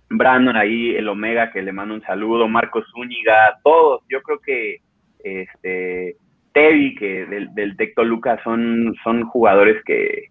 Brandon 0.10 0.56
ahí, 0.56 0.96
el 0.96 1.08
Omega, 1.10 1.52
que 1.52 1.62
le 1.62 1.74
mando 1.74 1.93
un 1.93 2.02
saludo, 2.02 2.48
Marcos 2.48 2.86
Zúñiga, 2.91 3.60
todos. 3.63 4.04
Yo 4.10 4.22
creo 4.22 4.39
que 4.39 4.78
este 5.20 6.15
Teddy, 6.54 6.96
que 6.96 7.26
del, 7.26 7.54
del 7.54 7.76
Tecto 7.78 8.04
Lucas, 8.04 8.39
son, 8.43 8.96
son 9.04 9.26
jugadores 9.26 9.84
que 9.84 10.30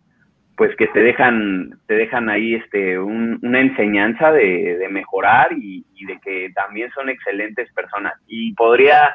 pues 0.56 0.74
que 0.76 0.86
te 0.88 1.00
dejan, 1.00 1.78
te 1.86 1.94
dejan 1.94 2.30
ahí 2.30 2.54
este 2.54 2.98
una 2.98 3.60
enseñanza 3.60 4.32
de, 4.32 4.86
mejorar 4.90 5.52
y, 5.52 5.84
de 6.06 6.18
que 6.20 6.50
también 6.54 6.90
son 6.92 7.10
excelentes 7.10 7.70
personas. 7.74 8.14
Y 8.26 8.54
podría 8.54 9.14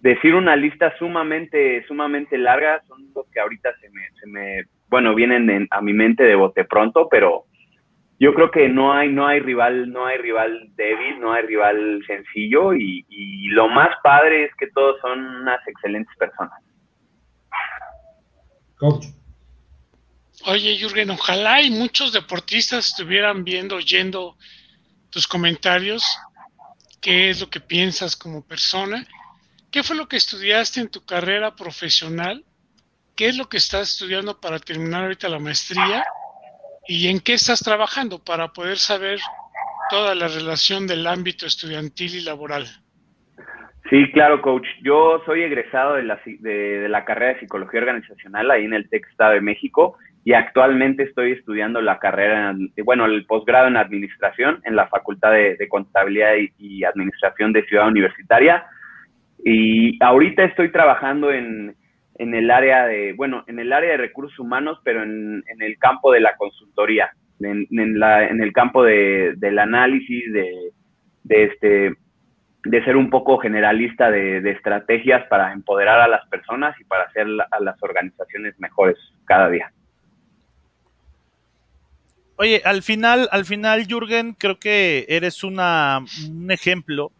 decir 0.00 0.34
una 0.34 0.56
lista 0.56 0.92
sumamente, 0.98 1.84
sumamente 1.86 2.36
larga, 2.36 2.82
son 2.88 3.06
los 3.14 3.30
que 3.30 3.40
ahorita 3.40 3.70
se 3.80 3.88
me, 3.90 4.02
se 4.20 4.26
me 4.26 4.64
bueno, 4.88 5.14
vienen 5.14 5.68
a 5.70 5.80
mi 5.80 5.92
mente 5.92 6.24
de 6.24 6.34
bote 6.34 6.64
pronto, 6.64 7.08
pero 7.08 7.44
yo 8.18 8.32
creo 8.32 8.50
que 8.50 8.68
no 8.68 8.92
hay, 8.92 9.08
no 9.08 9.26
hay 9.26 9.40
rival, 9.40 9.90
no 9.90 10.06
hay 10.06 10.18
rival 10.18 10.68
débil, 10.76 11.20
no 11.20 11.32
hay 11.32 11.42
rival 11.46 12.02
sencillo 12.06 12.72
y, 12.74 13.04
lo 13.48 13.68
más 13.68 13.90
padre 14.02 14.46
es 14.46 14.50
que 14.58 14.66
todos 14.68 15.00
son 15.00 15.18
unas 15.20 15.60
excelentes 15.68 16.14
personas. 16.16 16.60
Coach. 18.76 19.06
Oye, 20.46 20.76
Jürgen, 20.76 21.10
ojalá 21.10 21.62
y 21.62 21.70
muchos 21.70 22.12
deportistas 22.12 22.88
estuvieran 22.88 23.44
viendo, 23.44 23.76
oyendo 23.76 24.36
tus 25.10 25.28
comentarios, 25.28 26.04
qué 27.00 27.30
es 27.30 27.40
lo 27.40 27.48
que 27.48 27.60
piensas 27.60 28.16
como 28.16 28.44
persona, 28.44 29.06
qué 29.70 29.84
fue 29.84 29.94
lo 29.94 30.08
que 30.08 30.16
estudiaste 30.16 30.80
en 30.80 30.88
tu 30.88 31.04
carrera 31.04 31.54
profesional, 31.54 32.44
qué 33.14 33.28
es 33.28 33.36
lo 33.36 33.48
que 33.48 33.58
estás 33.58 33.92
estudiando 33.92 34.40
para 34.40 34.58
terminar 34.58 35.04
ahorita 35.04 35.28
la 35.28 35.38
maestría 35.38 36.04
¿Y 36.86 37.08
en 37.08 37.20
qué 37.20 37.34
estás 37.34 37.60
trabajando 37.60 38.18
para 38.18 38.48
poder 38.48 38.76
saber 38.76 39.18
toda 39.90 40.14
la 40.14 40.28
relación 40.28 40.86
del 40.86 41.06
ámbito 41.06 41.46
estudiantil 41.46 42.14
y 42.16 42.24
laboral? 42.24 42.66
Sí, 43.90 44.10
claro, 44.12 44.40
coach. 44.40 44.66
Yo 44.82 45.22
soy 45.26 45.42
egresado 45.42 45.94
de 45.94 46.02
la, 46.02 46.20
de, 46.24 46.88
la 46.88 47.04
carrera 47.04 47.34
de 47.34 47.40
Psicología 47.40 47.80
Organizacional 47.80 48.50
ahí 48.50 48.64
en 48.64 48.74
el 48.74 48.88
TEC 48.88 49.06
Estado 49.10 49.32
de 49.32 49.40
México 49.40 49.96
y 50.24 50.32
actualmente 50.32 51.02
estoy 51.02 51.32
estudiando 51.32 51.82
la 51.82 51.98
carrera, 51.98 52.54
bueno, 52.82 53.04
el 53.04 53.26
posgrado 53.26 53.68
en 53.68 53.76
Administración 53.76 54.60
en 54.64 54.74
la 54.74 54.88
Facultad 54.88 55.32
de, 55.32 55.68
Contabilidad 55.68 56.32
y 56.58 56.82
Administración 56.84 57.52
de 57.52 57.64
Ciudad 57.66 57.88
Universitaria. 57.88 58.64
Y 59.44 60.02
ahorita 60.02 60.44
estoy 60.44 60.72
trabajando 60.72 61.30
en, 61.30 61.76
en 62.16 62.34
el 62.34 62.50
área 62.50 62.86
de, 62.86 63.12
bueno, 63.12 63.44
en 63.46 63.58
el 63.58 63.72
área 63.72 63.92
de 63.92 63.96
recursos 63.96 64.38
humanos, 64.38 64.78
pero 64.84 65.02
en, 65.02 65.42
el 65.46 65.78
campo 65.78 66.12
de 66.12 66.20
la 66.20 66.36
consultoría, 66.36 67.10
en, 67.40 67.98
la, 67.98 68.28
en 68.28 68.40
el 68.40 68.52
campo 68.52 68.84
de, 68.84 69.34
del 69.36 69.58
análisis, 69.58 70.32
de, 70.32 70.72
de, 71.24 71.44
este, 71.44 71.94
de 72.64 72.84
ser 72.84 72.96
un 72.96 73.10
poco 73.10 73.38
generalista 73.38 74.10
de, 74.10 74.40
de, 74.40 74.50
estrategias 74.52 75.26
para 75.28 75.52
empoderar 75.52 76.00
a 76.00 76.08
las 76.08 76.26
personas 76.28 76.78
y 76.80 76.84
para 76.84 77.04
hacer 77.04 77.26
a 77.50 77.60
las 77.60 77.82
organizaciones 77.82 78.58
mejores 78.58 78.96
cada 79.24 79.48
día. 79.48 79.72
Oye, 82.36 82.62
al 82.64 82.82
final, 82.82 83.28
al 83.30 83.44
final, 83.44 83.86
Jürgen, 83.86 84.34
creo 84.34 84.58
que 84.58 85.06
eres 85.08 85.44
una, 85.44 86.00
un 86.28 86.50
ejemplo 86.50 87.12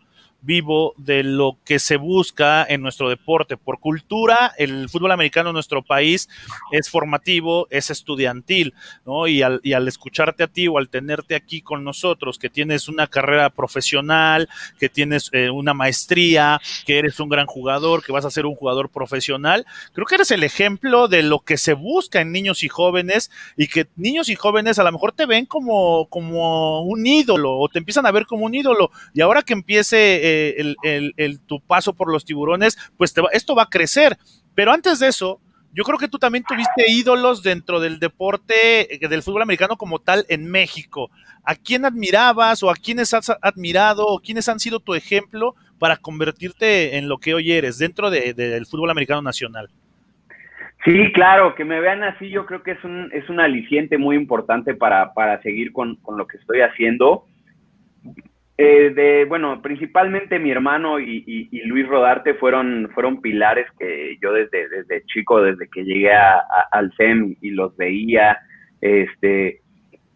vivo 0.45 0.95
de 0.97 1.23
lo 1.23 1.59
que 1.65 1.79
se 1.79 1.97
busca 1.97 2.65
en 2.69 2.83
nuestro 2.83 3.09
deporte. 3.09 3.57
Por 3.57 3.81
cultura, 3.81 4.53
el 4.59 4.89
fútbol 4.89 5.13
americano 5.13 5.51
en 5.51 5.55
nuestro 5.55 5.83
país 5.83 6.29
es 6.71 6.91
formativo, 6.91 7.67
es 7.71 7.91
estudiantil, 7.91 8.75
¿no? 9.07 9.27
Y 9.27 9.43
al, 9.43 9.61
y 9.63 9.73
al 9.73 9.89
escucharte 9.89 10.43
a 10.45 10.49
ti 10.49 10.69
o 10.69 10.79
al 10.79 10.89
tenerte 10.89 11.35
aquí 11.35 11.63
con 11.63 11.83
nosotros, 11.83 12.39
que 12.39 12.51
tienes 12.51 12.89
una 12.89 13.07
carrera 13.07 13.51
profesional, 13.51 14.49
que 14.79 14.89
tienes 14.89 15.31
eh, 15.33 15.51
una 15.51 15.75
maestría, 15.75 16.61
que 16.85 16.99
eres 16.99 17.19
un 17.21 17.29
gran 17.29 17.47
jugador, 17.47 18.05
que 18.05 18.13
vas 18.13 18.25
a 18.25 18.31
ser 18.31 18.47
un 18.47 18.55
jugador 18.55 18.91
profesional, 18.91 19.67
creo 19.93 20.07
que 20.07 20.17
eres 20.17 20.31
el 20.31 20.43
ejemplo 20.43 21.09
de 21.09 21.23
lo 21.23 21.41
que 21.41 21.57
se 21.57 21.73
busca 21.73 22.21
en 22.21 22.33
niños 22.33 22.63
y 22.63 22.69
jóvenes 22.69 23.31
y 23.57 23.69
que 23.69 23.87
niños 23.97 24.29
y 24.29 24.35
jóvenes 24.35 24.79
a 24.79 24.85
lo 24.85 24.93
mejor 24.93 25.13
te 25.13 25.27
ven 25.27 25.47
como, 25.47 26.07
como 26.07 26.83
un 26.83 27.07
ídolo 27.07 27.59
o 27.59 27.69
te 27.69 27.79
empiezan 27.79 28.07
a 28.07 28.13
ver 28.13 28.27
como 28.27 28.45
un 28.45 28.55
ídolo 28.55 28.91
y 29.15 29.23
ahora 29.23 29.43
que 29.43 29.55
empiece... 29.55 30.21
Eh, 30.23 30.34
el, 30.59 31.41
tu 31.47 31.61
paso 31.61 31.95
por 31.95 32.13
los 32.13 32.25
tiburones, 32.25 32.79
pues 32.97 33.15
esto 33.33 33.55
va 33.55 33.63
a 33.65 33.71
crecer. 33.71 34.17
Pero 34.55 34.73
antes 34.73 34.99
de 34.99 35.09
eso, 35.09 35.41
yo 35.75 35.83
creo 35.83 35.99
que 35.99 36.09
tú 36.09 36.19
también 36.19 36.45
tuviste 36.45 36.85
ídolos 36.89 37.43
dentro 37.43 37.81
del 37.81 37.99
deporte, 37.99 38.95
eh, 38.95 39.09
del 39.09 39.23
fútbol 39.23 39.43
americano 39.43 39.77
como 39.77 39.99
tal 39.99 40.25
en 40.29 40.49
México. 40.49 41.11
¿A 41.43 41.57
quién 41.57 41.85
admirabas 41.85 42.63
o 42.63 42.71
a 42.71 42.77
quiénes 42.77 43.13
has 43.13 43.31
admirado 43.43 44.07
o 44.07 44.21
quiénes 44.21 44.49
han 44.49 44.61
sido 44.61 44.79
tu 44.79 44.95
ejemplo 44.95 45.57
para 45.81 45.97
convertirte 45.97 46.97
en 46.97 47.09
lo 47.09 47.19
que 47.19 47.35
hoy 47.35 47.51
eres 47.51 47.79
dentro 47.79 48.09
del 48.11 48.67
fútbol 48.67 48.91
americano 48.91 49.21
nacional? 49.21 49.69
Sí, 50.85 51.13
claro, 51.13 51.55
que 51.55 51.65
me 51.65 51.81
vean 51.81 52.05
así 52.05 52.29
yo 52.29 52.47
creo 52.47 52.63
que 52.63 52.73
es 52.73 52.85
un, 52.85 53.11
es 53.13 53.29
un 53.29 53.41
aliciente 53.41 53.99
muy 53.99 54.17
importante 54.17 54.75
para, 54.75 55.13
para 55.13 55.43
seguir 55.43 55.73
con, 55.73 55.97
con 55.97 56.17
lo 56.17 56.27
que 56.27 56.37
estoy 56.37 56.61
haciendo. 56.61 57.25
Eh, 58.57 58.91
de, 58.95 59.25
bueno, 59.25 59.61
principalmente 59.61 60.39
mi 60.39 60.53
hermano 60.53 61.01
y, 61.01 61.49
Luis 61.65 61.89
Rodarte 61.89 62.35
fueron, 62.35 62.89
fueron 62.95 63.21
pilares 63.21 63.67
que 63.79 64.17
yo 64.23 64.33
desde, 64.33 64.69
desde 64.69 65.05
chico, 65.07 65.43
desde 65.43 65.69
que 65.69 65.83
llegué 65.83 66.13
al 66.13 66.93
CEM 66.97 67.35
y 67.41 67.51
los 67.51 67.77
veía, 67.77 68.39
este, 68.81 69.61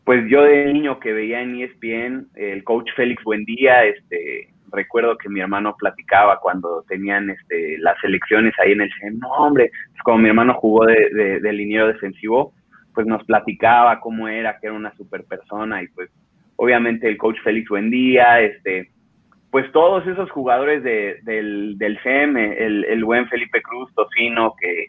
pues 0.05 0.25
yo 0.31 0.43
de 0.43 0.73
niño 0.73 1.01
que 1.01 1.13
veía 1.13 1.41
en 1.41 1.61
ESPN, 1.61 2.29
el 2.37 2.63
coach 2.63 2.89
Félix 2.95 3.25
Buendía, 3.25 3.85
este, 3.85 4.49
recuerdo 4.71 5.19
que 5.19 5.29
mi 5.29 5.41
hermano 5.41 5.75
platicaba 5.77 6.39
cuando 6.39 6.85
tenían 6.89 7.31
este, 7.31 7.77
las 7.79 7.97
elecciones 8.05 8.55
ahí 8.61 8.71
en 8.71 8.83
el 8.83 8.93
CEM, 9.01 9.19
no 9.19 9.31
hombre, 9.31 9.73
como 10.05 10.19
mi 10.19 10.29
hermano 10.29 10.55
jugó 10.55 10.87
de, 10.87 11.11
de, 11.13 11.41
de 11.41 11.53
liniero 11.53 11.89
defensivo, 11.89 12.53
pues 12.95 13.05
nos 13.05 13.25
platicaba 13.25 13.99
cómo 13.99 14.29
era, 14.29 14.61
que 14.61 14.69
era 14.69 14.77
una 14.77 14.95
super 14.95 15.25
persona 15.25 15.83
y 15.83 15.89
pues 15.89 16.09
obviamente 16.59 17.09
el 17.09 17.17
coach 17.17 17.39
Félix 17.43 17.69
Buendía, 17.69 18.41
este, 18.41 18.91
pues 19.51 19.71
todos 19.73 20.07
esos 20.07 20.31
jugadores 20.31 20.83
del, 20.83 21.79
del 21.79 21.99
CEM, 22.03 22.37
el, 22.37 22.85
el, 22.85 23.05
buen 23.05 23.29
Felipe 23.29 23.63
Cruz, 23.63 23.93
Tocino, 23.95 24.55
que 24.61 24.89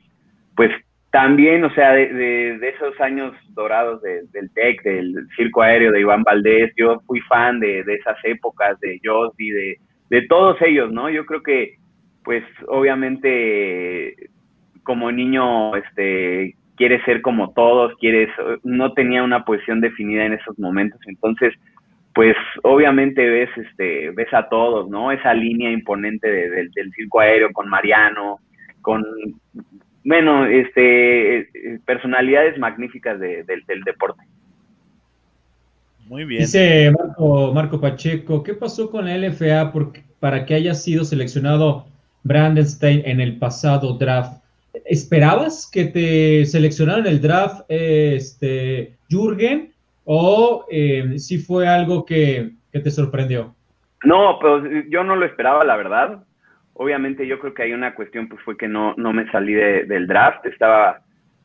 pues 0.56 0.72
también, 1.12 1.64
o 1.64 1.74
sea, 1.74 1.92
de, 1.94 2.60
esos 2.68 3.00
años 3.00 3.34
dorados 3.54 4.02
del 4.02 4.52
TEC, 4.54 4.84
del 4.84 5.28
circo 5.36 5.62
aéreo 5.62 5.92
de 5.92 6.02
Iván 6.02 6.24
Valdés, 6.24 6.74
yo 6.76 7.00
fui 7.08 7.22
fan 7.22 7.60
de, 7.60 7.80
esas 7.80 8.18
épocas, 8.24 8.80
de 8.80 9.00
Josby, 9.04 9.50
de, 9.50 9.78
de 10.10 10.22
todos 10.24 10.62
ellos, 10.62 10.92
¿no? 10.92 11.10
Yo 11.10 11.26
creo 11.26 11.42
que, 11.42 11.78
pues, 12.24 12.44
obviamente, 12.68 14.16
como 14.84 15.12
niño, 15.12 15.76
este, 15.78 16.56
quieres 16.80 17.04
ser 17.04 17.22
como 17.22 17.52
todos, 17.52 17.94
quieres, 18.00 18.30
no 18.64 18.94
tenía 18.94 19.22
una 19.22 19.44
posición 19.44 19.82
definida 19.82 20.26
en 20.26 20.34
esos 20.34 20.58
momentos, 20.58 21.00
entonces, 21.08 21.54
pues 22.16 22.38
obviamente 22.64 23.30
ves, 23.30 23.50
este, 23.58 24.12
ves 24.12 24.34
a 24.34 24.48
todos, 24.48 24.90
¿no? 24.90 25.12
Esa 25.12 25.34
línea 25.34 25.72
imponente 25.72 26.28
del 26.28 26.92
circo 26.96 27.20
aéreo 27.20 27.52
con 27.52 27.68
Mariano, 27.68 28.40
con, 28.82 29.04
bueno, 30.06 30.46
este, 30.46 31.50
personalidades 31.86 32.58
magníficas 32.58 33.20
del 33.20 33.84
deporte. 33.86 34.24
Muy 36.08 36.24
bien. 36.24 36.42
Dice 36.42 36.92
Marco, 36.98 37.54
Marco 37.54 37.82
Pacheco, 37.82 38.42
¿qué 38.42 38.54
pasó 38.54 38.90
con 38.90 39.06
la 39.06 39.18
LFA 39.18 39.74
para 40.20 40.46
que 40.46 40.56
haya 40.56 40.74
sido 40.74 41.04
seleccionado 41.04 41.86
Brandenstein 42.24 43.02
en 43.06 43.20
el 43.20 43.38
pasado 43.38 43.98
draft? 43.98 44.40
¿Esperabas 44.86 45.70
que 45.72 45.86
te 45.86 46.46
seleccionaran 46.46 47.06
el 47.06 47.22
draft 47.22 47.62
este, 47.70 48.98
Jürgen 49.10 49.72
o 50.06 50.66
eh, 50.72 51.18
si 51.18 51.38
fue 51.38 51.68
algo 51.68 52.06
que, 52.06 52.52
te 52.72 52.92
sorprendió? 52.92 53.56
No, 54.04 54.38
pues 54.40 54.64
yo 54.90 55.04
no 55.04 55.16
lo 55.16 55.26
esperaba, 55.26 55.64
la 55.64 55.76
verdad. 55.76 56.24
Obviamente 56.74 57.28
yo 57.28 57.40
creo 57.40 57.54
que 57.54 57.64
hay 57.64 57.74
una 57.74 57.94
cuestión, 57.94 58.28
pues 58.30 58.42
fue 58.44 58.58
que 58.58 58.68
no, 58.68 58.94
no 58.98 59.12
me 59.12 59.30
salí 59.32 59.54
del 59.54 60.08
draft, 60.08 60.46
estaba, 60.46 61.02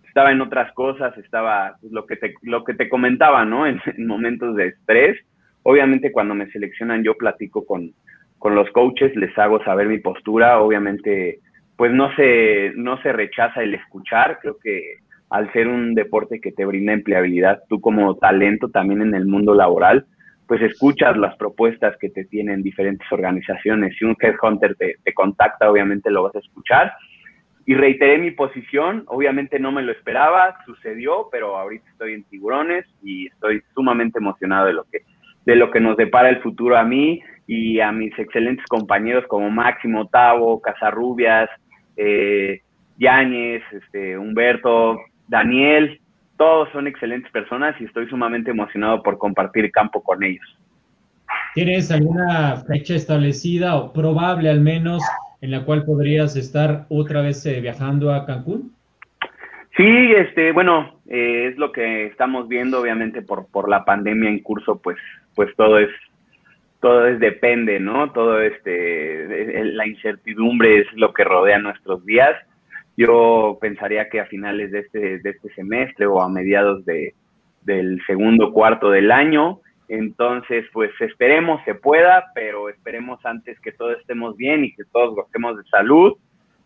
estaba 0.06 0.30
en 0.30 0.40
otras 0.40 0.72
cosas, 0.72 1.16
estaba 1.18 1.76
pues, 1.80 1.92
lo, 1.92 2.06
que 2.06 2.16
te, 2.16 2.34
lo 2.42 2.62
que 2.64 2.74
te 2.74 2.88
comentaba, 2.88 3.44
¿no? 3.44 3.66
En, 3.66 3.80
momentos 3.98 4.54
de 4.56 4.68
estrés. 4.68 5.18
Obviamente 5.62 6.12
cuando 6.12 6.34
me 6.34 6.50
seleccionan 6.50 7.02
yo 7.02 7.16
platico 7.16 7.66
con, 7.66 7.92
con 8.38 8.54
los 8.54 8.70
coaches, 8.70 9.14
les 9.16 9.36
hago 9.38 9.62
saber 9.64 9.88
mi 9.88 9.98
postura, 9.98 10.60
obviamente 10.60 11.40
pues 11.76 11.92
no 11.92 12.14
se, 12.14 12.72
no 12.76 13.00
se 13.02 13.12
rechaza 13.12 13.62
el 13.62 13.74
escuchar, 13.74 14.38
creo 14.40 14.58
que 14.58 14.98
al 15.30 15.52
ser 15.52 15.68
un 15.68 15.94
deporte 15.94 16.40
que 16.40 16.52
te 16.52 16.64
brinda 16.64 16.92
empleabilidad, 16.92 17.62
tú 17.68 17.80
como 17.80 18.14
talento 18.16 18.68
también 18.68 19.02
en 19.02 19.14
el 19.14 19.26
mundo 19.26 19.54
laboral, 19.54 20.06
pues 20.46 20.62
escuchas 20.62 21.16
las 21.16 21.36
propuestas 21.36 21.96
que 21.98 22.10
te 22.10 22.24
tienen 22.24 22.62
diferentes 22.62 23.10
organizaciones. 23.10 23.96
Si 23.98 24.04
un 24.04 24.16
headhunter 24.20 24.76
te, 24.76 24.96
te 25.02 25.12
contacta, 25.14 25.70
obviamente 25.70 26.10
lo 26.10 26.22
vas 26.22 26.36
a 26.36 26.40
escuchar. 26.40 26.92
Y 27.66 27.74
reiteré 27.74 28.18
mi 28.18 28.30
posición, 28.30 29.04
obviamente 29.06 29.58
no 29.58 29.72
me 29.72 29.82
lo 29.82 29.90
esperaba, 29.90 30.58
sucedió, 30.66 31.28
pero 31.32 31.56
ahorita 31.56 31.88
estoy 31.90 32.12
en 32.12 32.24
tiburones 32.24 32.84
y 33.02 33.28
estoy 33.28 33.62
sumamente 33.74 34.18
emocionado 34.18 34.66
de 34.66 34.74
lo 34.74 34.84
que, 34.84 34.98
de 35.46 35.56
lo 35.56 35.70
que 35.70 35.80
nos 35.80 35.96
depara 35.96 36.28
el 36.28 36.42
futuro 36.42 36.76
a 36.76 36.84
mí 36.84 37.22
y 37.46 37.80
a 37.80 37.90
mis 37.90 38.16
excelentes 38.18 38.66
compañeros 38.66 39.24
como 39.28 39.50
Máximo, 39.50 40.08
Tavo, 40.08 40.60
Casarrubias, 40.60 41.48
eh, 41.96 42.60
Yáñez, 42.98 43.62
este, 43.72 44.18
Humberto, 44.18 44.98
Daniel, 45.28 46.00
todos 46.36 46.68
son 46.72 46.86
excelentes 46.86 47.30
personas 47.32 47.74
y 47.80 47.84
estoy 47.84 48.08
sumamente 48.08 48.50
emocionado 48.50 49.02
por 49.02 49.18
compartir 49.18 49.70
campo 49.70 50.02
con 50.02 50.22
ellos. 50.22 50.58
¿Tienes 51.54 51.90
alguna 51.90 52.56
fecha 52.66 52.94
establecida 52.94 53.76
o 53.76 53.92
probable 53.92 54.50
al 54.50 54.60
menos 54.60 55.02
en 55.40 55.50
la 55.50 55.64
cual 55.64 55.84
podrías 55.84 56.36
estar 56.36 56.86
otra 56.88 57.20
vez 57.20 57.44
eh, 57.46 57.60
viajando 57.60 58.12
a 58.12 58.26
Cancún? 58.26 58.72
Sí, 59.76 60.12
este, 60.16 60.52
bueno, 60.52 61.00
eh, 61.08 61.48
es 61.50 61.58
lo 61.58 61.72
que 61.72 62.06
estamos 62.06 62.48
viendo, 62.48 62.80
obviamente 62.80 63.22
por, 63.22 63.46
por 63.48 63.68
la 63.68 63.84
pandemia 63.84 64.30
en 64.30 64.40
curso, 64.40 64.80
pues, 64.80 64.96
pues 65.34 65.54
todo 65.56 65.78
es, 65.78 65.90
todo 66.84 67.06
es 67.06 67.18
depende, 67.18 67.80
¿no? 67.80 68.12
Todo 68.12 68.42
este, 68.42 69.64
la 69.64 69.86
incertidumbre 69.86 70.80
es 70.80 70.86
lo 70.92 71.14
que 71.14 71.24
rodea 71.24 71.58
nuestros 71.58 72.04
días 72.04 72.36
yo 72.96 73.58
pensaría 73.60 74.08
que 74.08 74.20
a 74.20 74.26
finales 74.26 74.70
de 74.70 74.80
este, 74.80 75.18
de 75.18 75.30
este 75.30 75.52
semestre 75.54 76.06
o 76.06 76.20
a 76.20 76.28
mediados 76.28 76.84
de, 76.84 77.14
del 77.62 78.00
segundo 78.06 78.52
cuarto 78.52 78.90
del 78.90 79.10
año. 79.10 79.60
Entonces, 79.88 80.64
pues 80.72 80.90
esperemos 81.00 81.60
se 81.64 81.74
pueda, 81.74 82.26
pero 82.34 82.68
esperemos 82.68 83.24
antes 83.26 83.58
que 83.60 83.72
todos 83.72 83.98
estemos 83.98 84.36
bien 84.36 84.64
y 84.64 84.72
que 84.72 84.84
todos 84.84 85.14
gocemos 85.14 85.56
de 85.56 85.64
salud, 85.64 86.16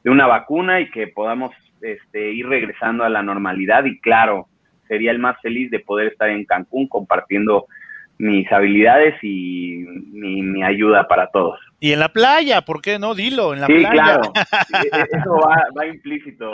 de 0.04 0.10
una 0.10 0.26
vacuna 0.26 0.80
y 0.80 0.90
que 0.90 1.08
podamos 1.08 1.50
este, 1.80 2.32
ir 2.32 2.46
regresando 2.46 3.04
a 3.04 3.08
la 3.08 3.22
normalidad. 3.22 3.84
Y 3.86 3.98
claro, 3.98 4.48
sería 4.86 5.10
el 5.10 5.18
más 5.18 5.40
feliz 5.40 5.70
de 5.70 5.80
poder 5.80 6.08
estar 6.08 6.28
en 6.28 6.44
Cancún 6.44 6.88
compartiendo 6.88 7.66
mis 8.18 8.50
habilidades 8.50 9.14
y 9.22 9.84
mi, 9.86 10.62
ayuda 10.62 11.06
para 11.06 11.30
todos. 11.30 11.58
Y 11.80 11.92
en 11.92 12.00
la 12.00 12.12
playa, 12.12 12.62
¿por 12.62 12.82
qué 12.82 12.98
no? 12.98 13.14
Dilo, 13.14 13.54
en 13.54 13.60
la 13.60 13.66
playa. 13.68 13.88
Sí, 13.88 13.92
claro. 13.92 14.32
E, 14.92 15.16
eso 15.16 15.36
va, 15.36 15.64
va 15.76 15.86
implícito. 15.86 16.50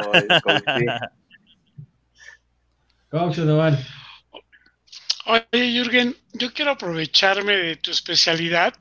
Coach, 3.11 3.39
Oye, 5.27 5.73
Jürgen, 5.73 6.15
yo 6.35 6.53
quiero 6.53 6.73
aprovecharme 6.73 7.57
de 7.57 7.77
tu 7.77 7.91
especialidad, 7.91 8.75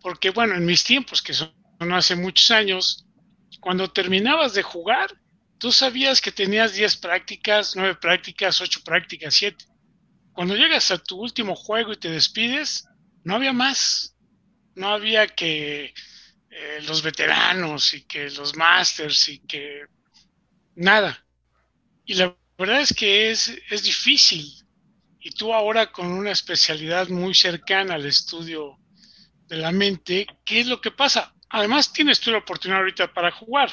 porque 0.00 0.30
bueno, 0.30 0.54
en 0.54 0.64
mis 0.64 0.82
tiempos, 0.84 1.20
que 1.20 1.34
son 1.34 1.52
hace 1.92 2.16
muchos 2.16 2.50
años, 2.50 3.06
cuando 3.60 3.88
terminabas 3.88 4.54
de 4.54 4.62
jugar, 4.62 5.10
tú 5.58 5.70
sabías 5.72 6.22
que 6.22 6.32
tenías 6.32 6.74
10 6.74 6.96
prácticas, 6.96 7.76
9 7.76 7.96
prácticas, 8.00 8.60
8 8.60 8.80
prácticas, 8.84 9.34
7 9.34 9.66
cuando 10.36 10.54
llegas 10.54 10.90
a 10.90 10.98
tu 10.98 11.16
último 11.16 11.56
juego 11.56 11.94
y 11.94 11.96
te 11.96 12.10
despides, 12.10 12.86
no 13.24 13.34
había 13.34 13.54
más. 13.54 14.14
No 14.74 14.90
había 14.90 15.26
que 15.26 15.94
eh, 16.50 16.78
los 16.86 17.02
veteranos 17.02 17.94
y 17.94 18.02
que 18.02 18.28
los 18.28 18.54
masters 18.54 19.30
y 19.30 19.38
que 19.38 19.86
nada. 20.74 21.24
Y 22.04 22.14
la 22.14 22.36
verdad 22.58 22.82
es 22.82 22.92
que 22.92 23.30
es, 23.30 23.50
es 23.70 23.82
difícil. 23.82 24.44
Y 25.18 25.30
tú 25.30 25.54
ahora 25.54 25.90
con 25.90 26.06
una 26.06 26.32
especialidad 26.32 27.08
muy 27.08 27.34
cercana 27.34 27.94
al 27.94 28.04
estudio 28.04 28.78
de 29.46 29.56
la 29.56 29.72
mente, 29.72 30.26
¿qué 30.44 30.60
es 30.60 30.66
lo 30.66 30.82
que 30.82 30.90
pasa? 30.90 31.34
Además 31.48 31.94
tienes 31.94 32.20
tú 32.20 32.30
la 32.30 32.38
oportunidad 32.38 32.80
ahorita 32.80 33.14
para 33.14 33.30
jugar. 33.30 33.72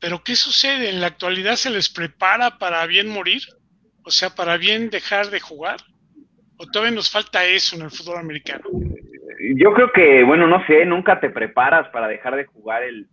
Pero 0.00 0.24
¿qué 0.24 0.34
sucede? 0.34 0.90
¿En 0.90 1.00
la 1.00 1.06
actualidad 1.06 1.54
se 1.54 1.70
les 1.70 1.88
prepara 1.88 2.58
para 2.58 2.84
bien 2.86 3.08
morir? 3.08 3.44
O 4.04 4.10
sea, 4.10 4.30
para 4.30 4.56
bien 4.56 4.90
dejar 4.90 5.26
de 5.26 5.40
jugar. 5.40 5.78
¿O 6.56 6.66
todavía 6.66 6.94
nos 6.94 7.10
falta 7.10 7.44
eso 7.44 7.74
en 7.76 7.82
el 7.82 7.90
fútbol 7.90 8.18
americano? 8.18 8.64
Yo 9.56 9.72
creo 9.72 9.90
que, 9.92 10.22
bueno, 10.22 10.46
no 10.46 10.64
sé, 10.66 10.84
nunca 10.86 11.18
te 11.20 11.30
preparas 11.30 11.88
para 11.88 12.06
dejar 12.06 12.36
de 12.36 12.44
jugar 12.44 12.82
el, 12.82 13.06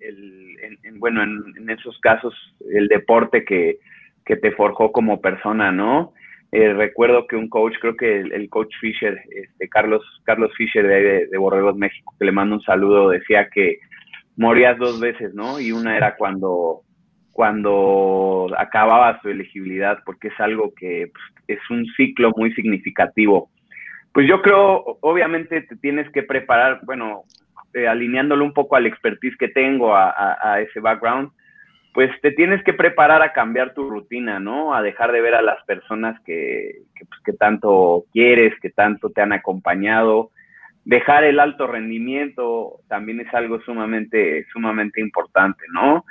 bueno, 0.98 1.24
en, 1.24 1.70
esos 1.70 2.00
casos, 2.00 2.34
el 2.72 2.88
deporte 2.88 3.44
que, 3.44 3.80
te 4.24 4.52
forjó 4.54 4.94
como 4.94 5.20
persona, 5.20 5.74
¿no? 5.74 6.14
Eh, 6.54 6.72
recuerdo 6.72 7.28
que 7.28 7.36
un 7.36 7.50
coach, 7.50 7.74
creo 7.82 7.98
que 7.98 8.22
el, 8.22 8.50
coach 8.50 8.74
Fisher, 8.80 9.22
este, 9.30 9.68
Carlos, 9.68 10.02
Carlos 10.24 10.54
Fisher 10.56 10.88
de, 10.88 11.28
de, 11.28 11.38
Borregos 11.38 11.76
México, 11.76 12.14
que 12.18 12.24
le 12.24 12.32
mando 12.32 12.56
un 12.56 12.62
saludo, 12.62 13.10
decía 13.10 13.50
que 13.50 13.80
morías 14.38 14.78
dos 14.78 15.02
veces, 15.02 15.34
¿no? 15.34 15.60
Y 15.60 15.74
una 15.74 15.98
era 15.98 16.16
cuando 16.16 16.84
cuando 17.32 18.48
acababa 18.58 19.20
su 19.22 19.30
elegibilidad, 19.30 20.00
porque 20.06 20.30
es 20.30 20.40
algo 20.40 20.74
que 20.76 21.12
pues, 21.12 21.60
es 21.60 21.70
un 21.70 21.86
ciclo 21.98 22.32
muy 22.36 22.54
significativo. 22.54 23.50
Pues 24.14 24.28
yo 24.28 24.42
creo, 24.42 24.98
obviamente 25.02 25.62
te 25.62 25.76
tienes 25.78 26.10
que 26.12 26.24
preparar, 26.24 26.82
bueno, 26.84 27.24
eh, 27.74 27.88
alineándolo 27.88 28.44
un 28.44 28.54
poco 28.54 28.76
al 28.76 28.86
expertise 28.86 29.38
que 29.38 29.48
tengo, 29.48 29.96
a, 29.96 30.60
ese 30.62 30.82
background, 30.82 31.32
pues 31.94 32.10
te 32.22 32.32
tienes 32.32 32.62
que 32.64 32.74
preparar 32.74 33.22
a 33.22 33.32
cambiar 33.32 33.74
tu 33.74 33.90
rutina, 33.90 34.40
¿no? 34.40 34.74
A 34.74 34.82
dejar 34.82 35.12
de 35.12 35.22
ver 35.22 35.36
a 35.36 35.42
las 35.42 35.64
personas 35.64 36.20
que, 36.22 36.84
que, 36.96 37.06
pues, 37.06 37.38
tanto 37.38 38.06
quieres, 38.12 38.54
que 38.62 38.70
tanto 38.70 39.10
te 39.10 39.22
han 39.22 39.32
acompañado. 39.32 40.32
Dejar 40.84 41.24
el 41.24 41.40
alto 41.40 41.68
rendimiento 41.68 42.80
también 42.90 43.22
es 43.22 43.34
algo 43.34 43.62
sumamente, 43.62 44.46
sumamente 44.52 45.00
importante, 45.00 45.64
¿no? 45.72 46.04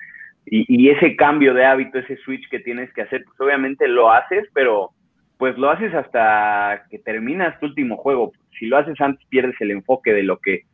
Y, 0.53 0.91
ese 0.91 1.15
cambio 1.15 1.55
de 1.55 1.65
hábito, 1.65 2.01
ese 2.01 2.17
switch 2.17 2.49
que 2.51 2.59
tienes 2.59 2.93
que 2.93 3.03
hacer, 3.03 3.23
pues 3.25 3.41
obviamente 3.41 3.87
lo 3.87 4.11
haces, 4.11 4.49
pero 4.53 4.91
pues 5.39 5.57
lo 5.57 5.71
haces 5.71 5.95
hasta 5.95 6.87
que 6.91 6.99
terminas 6.99 7.59
tu 7.61 7.67
último 7.67 7.97
juego. 7.97 8.33
Si 8.59 8.67
lo 8.67 8.77
haces 8.77 9.01
antes, 9.01 9.25
pierdes 9.29 9.55
el 9.61 9.71
enfoque 9.71 10.13
de 10.13 10.25
lo 10.25 10.39
que, 10.39 10.65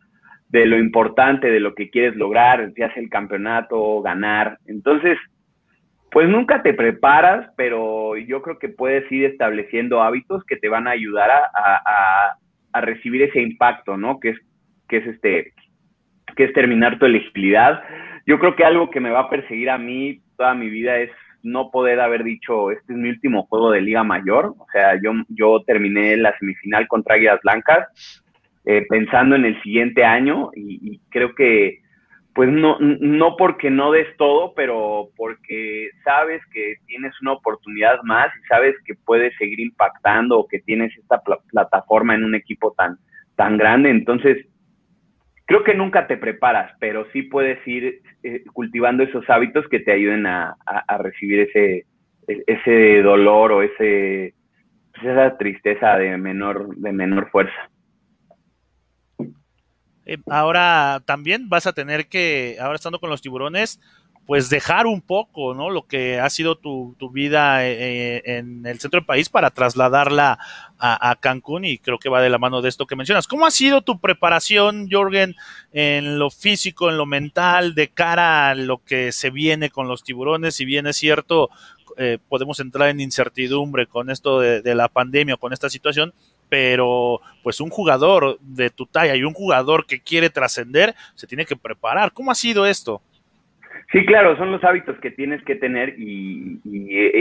de 0.49 0.65
lo 0.65 0.79
importante, 0.79 1.51
de 1.51 1.61
lo 1.61 1.75
que 1.75 1.91
quieres 1.91 2.17
lograr, 2.17 2.73
ya 2.75 2.93
sea 2.95 3.03
el 3.03 3.11
campeonato, 3.11 4.01
ganar. 4.01 4.59
Entonces, 4.67 5.19
pues 6.11 6.27
nunca 6.27 6.63
te 6.63 6.73
preparas, 6.73 7.47
pero 7.57 8.17
yo 8.17 8.41
creo 8.41 8.59
que 8.59 8.71
puedes 8.71 9.11
ir 9.13 9.27
estableciendo 9.27 10.03
hábitos 10.03 10.43
que 10.45 10.57
te 10.57 10.71
van 10.71 10.89
a 10.89 10.93
ayudar 10.93 11.31
a, 11.31 12.39
a, 12.73 12.81
recibir 12.81 13.23
ese 13.23 13.41
impacto, 13.41 13.97
¿no? 13.99 14.21
Que 14.21 14.31
es, 14.31 14.39
que 14.89 14.99
es 14.99 15.07
este, 15.07 15.53
que 16.35 16.45
es 16.45 16.53
terminar 16.53 16.99
tu 16.99 17.07
elegibilidad. 17.07 17.83
Yo 18.27 18.39
creo 18.41 18.57
que 18.57 18.65
algo 18.65 18.91
que 18.91 19.01
me 19.01 19.11
va 19.11 19.21
a 19.21 19.31
perseguir 19.31 19.71
a 19.71 19.79
mí 19.79 20.21
toda 20.37 20.55
mi 20.55 20.69
vida 20.69 20.99
es 20.99 21.11
no 21.43 21.71
poder 21.71 22.01
haber 22.01 22.25
dicho, 22.25 22.73
este 22.73 22.93
es 22.93 22.99
mi 22.99 23.09
último 23.09 23.47
juego 23.47 23.71
de 23.71 23.81
Liga 23.81 24.03
Mayor. 24.03 24.55
O 24.59 24.67
sea, 24.73 25.01
yo, 25.01 25.13
yo 25.29 25.63
terminé 25.65 26.17
la 26.17 26.37
semifinal 26.39 26.89
contra 26.89 27.15
Águilas 27.15 27.41
Blancas 27.43 27.87
eh, 28.65 28.85
pensando 28.89 29.37
en 29.37 29.45
el 29.45 29.63
siguiente 29.63 30.05
año 30.05 30.51
y, 30.57 31.01
creo 31.11 31.37
que, 31.37 31.83
pues 32.35 32.51
no, 32.51 32.79
no 32.81 33.37
porque 33.37 33.71
no 33.71 33.93
des 33.93 34.09
todo, 34.17 34.55
pero 34.55 35.11
porque 35.17 35.91
sabes 36.05 36.43
que 36.53 36.75
tienes 36.87 37.13
una 37.23 37.33
oportunidad 37.33 38.03
más 38.03 38.27
y 38.37 38.47
sabes 38.49 38.75
que 38.85 38.95
puedes 38.95 39.35
seguir 39.37 39.61
impactando 39.61 40.39
o 40.39 40.49
que 40.49 40.59
tienes 40.59 40.95
esta 40.99 41.23
plataforma 41.51 42.17
en 42.17 42.25
un 42.25 42.35
equipo 42.35 42.75
tan, 42.77 42.99
tan 43.37 43.57
grande. 43.57 43.91
Entonces, 43.91 44.45
creo 45.47 45.65
que 45.65 45.75
nunca 45.75 46.07
te 46.07 46.17
preparas, 46.17 46.73
pero 46.79 47.07
sí 47.13 47.23
puedes 47.23 47.67
ir 47.67 48.03
eh, 48.23 48.45
cultivando 48.53 49.05
esos 49.05 49.29
hábitos 49.31 49.67
que 49.69 49.81
te 49.81 49.93
ayuden 49.93 50.27
a, 50.27 50.57
recibir 50.99 51.41
ese, 51.41 51.87
ese 52.27 53.03
dolor 53.03 53.53
o 53.53 53.63
ese, 53.63 54.35
pues 54.93 55.07
esa 55.07 55.39
tristeza 55.39 55.97
de 55.97 56.17
menor, 56.19 56.77
de 56.77 56.93
menor 56.93 57.31
fuerza. 57.31 57.71
Eh, 60.05 60.19
ahora 60.29 61.01
también 61.05 61.49
vas 61.49 61.67
a 61.67 61.73
tener 61.73 62.07
que, 62.09 62.57
ahora 62.61 62.77
estando 62.77 62.99
con 62.99 63.11
los 63.11 63.23
tiburones, 63.23 63.81
pues 64.27 64.51
dejar 64.51 64.87
un 64.87 65.01
poco, 65.01 65.55
¿no? 65.55 65.71
Lo 65.71 65.87
que 65.87 66.19
ha 66.19 66.29
sido 66.31 66.57
tu, 66.57 66.97
vida 67.13 67.65
eh, 67.65 68.17
eh, 68.17 68.23
en 68.39 68.67
el 68.67 68.81
centro 68.81 68.99
del 68.99 69.07
país 69.07 69.29
para 69.29 69.51
trasladarla 69.51 70.39
a, 70.79 71.17
Cancún 71.21 71.65
y 71.65 71.79
creo 71.79 71.99
que 71.99 72.11
va 72.11 72.21
de 72.21 72.29
la 72.29 72.37
mano 72.37 72.61
de 72.61 72.69
esto 72.69 72.87
que 72.87 72.97
mencionas. 72.97 73.29
¿Cómo 73.29 73.47
ha 73.47 73.51
sido 73.51 73.83
tu 73.83 74.01
preparación, 74.01 74.89
Jorgen, 74.91 75.37
en 75.73 76.19
lo 76.19 76.31
físico, 76.31 76.91
en 76.91 76.99
lo 76.99 77.07
mental, 77.07 77.75
de 77.75 77.89
cara 77.89 78.51
a 78.51 78.55
lo 78.55 78.85
que 78.85 79.13
se 79.13 79.31
viene 79.31 79.71
con 79.71 79.89
los 79.89 80.03
tiburones? 80.03 80.57
Si 80.57 80.65
bien 80.65 80.87
es 80.87 80.97
cierto, 80.97 81.49
podemos 82.29 82.61
entrar 82.61 82.91
en 82.91 83.01
incertidumbre 83.01 83.87
con 83.87 84.11
esto 84.11 84.41
de, 84.41 84.61
de 84.61 84.75
la 84.75 84.89
pandemia, 84.89 85.39
con 85.39 85.55
esta 85.55 85.71
situación, 85.71 86.13
pero 86.51 87.23
pues 87.43 87.61
un 87.61 87.71
jugador 87.71 88.39
de 88.41 88.69
tu 88.69 88.85
talla 88.85 89.17
y 89.17 89.23
un 89.23 89.33
jugador 89.33 89.87
que 89.87 90.01
quiere 90.01 90.29
trascender 90.29 90.95
se 91.15 91.27
tiene 91.27 91.47
que 91.47 91.57
preparar. 91.57 92.13
¿Cómo 92.13 92.31
ha 92.31 92.35
sido 92.35 92.67
esto? 92.67 93.01
Sí, 93.93 94.05
claro, 94.05 94.37
son 94.37 94.51
los 94.51 94.65
hábitos 94.65 94.99
que 95.01 95.11
tienes 95.11 95.43
que 95.45 95.55
tener 95.55 95.95
y, 95.99 96.61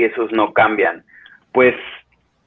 esos 0.05 0.31
no 0.31 0.53
cambian. 0.53 1.03
Pues 1.51 1.75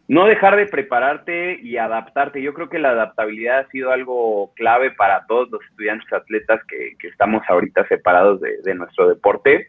no 0.09 0.27
dejar 0.27 0.57
de 0.57 0.67
prepararte 0.67 1.59
y 1.63 1.77
adaptarte. 1.77 2.43
Yo 2.43 2.55
creo 2.55 2.69
que 2.69 2.79
la 2.79 2.91
adaptabilidad 2.91 3.61
ha 3.61 3.69
sido 3.69 3.93
algo 3.93 4.53
clave 4.55 4.91
para 4.91 5.27
todos 5.27 5.51
los 5.51 5.63
estudiantes 5.71 6.13
atletas 6.13 6.61
que, 6.67 6.97
estamos 7.07 7.43
ahorita 7.49 7.87
separados 7.89 8.41
de, 8.41 8.61
de 8.63 8.75
nuestro 8.75 9.09
deporte. 9.09 9.69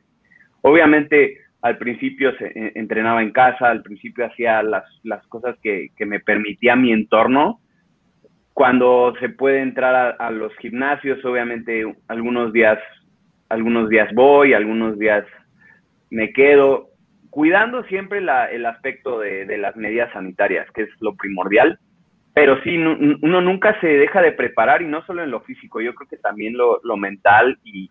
Obviamente, 0.61 1.37
al 1.61 1.77
principio 1.77 2.35
se 2.37 2.47
eh, 2.47 2.71
entrenaba 2.75 3.21
en 3.21 3.31
casa, 3.31 3.69
al 3.69 3.81
principio 3.81 4.25
hacía 4.25 4.63
las, 4.63 4.85
las 5.03 5.25
cosas 5.27 5.57
que, 5.61 5.89
que, 5.95 6.05
me 6.05 6.19
permitía 6.19 6.75
mi 6.75 6.91
entorno. 6.91 7.59
Cuando 8.53 9.13
se 9.19 9.29
puede 9.29 9.61
entrar 9.61 10.15
a, 10.19 10.31
los 10.31 10.55
gimnasios, 10.57 11.23
obviamente 11.23 11.85
algunos 12.07 12.51
días, 12.51 12.77
algunos 13.49 13.89
días 13.89 14.13
voy, 14.13 14.53
algunos 14.53 14.97
días 14.97 15.25
me 16.09 16.31
quedo, 16.31 16.89
cuidando 17.29 17.83
siempre 17.83 18.21
la, 18.21 18.45
el 18.45 18.65
aspecto 18.65 19.19
de, 19.19 19.45
de, 19.45 19.57
las 19.57 19.75
medidas 19.75 20.11
sanitarias, 20.13 20.69
que 20.71 20.83
es 20.83 20.89
lo 21.01 21.15
primordial. 21.15 21.79
Pero 22.33 22.61
sí, 22.63 22.77
uno 22.77 23.41
nunca 23.41 23.79
se 23.81 23.87
deja 23.87 24.21
de 24.21 24.31
preparar 24.31 24.81
y 24.81 24.87
no 24.87 25.03
solo 25.05 25.23
en 25.23 25.31
lo 25.31 25.41
físico, 25.41 25.81
yo 25.81 25.93
creo 25.93 26.07
que 26.07 26.17
también 26.17 26.55
lo, 26.55 26.79
lo 26.83 26.95
mental 26.95 27.57
y, 27.63 27.89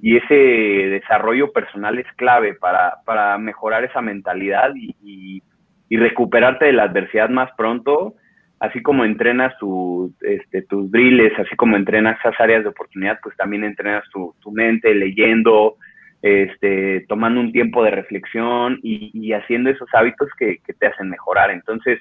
y 0.00 0.18
ese 0.18 0.34
desarrollo 0.34 1.50
personal 1.50 1.98
es 1.98 2.06
clave 2.16 2.52
para, 2.52 2.96
para 3.06 3.38
mejorar 3.38 3.84
esa 3.84 4.02
mentalidad 4.02 4.70
y, 4.74 5.42
y, 5.88 5.96
recuperarte 5.96 6.66
de 6.66 6.72
la 6.72 6.82
adversidad 6.82 7.30
más 7.30 7.50
pronto, 7.56 8.14
así 8.60 8.82
como 8.82 9.04
entrenas 9.04 9.56
tu, 9.58 10.12
este, 10.20 10.62
tus 10.62 10.90
drills, 10.90 11.38
así 11.38 11.54
como 11.56 11.76
entrenas 11.76 12.18
esas 12.18 12.38
áreas 12.40 12.62
de 12.62 12.70
oportunidad, 12.70 13.18
pues 13.22 13.36
también 13.36 13.64
entrenas 13.64 14.04
tu, 14.10 14.34
tu 14.40 14.50
mente 14.50 14.94
leyendo, 14.94 15.76
este, 16.22 17.04
tomando 17.08 17.40
un 17.40 17.52
tiempo 17.52 17.84
de 17.84 17.90
reflexión 17.90 18.78
y, 18.82 19.32
haciendo 19.32 19.70
esos 19.70 19.88
hábitos 19.92 20.28
que, 20.38 20.58
que 20.64 20.72
te 20.72 20.86
hacen 20.86 21.10
mejorar. 21.10 21.50
Entonces, 21.50 22.00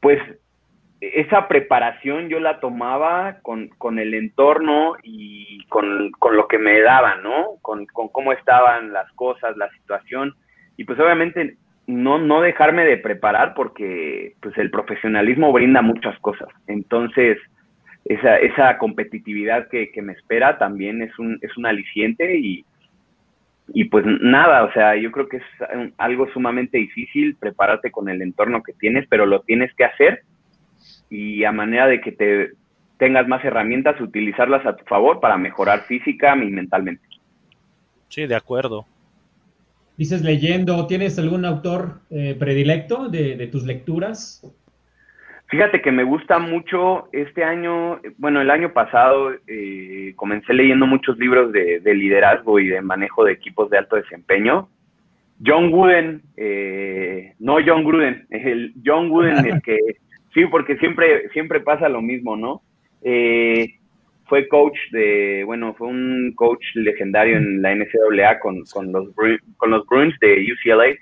pues 0.00 0.20
esa 1.12 1.48
preparación 1.48 2.28
yo 2.28 2.40
la 2.40 2.60
tomaba 2.60 3.38
con, 3.42 3.68
con 3.78 3.98
el 3.98 4.14
entorno 4.14 4.96
y 5.02 5.64
con, 5.66 6.10
con, 6.12 6.36
lo 6.36 6.48
que 6.48 6.58
me 6.58 6.80
daban, 6.80 7.22
¿no? 7.22 7.56
Con, 7.62 7.86
con, 7.86 8.08
cómo 8.08 8.32
estaban 8.32 8.92
las 8.92 9.10
cosas, 9.12 9.56
la 9.56 9.70
situación. 9.70 10.34
Y 10.76 10.84
pues 10.84 10.98
obviamente 10.98 11.56
no, 11.86 12.18
no 12.18 12.40
dejarme 12.40 12.84
de 12.84 12.96
preparar 12.96 13.54
porque 13.54 14.34
pues 14.40 14.56
el 14.58 14.70
profesionalismo 14.70 15.52
brinda 15.52 15.82
muchas 15.82 16.18
cosas. 16.20 16.48
Entonces, 16.66 17.38
esa, 18.04 18.36
esa 18.38 18.78
competitividad 18.78 19.68
que, 19.68 19.90
que 19.90 20.02
me 20.02 20.12
espera 20.12 20.58
también 20.58 21.02
es 21.02 21.18
un, 21.18 21.38
es 21.42 21.56
un 21.56 21.66
aliciente 21.66 22.36
y, 22.36 22.64
y 23.68 23.84
pues 23.84 24.04
nada, 24.06 24.64
o 24.64 24.72
sea, 24.72 24.96
yo 24.96 25.10
creo 25.10 25.28
que 25.28 25.38
es 25.38 25.44
algo 25.96 26.28
sumamente 26.32 26.78
difícil 26.78 27.36
prepararte 27.36 27.90
con 27.90 28.08
el 28.08 28.20
entorno 28.22 28.62
que 28.62 28.72
tienes, 28.74 29.06
pero 29.08 29.26
lo 29.26 29.40
tienes 29.40 29.74
que 29.74 29.84
hacer 29.84 30.22
y 31.08 31.44
a 31.44 31.52
manera 31.52 31.86
de 31.86 32.00
que 32.00 32.12
te 32.12 32.52
tengas 32.98 33.26
más 33.26 33.44
herramientas, 33.44 34.00
utilizarlas 34.00 34.64
a 34.66 34.76
tu 34.76 34.84
favor 34.84 35.20
para 35.20 35.36
mejorar 35.36 35.80
física 35.82 36.36
y 36.36 36.50
mentalmente. 36.50 37.06
Sí, 38.08 38.26
de 38.26 38.36
acuerdo. 38.36 38.86
Dices 39.96 40.22
leyendo, 40.22 40.86
¿tienes 40.86 41.18
algún 41.18 41.44
autor 41.44 42.00
eh, 42.10 42.36
predilecto 42.38 43.08
de, 43.08 43.48
tus 43.50 43.64
lecturas? 43.64 44.42
Fíjate 45.46 45.82
que 45.82 45.92
me 45.92 46.02
gusta 46.02 46.38
mucho 46.38 47.08
este 47.12 47.44
año, 47.44 48.00
bueno, 48.18 48.40
el 48.40 48.50
año 48.50 48.72
pasado 48.72 49.32
eh, 49.46 50.12
comencé 50.16 50.52
leyendo 50.52 50.86
muchos 50.86 51.16
libros 51.18 51.52
de, 51.52 51.80
liderazgo 51.94 52.58
y 52.58 52.66
de 52.68 52.80
manejo 52.80 53.24
de 53.24 53.32
equipos 53.32 53.70
de 53.70 53.78
alto 53.78 53.96
desempeño. 53.96 54.68
John 55.44 55.72
Wooden, 55.72 56.22
eh, 56.36 57.34
no 57.38 57.56
John 57.64 57.84
Gruden, 57.84 58.26
el 58.30 58.72
John 58.84 59.10
Wooden, 59.10 59.46
el 59.46 59.62
que 59.62 59.78
Sí, 60.34 60.44
porque 60.46 60.76
siempre, 60.78 61.28
siempre 61.30 61.60
pasa 61.60 61.88
lo 61.88 62.02
mismo, 62.02 62.36
¿no? 62.36 62.62
Eh, 63.02 63.78
fue 64.26 64.48
coach 64.48 64.76
de, 64.90 65.42
bueno, 65.44 65.74
fue 65.74 65.88
un 65.88 66.32
coach 66.34 66.64
legendario 66.74 67.36
en 67.36 67.62
la 67.62 67.74
NCAA 67.74 68.40
con, 68.40 68.62
con, 68.72 68.92
los, 68.92 69.08
con 69.56 69.70
los 69.70 69.86
Bruins 69.86 70.18
de 70.20 70.46
UCLA 70.52 70.94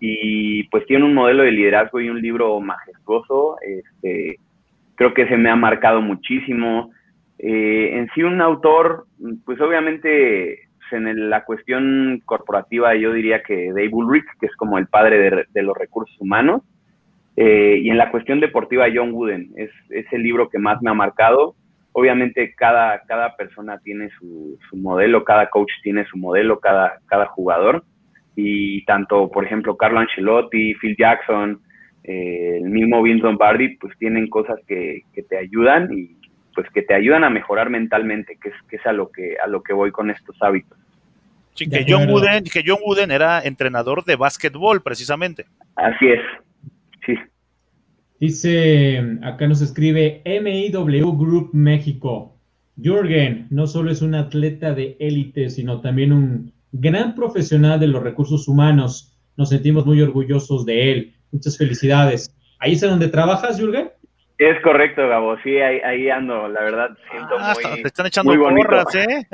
y 0.00 0.64
pues 0.64 0.86
tiene 0.86 1.04
un 1.04 1.14
modelo 1.14 1.42
de 1.42 1.52
liderazgo 1.52 2.00
y 2.00 2.08
un 2.08 2.20
libro 2.20 2.58
majestuoso. 2.60 3.56
Este, 3.60 4.38
creo 4.94 5.12
que 5.12 5.28
se 5.28 5.36
me 5.36 5.50
ha 5.50 5.56
marcado 5.56 6.00
muchísimo. 6.00 6.90
Eh, 7.38 7.98
en 7.98 8.08
sí, 8.14 8.22
un 8.22 8.40
autor, 8.40 9.06
pues 9.44 9.60
obviamente 9.60 10.70
en 10.92 11.30
la 11.30 11.44
cuestión 11.44 12.20
corporativa 12.24 12.94
yo 12.96 13.12
diría 13.12 13.42
que 13.42 13.68
Dave 13.68 13.90
Ulrich, 13.92 14.24
que 14.40 14.46
es 14.46 14.56
como 14.56 14.78
el 14.78 14.88
padre 14.88 15.18
de, 15.18 15.44
de 15.52 15.62
los 15.62 15.76
recursos 15.76 16.16
humanos. 16.20 16.62
Eh, 17.36 17.80
y 17.82 17.90
en 17.90 17.98
la 17.98 18.10
cuestión 18.10 18.40
deportiva, 18.40 18.86
John 18.92 19.12
Wooden 19.12 19.52
es, 19.56 19.70
es, 19.88 20.04
el 20.12 20.22
libro 20.22 20.48
que 20.48 20.58
más 20.58 20.82
me 20.82 20.90
ha 20.90 20.94
marcado. 20.94 21.54
Obviamente 22.00 22.54
cada, 22.56 23.02
cada 23.06 23.36
persona 23.36 23.78
tiene 23.78 24.08
su, 24.18 24.58
su, 24.68 24.76
modelo, 24.76 25.22
cada 25.22 25.50
coach 25.50 25.70
tiene 25.82 26.06
su 26.06 26.16
modelo, 26.16 26.58
cada, 26.58 26.98
cada 27.06 27.26
jugador. 27.26 27.84
Y 28.34 28.84
tanto, 28.86 29.30
por 29.30 29.44
ejemplo, 29.44 29.76
Carlo 29.76 29.98
Ancelotti, 29.98 30.74
Phil 30.74 30.96
Jackson, 30.98 31.60
eh, 32.04 32.58
el 32.62 32.70
mismo 32.70 33.02
Vince 33.02 33.24
Lombardi, 33.24 33.76
pues 33.76 33.96
tienen 33.98 34.28
cosas 34.28 34.58
que, 34.66 35.02
que, 35.12 35.22
te 35.22 35.36
ayudan 35.36 35.92
y 35.92 36.16
pues 36.54 36.68
que 36.70 36.80
te 36.80 36.94
ayudan 36.94 37.24
a 37.24 37.30
mejorar 37.30 37.68
mentalmente, 37.68 38.38
que 38.42 38.48
es, 38.48 38.54
que 38.70 38.76
es 38.76 38.86
a, 38.86 38.92
lo 38.92 39.10
que, 39.10 39.36
a 39.44 39.46
lo 39.46 39.62
que 39.62 39.74
voy 39.74 39.90
con 39.90 40.10
estos 40.10 40.36
hábitos. 40.40 40.78
Sí, 41.52 41.68
que 41.68 41.84
John, 41.86 42.08
Wooden, 42.08 42.44
que 42.44 42.62
John 42.66 42.78
Wooden 42.82 43.10
era 43.10 43.42
entrenador 43.42 44.04
de 44.04 44.16
básquetbol, 44.16 44.82
precisamente. 44.82 45.44
Así 45.76 46.08
es, 46.08 46.20
sí. 47.04 47.14
Dice, 48.20 49.18
acá 49.22 49.48
nos 49.48 49.62
escribe 49.62 50.22
MIW 50.26 51.16
Group 51.16 51.50
México. 51.54 52.36
Jürgen 52.76 53.46
no 53.48 53.66
solo 53.66 53.90
es 53.90 54.02
un 54.02 54.14
atleta 54.14 54.74
de 54.74 54.94
élite, 55.00 55.48
sino 55.48 55.80
también 55.80 56.12
un 56.12 56.52
gran 56.70 57.14
profesional 57.14 57.80
de 57.80 57.86
los 57.86 58.02
recursos 58.02 58.46
humanos. 58.46 59.16
Nos 59.38 59.48
sentimos 59.48 59.86
muy 59.86 60.02
orgullosos 60.02 60.66
de 60.66 60.92
él. 60.92 61.14
Muchas 61.32 61.56
felicidades. 61.56 62.30
¿Ahí 62.58 62.72
es 62.72 62.82
donde 62.82 63.08
trabajas, 63.08 63.58
Jürgen? 63.58 63.89
Es 64.40 64.58
correcto, 64.62 65.06
Gabo, 65.06 65.36
sí, 65.42 65.58
ahí, 65.58 66.08
ando, 66.08 66.48
la 66.48 66.62
verdad, 66.62 66.96
siento 67.10 67.36
ah, 67.38 67.52
muy, 67.54 67.82
te 67.82 67.88
están 67.88 68.06
echando 68.06 68.32
porras, 68.32 68.94
¿eh? 68.94 69.26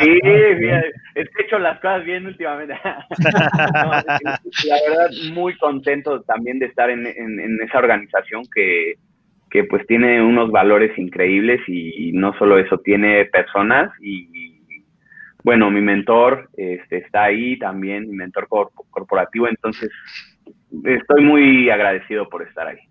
Sí, 0.00 0.18
he 0.24 1.42
hecho 1.44 1.58
las 1.58 1.78
cosas 1.80 2.02
bien 2.06 2.24
últimamente. 2.24 2.74
la 2.82 4.04
verdad, 4.88 5.10
muy 5.34 5.54
contento 5.58 6.22
también 6.22 6.58
de 6.60 6.64
estar 6.64 6.88
en, 6.88 7.06
esa 7.62 7.76
organización 7.76 8.44
que, 8.54 8.94
que, 9.50 9.64
pues 9.64 9.86
tiene 9.86 10.22
unos 10.22 10.50
valores 10.50 10.96
increíbles 10.96 11.60
y, 11.66 12.12
no 12.12 12.32
solo 12.38 12.58
eso, 12.58 12.78
tiene 12.78 13.26
personas 13.26 13.92
y, 14.00 14.82
bueno, 15.44 15.70
mi 15.70 15.82
mentor 15.82 16.48
este, 16.56 16.96
está 16.96 17.24
ahí 17.24 17.58
también, 17.58 18.08
mi 18.08 18.16
mentor 18.16 18.48
corporativo, 18.48 19.46
entonces 19.46 19.90
estoy 20.84 21.22
muy 21.22 21.68
agradecido 21.68 22.30
por 22.30 22.48
estar 22.48 22.66
ahí. 22.66 22.87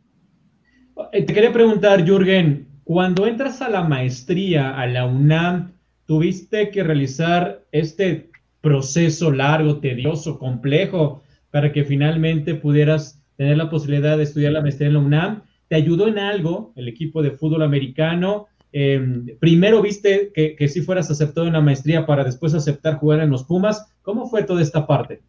Eh, 1.11 1.23
te 1.23 1.33
quería 1.33 1.53
preguntar, 1.53 2.05
Jürgen, 2.05 2.67
cuando 2.83 3.27
entras 3.27 3.61
a 3.61 3.69
la 3.69 3.83
maestría, 3.83 4.79
a 4.79 4.87
la 4.87 5.05
UNAM, 5.05 5.73
tuviste 6.05 6.69
que 6.71 6.83
realizar 6.83 7.63
este 7.71 8.29
proceso 8.61 9.31
largo, 9.31 9.79
tedioso, 9.79 10.39
complejo, 10.39 11.21
para 11.51 11.71
que 11.71 11.83
finalmente 11.83 12.55
pudieras 12.55 13.23
tener 13.35 13.57
la 13.57 13.69
posibilidad 13.69 14.17
de 14.17 14.23
estudiar 14.23 14.53
la 14.53 14.61
maestría 14.61 14.87
en 14.87 14.93
la 14.95 14.99
UNAM. 14.99 15.43
¿Te 15.67 15.75
ayudó 15.75 16.07
en 16.07 16.17
algo 16.17 16.73
el 16.75 16.87
equipo 16.87 17.21
de 17.21 17.31
fútbol 17.31 17.61
americano? 17.61 18.47
Em, 18.71 19.27
primero 19.39 19.81
viste 19.81 20.31
que, 20.33 20.67
sí 20.67 20.81
fueras 20.81 21.11
aceptado 21.11 21.45
en 21.47 21.53
la 21.53 21.61
maestría 21.61 22.05
para 22.05 22.23
después 22.23 22.53
aceptar 22.53 22.95
jugar 22.95 23.19
en 23.19 23.29
los 23.29 23.43
Pumas. 23.43 23.85
¿Cómo 24.01 24.27
fue 24.29 24.43
toda 24.43 24.61
esta 24.61 24.87
parte? 24.87 25.21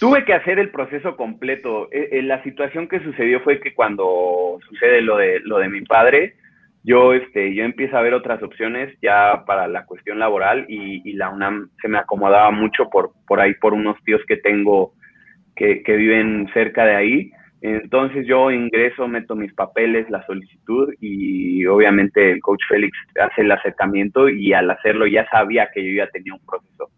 Tuve 0.00 0.24
que 0.24 0.32
hacer 0.32 0.60
el 0.60 0.70
proceso 0.70 1.16
completo. 1.16 1.88
Eh, 1.90 2.10
eh, 2.12 2.22
la 2.22 2.40
situación 2.44 2.86
que 2.86 3.00
sucedió 3.00 3.40
fue 3.40 3.60
que 3.60 3.74
cuando 3.74 4.58
sucede 4.68 5.00
lo 5.00 5.16
de, 5.16 5.40
lo 5.40 5.58
de 5.58 5.68
mi 5.68 5.82
padre, 5.82 6.34
yo, 6.84 7.14
este, 7.14 7.52
yo 7.54 7.64
empiezo 7.64 7.98
a 7.98 8.02
ver 8.02 8.14
otras 8.14 8.40
opciones 8.42 8.96
ya 9.02 9.42
para 9.44 9.66
la 9.66 9.86
cuestión 9.86 10.20
laboral 10.20 10.66
y, 10.68 11.12
la 11.14 11.30
UNAM 11.30 11.70
se 11.82 11.88
me 11.88 11.98
acomodaba 11.98 12.52
mucho 12.52 12.88
por, 12.90 13.10
por 13.26 13.40
ahí, 13.40 13.54
por 13.54 13.74
unos 13.74 13.96
tíos 14.04 14.20
que 14.28 14.36
tengo 14.36 14.92
que, 15.56 15.82
que 15.82 15.96
viven 15.96 16.48
cerca 16.54 16.84
de 16.84 16.94
ahí. 16.94 17.32
Entonces 17.60 18.24
yo 18.24 18.52
ingreso, 18.52 19.08
meto 19.08 19.34
mis 19.34 19.52
papeles, 19.52 20.08
la 20.10 20.24
solicitud 20.26 20.94
y 21.00 21.66
obviamente 21.66 22.30
el 22.30 22.40
coach 22.40 22.62
Félix 22.68 22.96
hace 23.20 23.40
el 23.40 23.50
acercamiento 23.50 24.28
y 24.28 24.52
al 24.52 24.70
hacerlo 24.70 25.08
ya 25.08 25.28
sabía 25.28 25.68
que 25.74 25.84
yo 25.84 25.92
ya 25.92 26.08
tenía 26.10 26.34
un 26.34 26.46
proceso 26.46 26.90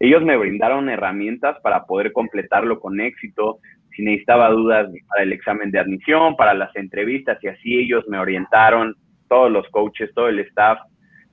ellos 0.00 0.22
me 0.22 0.36
brindaron 0.36 0.88
herramientas 0.88 1.56
para 1.62 1.84
poder 1.84 2.12
completarlo 2.12 2.78
con 2.80 3.00
éxito. 3.00 3.58
Si 3.94 4.02
necesitaba 4.02 4.50
dudas 4.50 4.88
para 5.08 5.24
el 5.24 5.32
examen 5.32 5.70
de 5.70 5.80
admisión, 5.80 6.36
para 6.36 6.54
las 6.54 6.74
entrevistas 6.76 7.38
y 7.42 7.48
así 7.48 7.78
ellos 7.78 8.04
me 8.08 8.18
orientaron, 8.18 8.94
todos 9.28 9.50
los 9.50 9.68
coaches, 9.68 10.10
todo 10.14 10.28
el 10.28 10.38
staff, 10.40 10.78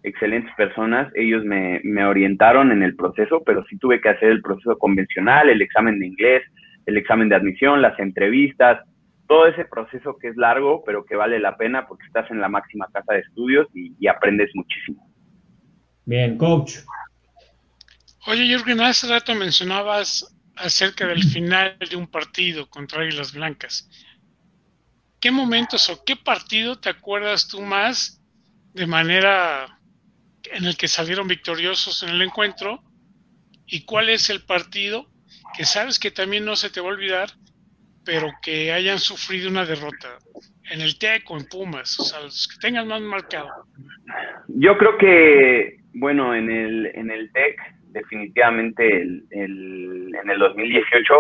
excelentes 0.04 0.54
personas, 0.56 1.12
ellos 1.16 1.44
me, 1.46 1.80
orientaron 2.06 2.72
en 2.72 2.84
el 2.84 2.96
proceso, 2.96 3.42
pero 3.46 3.64
sí 3.66 3.78
tuve 3.78 4.02
que 4.02 4.10
hacer 4.10 4.30
el 4.30 4.42
proceso 4.42 4.78
convencional, 4.78 5.50
el 5.50 5.62
examen 5.62 6.00
de 6.00 6.08
inglés, 6.08 6.44
el 6.86 6.98
examen 6.98 7.30
de 7.30 7.36
admisión, 7.36 7.82
las 7.82 7.98
entrevistas, 8.00 8.84
todo 9.28 9.48
ese 9.48 9.66
proceso 9.66 10.18
que 10.18 10.28
es 10.28 10.36
largo, 10.36 10.84
pero 10.86 11.06
que 11.06 11.16
vale 11.16 11.40
la 11.40 11.56
pena 11.58 11.88
porque 11.88 12.06
estás 12.06 12.30
en 12.30 12.42
la 12.42 12.50
máxima 12.50 12.88
casa 12.92 13.14
de 13.14 13.22
estudios 13.22 13.68
y 13.74 14.08
aprendes 14.08 14.52
muchísimo. 14.54 15.08
Bien, 16.06 16.38
coach, 16.38 16.82
Oye, 18.28 18.48
Jürgen, 18.48 18.82
hace 18.82 19.08
rato 19.08 19.36
mencionabas 19.36 20.36
acerca 20.56 21.06
del 21.06 21.24
final 21.24 21.78
de 21.78 21.96
un 21.96 22.08
partido 22.08 22.68
contra 22.68 23.04
Águilas 23.04 23.34
Blancas. 23.34 23.88
¿Qué 25.20 25.30
momentos 25.30 25.90
o 25.90 26.04
qué 26.04 26.16
partido 26.16 26.80
te 26.80 26.90
acuerdas 26.90 27.48
tú 27.48 27.62
más 27.62 28.20
de 28.74 28.88
manera 28.88 29.80
en 30.52 30.66
el 30.66 30.76
que 30.76 30.88
salieron 30.88 31.28
victoriosos 31.28 32.02
en 32.02 32.10
el 32.10 32.22
encuentro? 32.24 32.84
¿Y 33.68 33.86
cuál 33.86 34.10
es 34.10 34.32
el 34.32 34.42
partido 34.44 35.08
que 35.56 35.66
sabes 35.66 36.00
que 36.00 36.10
también 36.10 36.46
no 36.46 36.56
se 36.56 36.72
te 36.72 36.82
va 36.82 36.88
a 36.88 36.94
olvidar, 36.94 37.30
pero 38.04 38.32
que 38.42 38.74
hayan 38.74 38.98
sufrido 38.98 39.52
una 39.52 39.66
derrota 39.66 40.18
en 40.72 40.82
el 40.82 40.98
TEC 40.98 41.30
o 41.30 41.38
en 41.38 41.46
Pumas? 41.46 42.00
O 42.00 42.04
sea, 42.04 42.22
los 42.22 42.48
que 42.48 42.58
tengan 42.58 42.88
más 42.88 43.02
marcado. 43.02 43.50
Yo 44.48 44.76
creo 44.80 44.98
que, 44.98 45.78
bueno, 45.94 46.34
en 46.34 46.50
el, 46.50 46.88
en 46.88 47.12
el 47.12 47.32
TEC 47.32 47.75
definitivamente 47.96 49.02
el, 49.02 49.26
en 49.32 50.30
el 50.30 50.38
2018, 50.38 51.14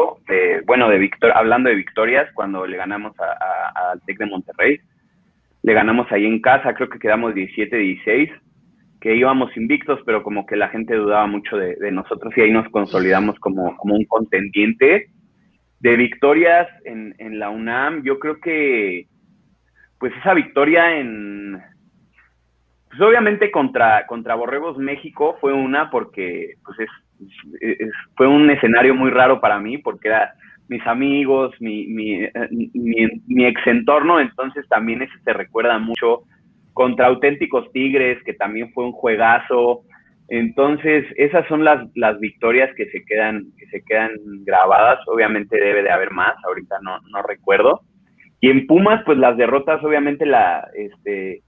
bueno, 0.65 0.89
de 0.89 0.99
victor, 0.99 1.31
hablando 1.33 1.69
de 1.69 1.75
victorias, 1.75 2.29
cuando 2.33 2.67
le 2.67 2.77
ganamos 2.77 3.13
al 3.19 4.01
TEC 4.01 4.19
de 4.19 4.25
Monterrey, 4.25 4.79
le 5.63 5.73
ganamos 5.73 6.11
ahí 6.11 6.25
en 6.25 6.41
casa, 6.41 6.73
creo 6.75 6.89
que 6.89 6.99
quedamos 6.99 7.33
17-16, 7.33 8.29
que 8.99 9.15
íbamos 9.15 9.55
invictos, 9.55 9.99
pero 10.05 10.21
como 10.21 10.45
que 10.45 10.57
la 10.57 10.67
gente 10.67 10.95
dudaba 10.95 11.25
mucho 11.27 11.57
de, 11.57 11.91
nosotros 11.91 12.33
y 12.35 12.41
ahí 12.41 12.51
nos 12.51 12.67
consolidamos 12.69 13.39
como, 13.39 13.75
como 13.77 13.95
un 13.95 14.05
contendiente. 14.05 15.07
De 15.79 15.95
victorias 15.95 16.67
en, 16.83 17.15
en 17.19 17.39
la 17.39 17.49
UNAM, 17.49 18.03
yo 18.03 18.19
creo 18.19 18.39
que 18.39 19.07
pues 19.99 20.11
esa 20.17 20.33
victoria 20.33 20.99
en, 20.99 21.61
pues 22.95 23.09
obviamente 23.09 23.51
contra, 23.51 24.05
contra 24.07 24.35
Borregos 24.35 24.77
México 24.77 25.37
fue 25.41 25.51
una 25.51 25.89
porque 25.89 26.53
pues 26.63 26.79
es, 26.79 27.89
fue 28.15 28.27
un 28.27 28.49
escenario 28.49 28.95
muy 28.95 29.11
raro 29.11 29.41
para 29.41 29.59
mí 29.59 29.77
porque 29.77 30.07
era 30.07 30.33
mis 30.69 30.85
amigos, 30.87 31.53
mi, 31.59 31.87
mi, 31.87 32.21
mi, 33.27 33.45
ex 33.45 33.67
entorno, 33.67 34.19
entonces 34.19 34.67
también 34.67 35.01
ese 35.01 35.13
se 35.23 35.33
recuerda 35.33 35.77
mucho 35.77 36.23
contra 36.73 37.07
auténticos 37.07 37.71
Tigres, 37.71 38.23
que 38.23 38.33
también 38.33 38.71
fue 38.73 38.85
un 38.85 38.91
juegazo. 38.91 39.81
Entonces, 40.27 41.05
esas 41.17 41.47
son 41.47 41.63
las, 41.63 41.87
las 41.95 42.19
victorias 42.19 42.73
que 42.75 42.89
se 42.89 43.05
quedan, 43.05 43.45
que 43.59 43.67
se 43.67 43.83
quedan 43.83 44.11
grabadas. 44.43 44.99
Obviamente 45.07 45.59
debe 45.59 45.83
de 45.83 45.91
haber 45.91 46.11
más, 46.11 46.33
ahorita 46.43 46.77
no, 46.81 46.99
no 47.11 47.21
recuerdo. 47.21 47.81
Y 48.41 48.49
en 48.49 48.65
Pumas, 48.65 49.03
pues 49.05 49.19
las 49.19 49.37
derrotas, 49.37 49.83
obviamente 49.83 50.25
la, 50.25 50.67
este, 50.73 51.43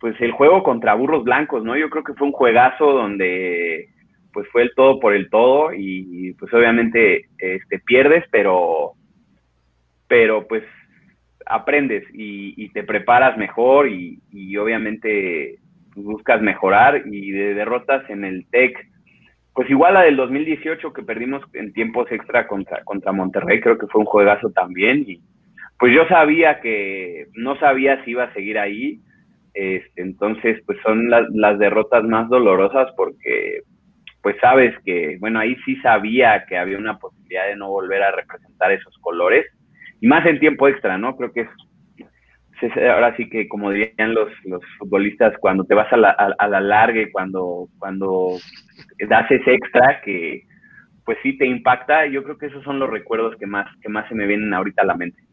pues 0.00 0.20
el 0.20 0.32
juego 0.32 0.62
contra 0.62 0.94
Burros 0.94 1.24
Blancos, 1.24 1.64
¿no? 1.64 1.76
Yo 1.76 1.90
creo 1.90 2.04
que 2.04 2.14
fue 2.14 2.26
un 2.26 2.32
juegazo 2.32 2.92
donde 2.92 3.88
pues 4.32 4.46
fue 4.50 4.62
el 4.62 4.72
todo 4.74 5.00
por 5.00 5.14
el 5.14 5.30
todo 5.30 5.72
y 5.74 6.34
pues 6.38 6.52
obviamente 6.52 7.26
este 7.38 7.78
pierdes, 7.80 8.24
pero 8.30 8.92
pero 10.08 10.48
pues 10.48 10.64
aprendes 11.46 12.04
y, 12.12 12.68
te 12.70 12.82
preparas 12.82 13.38
mejor 13.38 13.88
y, 13.88 14.20
obviamente 14.56 15.58
buscas 15.94 16.40
mejorar 16.40 17.02
y 17.06 17.32
de 17.32 17.54
derrotas 17.54 18.08
en 18.08 18.24
el 18.24 18.46
TEC, 18.50 18.78
pues 19.52 19.68
igual 19.68 19.94
la 19.94 20.02
del 20.02 20.16
2018 20.16 20.92
que 20.92 21.02
perdimos 21.02 21.42
en 21.54 21.72
tiempos 21.72 22.06
extra 22.12 22.46
contra, 22.46 22.84
contra 22.84 23.10
Monterrey, 23.10 23.60
creo 23.60 23.78
que 23.78 23.88
fue 23.88 24.02
un 24.02 24.06
juegazo 24.06 24.50
también 24.50 25.04
y 25.08 25.20
pues 25.76 25.92
yo 25.92 26.06
sabía 26.06 26.60
que 26.60 27.26
no 27.34 27.58
sabía 27.58 28.04
si 28.04 28.12
iba 28.12 28.24
a 28.24 28.32
seguir 28.32 28.58
ahí, 28.58 29.00
este, 29.54 30.02
entonces, 30.02 30.62
pues 30.66 30.78
son 30.82 31.10
las, 31.10 31.58
derrotas 31.58 32.04
más 32.04 32.28
dolorosas 32.28 32.92
porque, 32.96 33.62
pues 34.22 34.36
sabes 34.40 34.74
que, 34.84 35.16
bueno, 35.20 35.40
ahí 35.40 35.56
sí 35.64 35.76
sabía 35.76 36.44
que 36.46 36.56
había 36.56 36.78
una 36.78 36.98
posibilidad 36.98 37.46
de 37.46 37.56
no 37.56 37.68
volver 37.68 38.02
a 38.02 38.12
representar 38.12 38.72
esos 38.72 38.96
colores, 38.98 39.46
y 40.00 40.06
más 40.06 40.24
en 40.26 40.38
tiempo 40.38 40.68
extra, 40.68 40.96
¿no? 40.96 41.16
Creo 41.16 41.32
que 41.32 41.40
es, 41.42 42.76
ahora 42.76 43.16
sí 43.16 43.28
que, 43.28 43.48
como 43.48 43.70
dirían 43.70 44.14
los, 44.14 44.30
los 44.44 44.62
futbolistas, 44.78 45.36
cuando 45.38 45.64
te 45.64 45.74
vas 45.74 45.92
a 45.92 45.96
la, 45.96 46.10
a, 46.10 46.48
la 46.48 46.60
larga 46.60 47.00
y 47.00 47.10
cuando, 47.10 47.68
cuando 47.78 48.36
das 49.08 49.30
ese 49.30 49.54
extra 49.54 50.00
que, 50.02 50.42
pues 51.04 51.18
sí 51.22 51.38
te 51.38 51.46
impacta, 51.46 52.06
yo 52.06 52.22
creo 52.22 52.36
que 52.36 52.46
esos 52.46 52.62
son 52.64 52.78
los 52.78 52.90
recuerdos 52.90 53.36
que 53.36 53.46
más, 53.46 53.66
que 53.80 53.88
más 53.88 54.08
se 54.08 54.14
me 54.14 54.26
vienen 54.26 54.52
ahorita 54.52 54.82
a 54.82 54.86
la 54.86 54.96
mente 54.96 55.27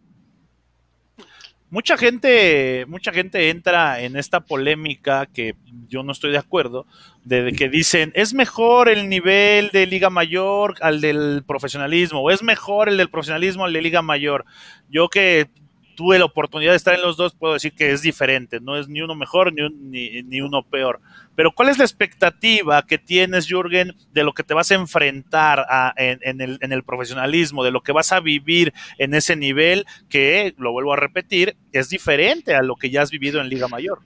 mucha 1.70 1.98
gente, 1.98 2.86
mucha 2.88 3.12
gente 3.12 3.50
entra 3.50 4.02
en 4.02 4.16
esta 4.16 4.42
polémica 4.42 5.26
que 5.26 5.56
yo 5.88 6.04
no 6.04 6.12
estoy 6.12 6.32
de 6.32 6.38
acuerdo, 6.38 6.86
de 7.24 7.52
que 7.54 7.70
dicen, 7.70 8.12
es 8.16 8.34
mejor 8.34 8.90
el 8.90 9.10
nivel 9.10 9.70
de 9.70 9.86
Liga 9.86 10.10
Mayor 10.10 10.76
al 10.82 11.02
del 11.02 11.44
profesionalismo, 11.46 12.22
o 12.22 12.32
es 12.32 12.44
mejor 12.44 12.90
el 12.90 12.98
del 12.98 13.10
profesionalismo 13.10 13.66
al 13.66 13.74
de 13.74 13.82
Liga 13.82 14.02
Mayor. 14.02 14.46
Yo 14.90 15.10
que 15.10 15.50
tuve 15.96 16.20
la 16.20 16.26
oportunidad 16.26 16.72
de 16.72 16.78
estar 16.78 16.94
en 16.94 17.02
los 17.02 17.18
dos, 17.18 17.34
puedo 17.34 17.54
decir 17.54 17.74
que 17.74 17.92
es 17.92 18.02
diferente, 18.02 18.60
no 18.60 18.78
es 18.78 18.88
ni 18.88 19.02
uno 19.02 19.16
mejor 19.16 19.54
ni, 19.54 20.22
ni, 20.24 20.42
uno 20.42 20.64
peor. 20.64 21.00
Pero 21.36 21.52
¿cuál 21.52 21.70
es 21.70 21.78
la 21.78 21.84
expectativa 21.84 22.84
que 22.88 22.98
tienes, 22.98 23.48
Jürgen, 23.48 23.92
de 24.12 24.24
lo 24.24 24.34
que 24.34 24.44
te 24.44 24.54
vas 24.54 24.72
a 24.72 24.76
enfrentar 24.76 25.66
en, 25.98 26.42
el, 26.42 26.84
profesionalismo, 26.84 27.64
de 27.64 27.72
lo 27.72 27.82
que 27.82 27.92
vas 27.92 28.12
a 28.14 28.20
vivir 28.20 28.72
en 28.98 29.14
ese 29.14 29.36
nivel 29.36 29.86
que, 30.10 30.54
lo 30.58 30.72
vuelvo 30.72 30.94
a 30.94 30.98
repetir, 30.98 31.56
es 31.74 31.90
diferente 31.90 32.56
a 32.56 32.62
lo 32.62 32.76
que 32.76 32.90
ya 32.90 33.02
has 33.02 33.12
vivido 33.12 33.42
en 33.42 33.50
Liga 33.50 33.68
Mayor? 33.68 34.00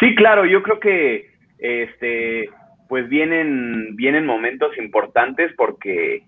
Sí, 0.00 0.14
claro, 0.14 0.44
yo 0.44 0.62
creo 0.62 0.78
que 0.78 1.30
este 1.58 2.50
pues 2.88 3.08
vienen 3.08 3.96
vienen 3.96 4.26
momentos 4.26 4.76
importantes 4.78 5.50
porque 5.56 6.22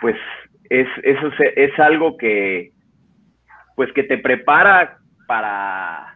pues 0.00 0.14
es 0.70 0.86
eso 1.02 1.32
es 1.56 1.78
algo 1.78 2.16
que 2.16 2.72
pues 3.74 3.90
que 3.92 4.04
te 4.04 4.18
prepara 4.18 4.98
para 5.26 6.15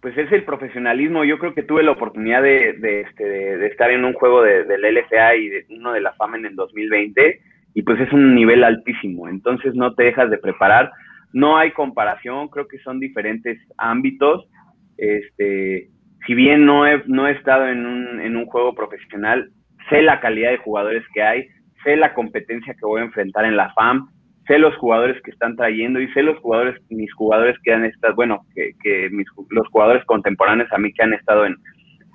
pues 0.00 0.16
es 0.16 0.30
el 0.32 0.44
profesionalismo. 0.44 1.24
Yo 1.24 1.38
creo 1.38 1.54
que 1.54 1.62
tuve 1.62 1.82
la 1.82 1.92
oportunidad 1.92 2.42
de, 2.42 2.74
de, 2.74 3.02
este, 3.02 3.24
de, 3.24 3.66
estar 3.66 3.90
en 3.90 4.04
un 4.04 4.14
juego 4.14 4.42
del 4.42 4.66
LFA 4.66 5.36
y 5.36 5.48
de 5.48 5.66
uno 5.70 5.92
de 5.92 6.00
la 6.00 6.12
FAMA 6.14 6.38
en 6.38 6.46
el 6.46 6.56
2020 6.56 7.40
y 7.74 7.82
pues 7.82 8.00
es 8.00 8.12
un 8.12 8.34
nivel 8.34 8.64
altísimo. 8.64 9.28
Entonces 9.28 9.74
no 9.74 9.94
te 9.94 10.04
dejas 10.04 10.30
de 10.30 10.38
preparar. 10.38 10.90
No 11.32 11.58
hay 11.58 11.72
comparación, 11.72 12.48
creo 12.48 12.66
que 12.66 12.78
son 12.78 12.98
diferentes 12.98 13.58
ámbitos. 13.76 14.48
Este, 14.96 15.88
si 16.26 16.34
bien 16.34 16.64
no 16.64 16.86
he, 16.86 17.02
no 17.06 17.28
he 17.28 17.32
estado 17.32 17.68
en 17.68 17.86
un, 17.86 18.20
en 18.20 18.36
un 18.36 18.46
juego 18.46 18.74
profesional, 18.74 19.50
sé 19.88 20.02
la 20.02 20.20
calidad 20.20 20.50
de 20.50 20.58
jugadores 20.58 21.04
que 21.14 21.22
hay, 21.22 21.48
sé 21.84 21.96
la 21.96 22.14
competencia 22.14 22.74
que 22.74 22.86
voy 22.86 23.00
a 23.00 23.04
enfrentar 23.04 23.44
en 23.44 23.56
la 23.56 23.72
FAM, 23.74 24.08
sé 24.50 24.58
los 24.58 24.76
jugadores 24.78 25.22
que 25.22 25.30
están 25.30 25.54
trayendo 25.54 26.00
y 26.00 26.12
sé 26.12 26.24
los 26.24 26.36
jugadores, 26.40 26.74
mis 26.88 27.12
jugadores 27.14 27.56
que 27.62 27.72
han 27.72 27.84
estado, 27.84 28.16
bueno, 28.16 28.40
que, 28.52 28.72
que 28.82 29.08
mis, 29.10 29.26
los 29.48 29.68
jugadores 29.68 30.04
contemporáneos 30.06 30.68
a 30.72 30.78
mí 30.78 30.92
que 30.92 31.04
han 31.04 31.14
estado 31.14 31.46
en, 31.46 31.56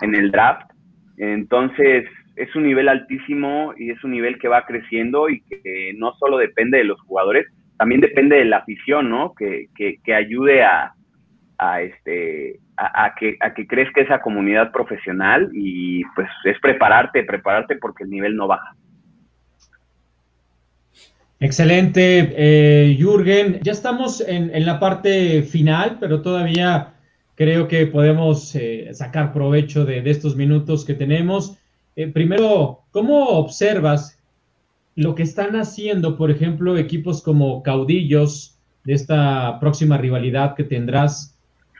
el 0.01 0.31
draft. 0.31 0.69
Entonces, 1.17 2.05
es 2.35 2.53
un 2.57 2.63
nivel 2.63 2.89
altísimo 2.89 3.73
y 3.77 3.89
es 3.89 4.03
un 4.03 4.11
nivel 4.11 4.37
que 4.37 4.49
va 4.49 4.65
creciendo 4.65 5.29
y 5.29 5.41
que 5.43 5.93
no 5.95 6.13
solo 6.15 6.37
depende 6.37 6.79
de 6.79 6.83
los 6.83 6.99
jugadores, 7.01 7.47
también 7.77 8.01
depende 8.01 8.35
de 8.35 8.45
la 8.45 8.57
afición, 8.57 9.09
¿no? 9.09 9.33
Que, 9.33 9.67
que, 9.73 9.95
que 10.03 10.13
ayude 10.13 10.61
a, 10.63 10.91
a 11.57 11.81
este 11.81 12.59
a, 12.75 13.15
que 13.17 13.37
a 13.39 13.53
que 13.53 13.65
crezca 13.65 14.01
esa 14.01 14.19
comunidad 14.19 14.73
profesional 14.73 15.49
y 15.53 16.03
pues 16.15 16.27
es 16.43 16.59
prepararte, 16.59 17.23
prepararte 17.23 17.77
porque 17.77 18.03
el 18.03 18.09
nivel 18.09 18.35
no 18.35 18.47
baja. 18.47 18.75
Excelente, 21.39 22.33
eh, 22.35 22.95
Jürgen. 22.97 23.59
Ya 23.63 23.71
estamos 23.71 24.21
en, 24.21 24.53
en, 24.55 24.65
la 24.65 24.79
parte 24.79 25.43
final, 25.43 25.97
pero 25.99 26.21
todavía 26.21 26.93
creo 27.35 27.67
que 27.67 27.87
podemos 27.87 28.55
eh, 28.55 28.89
sacar 28.93 29.33
provecho 29.33 29.85
de, 29.85 30.01
de, 30.01 30.11
estos 30.11 30.35
minutos 30.35 30.85
que 30.85 30.93
tenemos. 30.93 31.57
Eh, 31.95 32.07
primero, 32.07 32.83
¿cómo 32.91 33.29
observas 33.29 34.17
lo 34.95 35.13
que 35.13 35.23
están 35.23 35.55
haciendo, 35.57 36.17
por 36.17 36.31
ejemplo, 36.31 36.77
equipos 36.77 37.21
como 37.21 37.61
Caudillos 37.63 38.57
de 38.85 38.93
esta 38.93 39.59
próxima 39.59 39.97
rivalidad 39.97 40.55
que 40.55 40.63
tendrás 40.63 41.35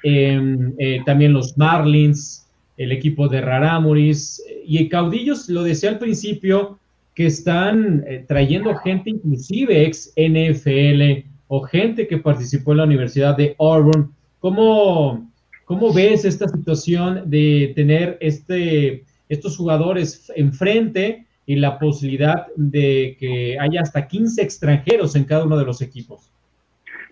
Em, 0.08 0.76
eh, 0.78 1.02
también 1.04 1.34
los 1.34 1.58
Marlins, 1.58 2.48
el 2.78 2.92
equipo 2.92 3.28
de 3.28 3.42
Raramuris 3.42 4.40
y 4.64 4.88
Caudillos, 4.88 5.50
lo 5.50 5.64
decía 5.64 5.90
al 5.90 5.98
principio, 5.98 6.78
que 7.16 7.26
están 7.26 8.04
eh, 8.06 8.26
trayendo 8.28 8.76
gente 8.76 9.10
inclusive 9.10 9.86
ex 9.86 10.14
NFL 10.18 11.26
o 11.48 11.62
gente 11.62 12.08
que 12.08 12.18
participó 12.18 12.74
en 12.74 12.78
la 12.78 12.84
Universidad 12.84 13.38
de 13.38 13.56
Auburn. 13.58 14.12
¿Cómo, 14.40 15.32
cómo 15.64 15.94
ves 15.94 16.26
esta 16.26 16.48
situación 16.50 17.30
de 17.30 17.72
tener 17.74 18.18
este, 18.20 19.06
estos 19.30 19.56
jugadores 19.58 20.32
enfrente 20.36 21.26
y 21.46 21.56
la 21.56 21.80
posibilidad 21.80 22.48
de 22.58 23.16
que 23.20 23.58
haya 23.60 23.82
hasta 23.82 24.08
15 24.08 24.42
extranjeros 24.42 25.16
en 25.16 25.24
cada 25.24 25.46
uno 25.46 25.58
de 25.58 25.66
los 25.66 25.82
equipos? 25.82 26.32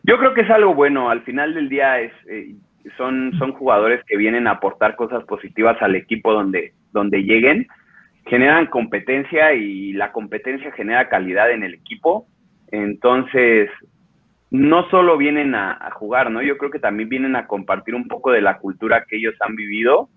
Yo 0.03 0.17
creo 0.17 0.33
que 0.33 0.41
es 0.41 0.49
algo 0.49 0.73
bueno. 0.75 1.09
Al 1.09 1.21
final 1.21 1.53
del 1.53 1.69
día 1.69 2.01
es, 2.01 2.11
eh, 2.27 2.55
son, 2.97 3.33
son 3.39 3.53
jugadores 3.53 4.03
que 4.05 4.17
vienen 4.17 4.47
a 4.47 4.51
aportar 4.51 4.97
cosas 4.97 5.23
positivas 5.23 5.81
al 5.81 5.95
equipo 5.95 6.33
donde, 6.33 6.73
donde 6.91 7.19
lleguen, 7.19 7.67
generan 8.25 8.67
competencia 8.67 9.53
y 9.53 9.93
la 9.93 10.11
competencia 10.11 10.71
genera 10.71 11.09
calidad 11.09 11.51
en 11.51 11.63
el 11.63 11.73
equipo. 11.73 12.27
Entonces, 12.71 13.69
no 14.49 14.87
solo 14.89 15.17
vienen 15.17 15.55
a, 15.55 15.89
jugar, 15.93 16.29
¿no? 16.31 16.41
Yo 16.41 16.57
creo 16.57 16.71
que 16.71 16.79
también 16.79 17.09
vienen 17.09 17.35
a 17.35 17.47
compartir 17.47 17.95
un 17.95 18.07
poco 18.07 18.31
de 18.31 18.41
la 18.41 18.59
cultura 18.59 19.05
que 19.07 19.17
ellos 19.17 19.35
han 19.39 19.55
vivido, 19.55 20.09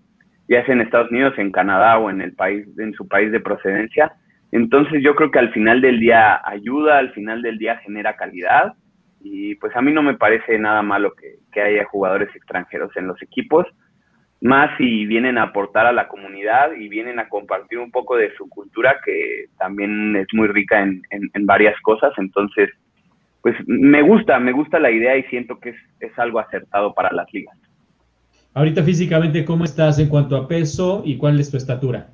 ya 0.47 0.63
sea 0.65 0.75
en 0.75 0.81
Estados 0.81 1.11
Unidos, 1.11 1.33
en 1.37 1.51
Canadá 1.51 1.97
o 1.97 2.09
en 2.09 2.21
el 2.21 2.33
país, 2.33 2.67
en 2.77 2.93
su 2.93 3.07
país 3.07 3.31
de 3.31 3.39
procedencia. 3.39 4.13
Entonces 4.51 5.03
yo 5.03 5.15
creo 5.15 5.31
que 5.31 5.39
al 5.39 5.51
final 5.51 5.81
del 5.81 5.99
día 5.99 6.39
ayuda, 6.45 6.99
al 6.99 7.11
final 7.13 7.41
del 7.41 7.57
día 7.57 7.77
genera 7.77 8.15
calidad 8.15 8.73
y 9.21 9.55
pues 9.55 9.75
a 9.75 9.81
mí 9.81 9.91
no 9.91 10.03
me 10.03 10.13
parece 10.13 10.57
nada 10.59 10.81
malo 10.81 11.13
que, 11.15 11.37
haya 11.59 11.85
jugadores 11.85 12.29
extranjeros 12.35 12.95
en 12.95 13.07
los 13.07 13.19
equipos, 13.23 13.65
más 14.41 14.69
si 14.77 15.05
vienen 15.05 15.37
a 15.37 15.43
aportar 15.43 15.87
a 15.87 15.91
la 15.91 16.07
comunidad 16.07 16.71
y 16.73 16.87
vienen 16.89 17.19
a 17.19 17.27
compartir 17.27 17.79
un 17.79 17.91
poco 17.91 18.15
de 18.15 18.33
su 18.35 18.47
cultura 18.49 18.97
que 19.03 19.45
también 19.57 20.15
es 20.15 20.27
muy 20.33 20.47
rica 20.47 20.81
en, 20.81 21.01
varias 21.45 21.79
cosas, 21.81 22.13
entonces 22.17 22.69
pues 23.41 23.55
me 23.65 24.01
gusta, 24.01 24.39
me 24.39 24.51
gusta 24.51 24.79
la 24.79 24.91
idea 24.91 25.17
y 25.17 25.23
siento 25.23 25.59
que 25.59 25.73
es, 25.99 26.19
algo 26.19 26.39
acertado 26.39 26.93
para 26.93 27.11
las 27.11 27.31
ligas. 27.31 27.57
Ahorita 28.53 28.83
físicamente, 28.83 29.45
¿cómo 29.45 29.63
estás 29.63 29.99
en 29.99 30.09
cuanto 30.09 30.35
a 30.35 30.47
peso 30.47 31.01
y 31.05 31.17
cuál 31.17 31.39
es 31.39 31.49
tu 31.49 31.57
estatura? 31.57 32.07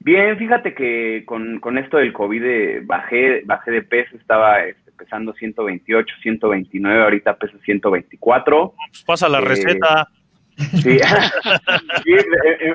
Bien, 0.00 0.38
fíjate 0.38 0.74
que 0.74 1.24
con, 1.26 1.58
con 1.58 1.76
esto 1.76 1.96
del 1.96 2.12
COVID 2.12 2.44
eh, 2.44 2.82
bajé, 2.84 3.42
bajé 3.44 3.70
de 3.72 3.82
peso, 3.82 4.16
estaba 4.16 4.64
este, 4.64 4.92
pesando 4.92 5.32
128, 5.32 6.14
129, 6.22 7.02
ahorita 7.02 7.36
pesa 7.36 7.58
124. 7.64 8.74
Pues 8.90 9.02
pasa 9.04 9.28
la 9.28 9.38
eh, 9.38 9.44
receta. 9.44 10.08
Sí, 10.58 10.98
sí 12.04 12.14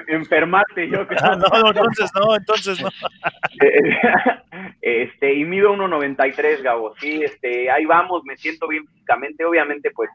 enfermate, 0.08 0.90
yo 0.90 1.06
creo. 1.08 1.20
Ah, 1.22 1.36
no, 1.36 1.68
entonces 1.68 2.12
no, 2.16 2.36
entonces 2.36 2.82
no. 2.82 2.90
Este, 4.82 5.34
y 5.34 5.46
mido 5.46 5.74
1.93, 5.74 6.62
Gabo, 6.62 6.94
sí, 7.00 7.22
este, 7.24 7.72
ahí 7.72 7.86
vamos, 7.86 8.22
me 8.26 8.36
siento 8.36 8.68
bien 8.68 8.86
físicamente, 8.86 9.46
obviamente, 9.46 9.92
pues, 9.96 10.10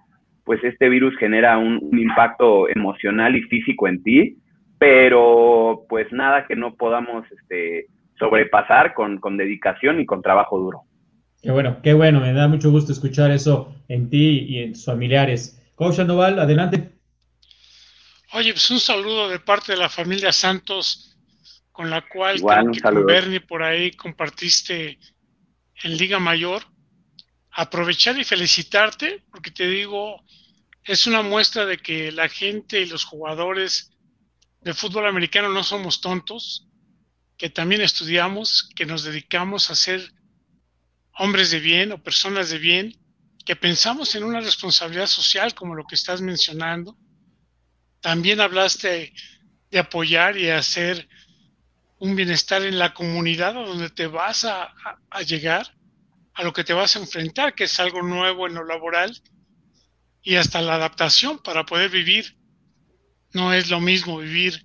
pues 0.45 0.63
este 0.63 0.91
virus 0.91 1.17
genera 1.19 1.57
un, 1.57 1.79
un 1.81 1.99
impacto 1.99 2.69
emocional 2.69 3.35
y 3.35 3.43
físico 3.43 3.89
en 3.89 4.03
ti, 4.03 4.37
pero 4.79 5.87
pues 5.89 6.13
nada 6.13 6.47
que 6.47 6.55
no 6.55 6.75
podamos 6.75 7.25
este, 7.33 7.87
sobrepasar 8.19 8.95
con, 8.95 9.19
con 9.19 9.37
dedicación 9.37 10.01
y 10.01 10.07
con 10.07 10.23
trabajo 10.23 10.59
duro. 10.59 10.83
Qué 11.43 11.51
bueno, 11.51 11.79
qué 11.83 11.95
bueno, 11.95 12.21
me 12.21 12.33
da 12.33 12.49
mucho 12.49 12.71
gusto 12.71 12.93
escuchar 12.93 13.31
eso 13.31 13.75
en 13.89 14.11
ti 14.11 14.45
y 14.49 14.59
en 14.63 14.73
tus 14.73 14.85
familiares. 14.85 15.73
Coach 15.77 15.95
Sandoval, 15.95 16.39
adelante. 16.39 16.98
Oye, 18.33 18.53
pues 18.53 18.71
un 18.71 18.81
saludo 18.81 19.29
de 19.29 19.41
parte 19.41 19.73
de 19.73 19.79
la 19.79 19.89
familia 19.89 20.33
Santos, 20.33 21.17
con 21.73 21.89
la 21.89 22.07
cual 22.07 22.41
con 22.41 23.07
Bernie 23.07 23.41
por 23.41 23.63
ahí 23.63 23.93
compartiste 23.93 24.99
en 25.83 25.97
Liga 25.97 26.19
Mayor. 26.19 26.63
Aprovechar 27.53 28.19
y 28.19 28.25
felicitarte, 28.25 29.25
porque 29.31 29.51
te 29.51 29.67
digo, 29.67 30.23
es 30.85 31.07
una 31.07 31.23
muestra 31.23 31.67
de 31.67 31.79
que 31.79 32.13
la 32.13 32.29
gente 32.29 32.81
y 32.81 32.87
los 32.87 33.05
jugadores 33.05 33.91
de 34.61 34.75
fútbol 34.75 35.07
americano 35.07 35.49
no 35.49 35.65
somos 35.65 36.01
tontos, 36.01 36.69
que 37.37 37.49
también 37.49 37.81
estudiamos, 37.81 38.69
que 38.75 38.85
nos 38.85 39.05
dedicamos 39.05 39.71
a 39.71 39.73
hacer 39.73 40.13
hombres 41.19 41.51
de 41.51 41.61
bien 41.61 41.93
o 41.93 42.03
personas 42.03 42.51
de 42.51 42.59
bien, 42.59 42.97
que 43.47 43.57
pensamos 43.57 44.15
en 44.15 44.25
una 44.25 44.41
responsabilidad 44.41 45.07
social 45.07 45.55
como 45.55 45.75
lo 45.75 45.85
que 45.85 45.95
estás 45.95 46.21
mencionando. 46.21 46.97
También 48.09 48.41
hablaste 48.41 49.13
de 49.71 49.79
apoyar 49.79 50.39
y 50.39 50.49
hacer 50.49 51.07
un 51.99 52.17
bienestar 52.17 52.63
en 52.63 52.79
la 52.79 52.95
comunidad 52.95 53.51
a 53.51 53.67
donde 53.67 53.91
te 53.91 54.07
vas 54.07 54.47
a, 54.47 54.73
llegar, 55.27 55.75
a 56.33 56.43
lo 56.43 56.55
que 56.55 56.65
te 56.65 56.73
vas 56.73 56.97
a 56.97 57.01
enfrentar, 57.01 57.55
que 57.55 57.65
es 57.65 57.79
algo 57.79 58.01
nuevo 58.01 58.47
en 58.47 58.55
lo 58.55 58.65
laboral, 58.65 59.15
y 60.23 60.37
hasta 60.37 60.63
la 60.63 60.77
adaptación 60.77 61.39
para 61.41 61.67
poder 61.67 61.91
vivir. 61.91 62.35
No 63.35 63.53
es 63.53 63.69
lo 63.69 63.79
mismo 63.79 64.21
vivir 64.21 64.65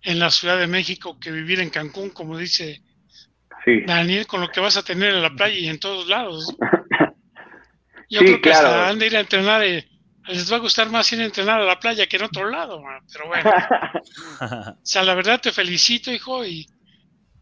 en 0.00 0.18
la 0.18 0.30
Ciudad 0.30 0.58
de 0.58 0.66
México 0.66 1.20
que 1.20 1.30
vivir 1.30 1.60
en 1.60 1.68
Cancún, 1.68 2.08
como 2.08 2.38
dice 2.38 2.82
Daniel, 3.86 4.26
con 4.26 4.40
lo 4.40 4.48
que 4.48 4.60
vas 4.60 4.78
a 4.78 4.82
tener 4.82 5.12
en 5.14 5.20
la 5.20 5.34
playa 5.34 5.58
y 5.58 5.68
en 5.68 5.78
todos 5.78 6.08
lados. 6.08 6.56
Yo 8.08 8.20
creo 8.20 8.40
que 8.40 8.52
hasta 8.52 8.88
han 8.88 8.98
de 8.98 9.06
ir 9.06 9.18
a 9.18 9.20
entrenar, 9.20 9.62
eh, 9.64 9.86
les 10.26 10.50
va 10.52 10.56
a 10.56 10.60
gustar 10.60 10.90
más 10.90 11.12
ir 11.12 11.20
a 11.20 11.24
entrenar 11.24 11.60
a 11.60 11.64
la 11.64 11.78
playa 11.78 12.06
que 12.06 12.16
en 12.16 12.24
otro 12.24 12.48
lado, 12.50 12.82
pero 13.12 13.28
bueno. 13.28 13.50
o 14.82 14.86
sea, 14.86 15.02
la 15.02 15.14
verdad 15.14 15.40
te 15.40 15.52
felicito, 15.52 16.12
hijo, 16.12 16.44
y, 16.44 16.66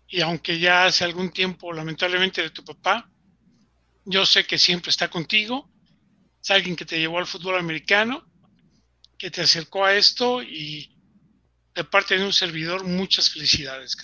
y 0.07 0.20
aunque 0.20 0.59
ya 0.59 0.87
hace 0.87 1.05
algún 1.05 1.31
tiempo, 1.31 1.72
lamentablemente, 1.72 2.43
de 2.43 2.51
tu 2.51 2.64
papá, 2.64 3.11
yo 4.05 4.24
sé 4.24 4.47
que 4.47 4.59
siempre 4.59 4.91
está 4.91 5.09
contigo. 5.09 5.70
Es 6.43 6.51
alguien 6.51 6.76
que 6.76 6.87
te 6.87 6.99
llevó 6.99 7.18
al 7.18 7.26
fútbol 7.26 7.59
americano, 7.59 8.24
que 9.18 9.31
te 9.31 9.43
acercó 9.43 9.85
a 9.85 9.95
esto 9.95 10.43
y 10.43 10.97
de 11.74 11.85
parte 11.85 12.16
de 12.16 12.24
un 12.24 12.33
servidor, 12.33 12.85
muchas 12.85 13.31
felicidades. 13.31 13.97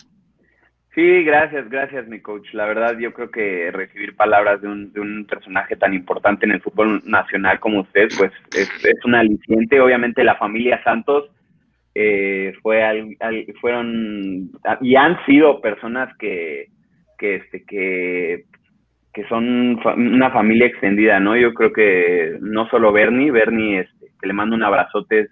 Sí, 0.94 1.24
gracias, 1.24 1.68
gracias, 1.68 2.06
mi 2.06 2.20
coach. 2.20 2.46
La 2.52 2.66
verdad, 2.66 2.96
yo 2.98 3.12
creo 3.12 3.28
que 3.28 3.72
recibir 3.72 4.14
palabras 4.14 4.62
de 4.62 4.68
un, 4.68 4.92
de 4.92 5.00
un 5.00 5.26
personaje 5.26 5.74
tan 5.74 5.92
importante 5.92 6.46
en 6.46 6.52
el 6.52 6.60
fútbol 6.60 7.02
nacional 7.04 7.58
como 7.58 7.80
usted, 7.80 8.08
pues 8.16 8.30
es, 8.56 8.70
es 8.84 9.04
un 9.04 9.16
aliciente. 9.16 9.80
Obviamente, 9.80 10.22
la 10.22 10.36
familia 10.36 10.80
Santos 10.84 11.28
eh, 11.96 12.54
fue 12.62 12.84
al, 12.84 13.16
fueron 13.60 14.52
y 14.80 14.94
han 14.94 15.24
sido 15.26 15.60
personas 15.60 16.16
que, 16.16 16.68
que, 17.18 17.36
este, 17.36 17.64
que, 17.64 18.44
que 19.12 19.24
son 19.24 19.80
una 19.96 20.30
familia 20.30 20.68
extendida, 20.68 21.18
¿no? 21.18 21.36
Yo 21.36 21.54
creo 21.54 21.72
que 21.72 22.38
no 22.40 22.68
solo 22.68 22.92
Bernie, 22.92 23.32
Bernie, 23.32 23.80
este, 23.80 24.06
que 24.20 24.28
le 24.28 24.32
mando 24.32 24.54
un 24.54 24.62
abrazote, 24.62 25.20
es, 25.20 25.30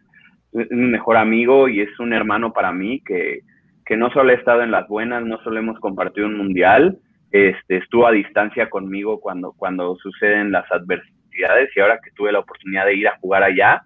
es 0.54 0.70
mi 0.72 0.88
mejor 0.88 1.18
amigo 1.18 1.68
y 1.68 1.82
es 1.82 2.00
un 2.00 2.12
hermano 2.12 2.52
para 2.52 2.72
mí 2.72 3.00
que 3.06 3.42
que 3.84 3.96
no 3.96 4.10
solo 4.10 4.32
he 4.32 4.36
estado 4.36 4.62
en 4.62 4.70
las 4.70 4.88
buenas, 4.88 5.24
no 5.24 5.38
solo 5.42 5.58
hemos 5.58 5.78
compartido 5.80 6.26
un 6.26 6.36
mundial, 6.36 6.98
este, 7.30 7.78
estuvo 7.78 8.06
a 8.06 8.12
distancia 8.12 8.68
conmigo 8.68 9.20
cuando, 9.20 9.52
cuando 9.52 9.96
suceden 9.96 10.52
las 10.52 10.70
adversidades 10.70 11.70
y 11.74 11.80
ahora 11.80 11.98
que 12.02 12.10
tuve 12.12 12.30
la 12.30 12.40
oportunidad 12.40 12.86
de 12.86 12.94
ir 12.94 13.08
a 13.08 13.16
jugar 13.18 13.42
allá, 13.42 13.82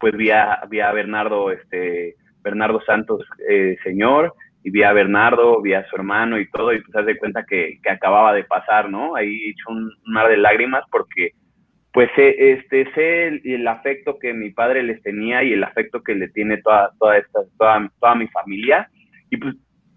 pues 0.00 0.16
vi 0.16 0.30
a, 0.30 0.60
vi 0.70 0.80
a 0.80 0.92
Bernardo, 0.92 1.50
este, 1.50 2.14
Bernardo 2.42 2.80
Santos, 2.86 3.26
eh, 3.48 3.76
señor, 3.82 4.34
y 4.64 4.70
vi 4.70 4.82
a 4.82 4.92
Bernardo, 4.92 5.60
vi 5.60 5.74
a 5.74 5.86
su 5.88 5.96
hermano 5.96 6.40
y 6.40 6.48
todo, 6.50 6.72
y 6.72 6.80
pues 6.80 7.04
de 7.04 7.18
cuenta 7.18 7.44
que, 7.44 7.78
que 7.82 7.90
acababa 7.90 8.32
de 8.32 8.44
pasar, 8.44 8.90
¿no? 8.90 9.14
Ahí 9.14 9.28
he 9.28 9.50
hecho 9.50 9.70
un 9.70 9.92
mar 10.06 10.28
de 10.28 10.36
lágrimas 10.36 10.84
porque 10.90 11.32
pues 11.92 12.10
este 12.16 12.90
sé 12.92 13.28
el, 13.28 13.40
el, 13.44 13.66
afecto 13.66 14.18
que 14.18 14.32
mi 14.32 14.50
padre 14.50 14.82
les 14.82 15.02
tenía 15.02 15.42
y 15.42 15.52
el 15.52 15.64
afecto 15.64 16.02
que 16.02 16.14
le 16.14 16.28
tiene 16.28 16.58
toda 16.58 16.92
toda 16.98 17.16
esta 17.16 17.40
toda, 17.56 17.90
toda 17.98 18.14
mi 18.14 18.28
familia 18.28 18.88
y 19.30 19.36
pues 19.36 19.54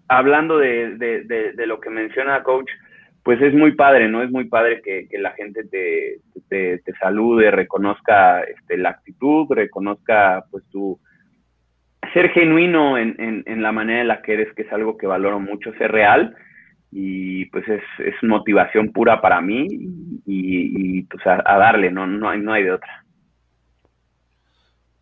hablando 0.08 0.58
de, 0.58 0.96
de, 0.96 1.66
lo 1.66 1.80
que 1.80 1.90
menciona 1.90 2.42
coach, 2.42 2.70
pues 3.22 3.40
es 3.40 3.54
muy 3.54 3.74
padre, 3.74 4.08
¿no? 4.08 4.22
Es 4.22 4.30
muy 4.30 4.44
padre 4.44 4.82
que, 4.82 5.08
la 5.18 5.32
gente 5.32 5.64
te, 5.64 6.18
te, 6.48 6.92
salude, 7.00 7.50
reconozca 7.50 8.42
este, 8.42 8.76
la 8.76 8.90
actitud, 8.90 9.46
reconozca 9.50 10.44
pues 10.50 10.64
tu 10.70 10.98
ser 12.12 12.30
genuino 12.30 12.98
en, 12.98 13.42
en, 13.46 13.62
la 13.62 13.72
manera 13.72 14.02
en 14.02 14.08
la 14.08 14.22
que 14.22 14.34
eres, 14.34 14.52
que 14.54 14.62
es 14.62 14.72
algo 14.72 14.96
que 14.96 15.06
valoro 15.06 15.38
mucho, 15.40 15.72
ser 15.74 15.92
real 15.92 16.34
y 16.90 17.46
pues 17.46 17.66
es, 17.68 17.82
es 18.00 18.14
motivación 18.22 18.92
pura 18.92 19.20
para 19.22 19.40
mí 19.40 19.66
y, 20.26 21.02
pues 21.04 21.26
a, 21.26 21.42
a, 21.44 21.58
darle, 21.58 21.90
no, 21.90 22.06
no, 22.06 22.28
hay, 22.28 22.40
no 22.40 22.52
hay 22.52 22.64
de 22.64 22.72
otra. 22.72 23.04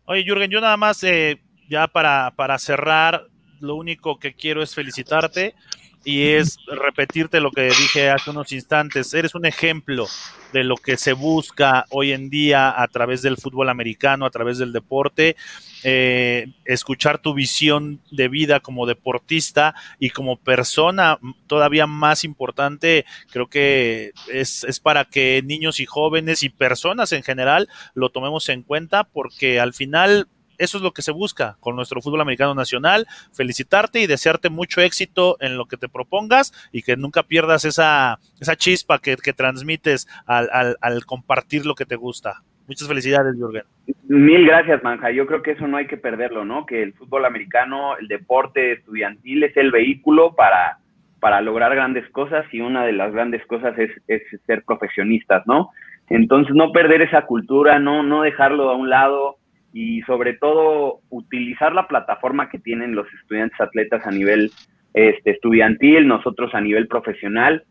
Oye, 0.05 0.23
Jürgen, 0.23 0.49
yo 0.49 0.61
nada 0.61 0.77
más, 0.77 1.03
eh, 1.03 1.41
ya 1.67 1.87
para, 1.87 2.31
para 2.35 2.57
cerrar, 2.57 3.23
lo 3.61 3.75
único 3.75 4.19
que 4.19 4.33
quiero 4.33 4.61
es 4.61 4.75
felicitarte 4.75 5.55
y 6.03 6.29
es 6.29 6.57
repetirte 6.67 7.39
lo 7.39 7.51
que 7.51 7.63
dije 7.63 8.09
hace 8.09 8.31
unos 8.31 8.51
instantes. 8.51 9.13
Eres 9.13 9.35
un 9.35 9.45
ejemplo 9.45 10.07
de 10.51 10.63
lo 10.63 10.75
que 10.75 10.97
se 10.97 11.13
busca 11.13 11.85
hoy 11.89 12.11
en 12.11 12.29
día 12.29 12.81
a 12.81 12.87
través 12.87 13.21
del 13.21 13.37
fútbol 13.37 13.69
americano, 13.69 14.25
a 14.25 14.31
través 14.31 14.57
del 14.57 14.73
deporte. 14.73 15.35
Eh, 15.83 16.47
escuchar 16.65 17.19
tu 17.19 17.33
visión 17.33 18.01
de 18.11 18.27
vida 18.27 18.59
como 18.59 18.85
deportista 18.85 19.75
y 19.99 20.09
como 20.09 20.37
persona 20.37 21.19
todavía 21.47 21.87
más 21.87 22.23
importante, 22.23 23.05
creo 23.31 23.47
que 23.47 24.11
es, 24.31 24.63
es 24.63 24.79
para 24.79 25.05
que 25.05 25.41
niños 25.43 25.79
y 25.79 25.85
jóvenes 25.85 26.43
y 26.43 26.49
personas 26.49 27.11
en 27.13 27.23
general 27.23 27.67
lo 27.93 28.09
tomemos 28.09 28.49
en 28.49 28.61
cuenta 28.63 29.05
porque 29.05 29.59
al 29.59 29.73
final 29.73 30.27
eso 30.61 30.77
es 30.77 30.83
lo 30.83 30.91
que 30.91 31.01
se 31.01 31.11
busca 31.11 31.57
con 31.59 31.75
nuestro 31.75 32.01
fútbol 32.01 32.21
americano 32.21 32.55
nacional. 32.55 33.07
Felicitarte 33.33 33.99
y 33.99 34.07
desearte 34.07 34.49
mucho 34.49 34.81
éxito 34.81 35.37
en 35.39 35.57
lo 35.57 35.65
que 35.65 35.77
te 35.77 35.89
propongas 35.89 36.53
y 36.71 36.83
que 36.83 36.95
nunca 36.95 37.23
pierdas 37.23 37.65
esa, 37.65 38.19
esa 38.39 38.55
chispa 38.55 38.99
que, 38.99 39.17
que 39.17 39.33
transmites 39.33 40.07
al, 40.25 40.49
al, 40.51 40.77
al 40.81 41.05
compartir 41.05 41.65
lo 41.65 41.75
que 41.75 41.85
te 41.85 41.95
gusta. 41.95 42.43
Muchas 42.67 42.87
felicidades, 42.87 43.35
Jürgen. 43.35 43.63
Mil 44.07 44.45
gracias, 44.45 44.83
Manja. 44.83 45.11
Yo 45.11 45.25
creo 45.25 45.41
que 45.41 45.51
eso 45.51 45.67
no 45.67 45.77
hay 45.77 45.87
que 45.87 45.97
perderlo, 45.97 46.45
¿no? 46.45 46.65
Que 46.65 46.83
el 46.83 46.93
fútbol 46.93 47.25
americano, 47.25 47.97
el 47.97 48.07
deporte 48.07 48.73
estudiantil 48.73 49.43
es 49.43 49.57
el 49.57 49.71
vehículo 49.71 50.35
para, 50.35 50.77
para 51.19 51.41
lograr 51.41 51.73
grandes 51.75 52.09
cosas 52.11 52.45
y 52.53 52.61
una 52.61 52.85
de 52.85 52.93
las 52.93 53.11
grandes 53.11 53.45
cosas 53.47 53.77
es, 53.77 53.91
es 54.07 54.21
ser 54.45 54.63
profesionistas, 54.63 55.45
¿no? 55.47 55.71
Entonces, 56.09 56.53
no 56.55 56.71
perder 56.71 57.01
esa 57.01 57.25
cultura, 57.25 57.79
no, 57.79 58.03
no 58.03 58.21
dejarlo 58.21 58.69
a 58.69 58.75
un 58.75 58.89
lado, 58.89 59.37
y 59.73 60.01
sobre 60.03 60.33
todo 60.33 60.99
utilizar 61.09 61.73
la 61.73 61.87
plataforma 61.87 62.49
que 62.49 62.59
tienen 62.59 62.95
los 62.95 63.07
estudiantes 63.21 63.59
atletas 63.59 64.05
a 64.05 64.11
nivel 64.11 64.51
este, 64.93 65.31
estudiantil, 65.31 66.07
nosotros 66.07 66.53
a 66.53 66.61
nivel 66.61 66.87
profesional, 66.87 67.63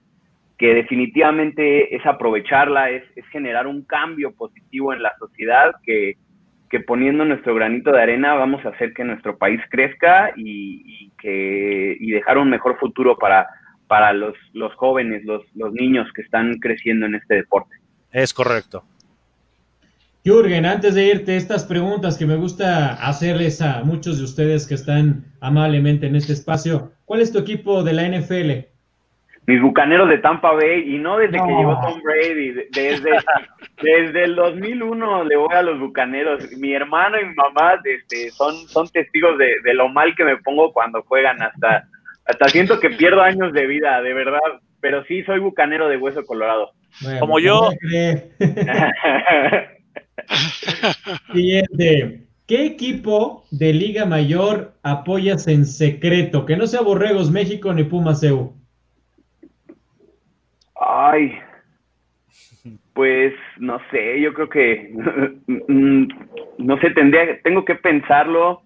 que 0.58 0.74
definitivamente 0.74 1.94
es 1.94 2.04
aprovecharla, 2.04 2.90
es, 2.90 3.02
es 3.16 3.26
generar 3.28 3.66
un 3.66 3.82
cambio 3.82 4.32
positivo 4.32 4.92
en 4.92 5.02
la 5.02 5.12
sociedad, 5.18 5.72
que, 5.82 6.16
que, 6.68 6.80
poniendo 6.80 7.24
nuestro 7.24 7.54
granito 7.54 7.92
de 7.92 8.02
arena 8.02 8.34
vamos 8.34 8.64
a 8.64 8.70
hacer 8.70 8.92
que 8.92 9.04
nuestro 9.04 9.38
país 9.38 9.60
crezca 9.70 10.32
y, 10.36 10.82
y 10.84 11.12
que, 11.18 11.96
y 11.98 12.10
dejar 12.10 12.38
un 12.38 12.50
mejor 12.50 12.78
futuro 12.78 13.16
para, 13.16 13.46
para 13.86 14.12
los, 14.12 14.36
los 14.52 14.74
jóvenes, 14.74 15.24
los, 15.24 15.42
los 15.54 15.72
niños 15.72 16.06
que 16.14 16.22
están 16.22 16.58
creciendo 16.58 17.06
en 17.06 17.16
este 17.16 17.36
deporte. 17.36 17.76
Es 18.12 18.32
correcto. 18.32 18.84
Jürgen, 20.22 20.66
antes 20.66 20.94
de 20.94 21.06
irte, 21.06 21.36
estas 21.36 21.64
preguntas 21.64 22.18
que 22.18 22.26
me 22.26 22.36
gusta 22.36 22.92
hacerles 22.92 23.62
a 23.62 23.82
muchos 23.84 24.18
de 24.18 24.24
ustedes 24.24 24.68
que 24.68 24.74
están 24.74 25.24
amablemente 25.40 26.06
en 26.06 26.14
este 26.14 26.34
espacio. 26.34 26.92
¿Cuál 27.06 27.22
es 27.22 27.32
tu 27.32 27.38
equipo 27.38 27.82
de 27.82 27.94
la 27.94 28.06
NFL? 28.06 28.66
Mis 29.46 29.62
bucaneros 29.62 30.10
de 30.10 30.18
Tampa 30.18 30.52
Bay, 30.52 30.94
y 30.94 30.98
no 30.98 31.16
desde 31.16 31.38
no. 31.38 31.46
que 31.46 31.52
llegó 31.54 31.80
Tom 31.80 32.02
Brady, 32.02 32.52
desde, 32.70 33.10
desde 33.82 34.24
el 34.24 34.36
2001 34.36 35.24
le 35.24 35.36
voy 35.36 35.54
a 35.54 35.62
los 35.62 35.80
bucaneros. 35.80 36.52
Mi 36.58 36.74
hermano 36.74 37.18
y 37.18 37.24
mi 37.24 37.34
mamá 37.34 37.80
este, 37.82 38.30
son, 38.30 38.54
son 38.68 38.88
testigos 38.88 39.38
de, 39.38 39.54
de 39.64 39.72
lo 39.72 39.88
mal 39.88 40.14
que 40.14 40.24
me 40.24 40.36
pongo 40.36 40.70
cuando 40.70 41.02
juegan, 41.02 41.40
hasta, 41.42 41.88
hasta 42.26 42.48
siento 42.50 42.78
que 42.78 42.90
pierdo 42.90 43.22
años 43.22 43.54
de 43.54 43.66
vida, 43.66 44.02
de 44.02 44.12
verdad. 44.12 44.38
Pero 44.82 45.02
sí, 45.04 45.22
soy 45.24 45.40
bucanero 45.40 45.88
de 45.88 45.96
hueso 45.96 46.24
colorado. 46.26 46.72
Bueno, 47.00 47.20
Como 47.20 47.38
yo. 47.38 47.70
Siguiente. 51.32 52.26
¿Qué 52.46 52.66
equipo 52.66 53.44
de 53.52 53.72
Liga 53.72 54.06
Mayor 54.06 54.72
apoyas 54.82 55.46
en 55.46 55.64
secreto? 55.64 56.46
Que 56.46 56.56
no 56.56 56.66
sea 56.66 56.80
Borregos 56.80 57.30
México 57.30 57.72
ni 57.72 57.84
Pumas 57.84 58.22
EU. 58.24 58.52
Ay, 60.74 61.38
pues 62.92 63.32
no 63.58 63.78
sé, 63.90 64.20
yo 64.20 64.34
creo 64.34 64.48
que 64.48 64.92
no 66.58 66.80
sé, 66.80 66.90
tendría, 66.90 67.40
tengo 67.42 67.64
que 67.64 67.76
pensarlo. 67.76 68.62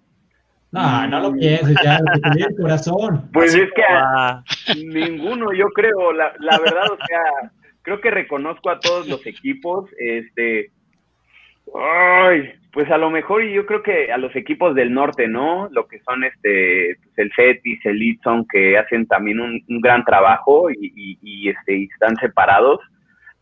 No, 0.71 1.07
no 1.07 1.19
lo 1.19 1.33
pienses, 1.33 1.77
ya, 1.83 1.99
el 2.35 2.55
corazón. 2.55 3.29
Pues 3.31 3.53
Así 3.53 3.61
es 3.61 3.71
que 3.73 3.83
a, 3.83 4.43
ninguno, 4.75 5.53
yo 5.53 5.67
creo, 5.67 6.11
la, 6.11 6.33
la 6.39 6.59
verdad, 6.59 6.91
o 6.91 6.97
sea, 7.07 7.51
creo 7.83 8.01
que 8.01 8.11
reconozco 8.11 8.69
a 8.69 8.79
todos 8.79 9.07
los 9.07 9.25
equipos, 9.25 9.89
este, 9.97 10.71
Ay, 11.77 12.53
pues 12.71 12.89
a 12.91 12.97
lo 12.97 13.09
mejor 13.09 13.43
yo 13.43 13.65
creo 13.65 13.83
que 13.83 14.11
a 14.11 14.17
los 14.17 14.35
equipos 14.35 14.75
del 14.75 14.93
norte, 14.93 15.27
¿no? 15.27 15.69
Lo 15.71 15.87
que 15.87 15.99
son 15.99 16.23
este 16.23 16.97
pues 17.01 17.17
el 17.17 17.31
Cetis, 17.35 17.85
el 17.85 17.99
Litson, 17.99 18.45
que 18.47 18.77
hacen 18.77 19.07
también 19.07 19.39
un, 19.39 19.61
un 19.67 19.81
gran 19.81 20.03
trabajo 20.03 20.69
y, 20.69 20.91
y, 20.95 21.17
y, 21.21 21.49
este, 21.49 21.77
y 21.77 21.83
están 21.85 22.15
separados. 22.17 22.79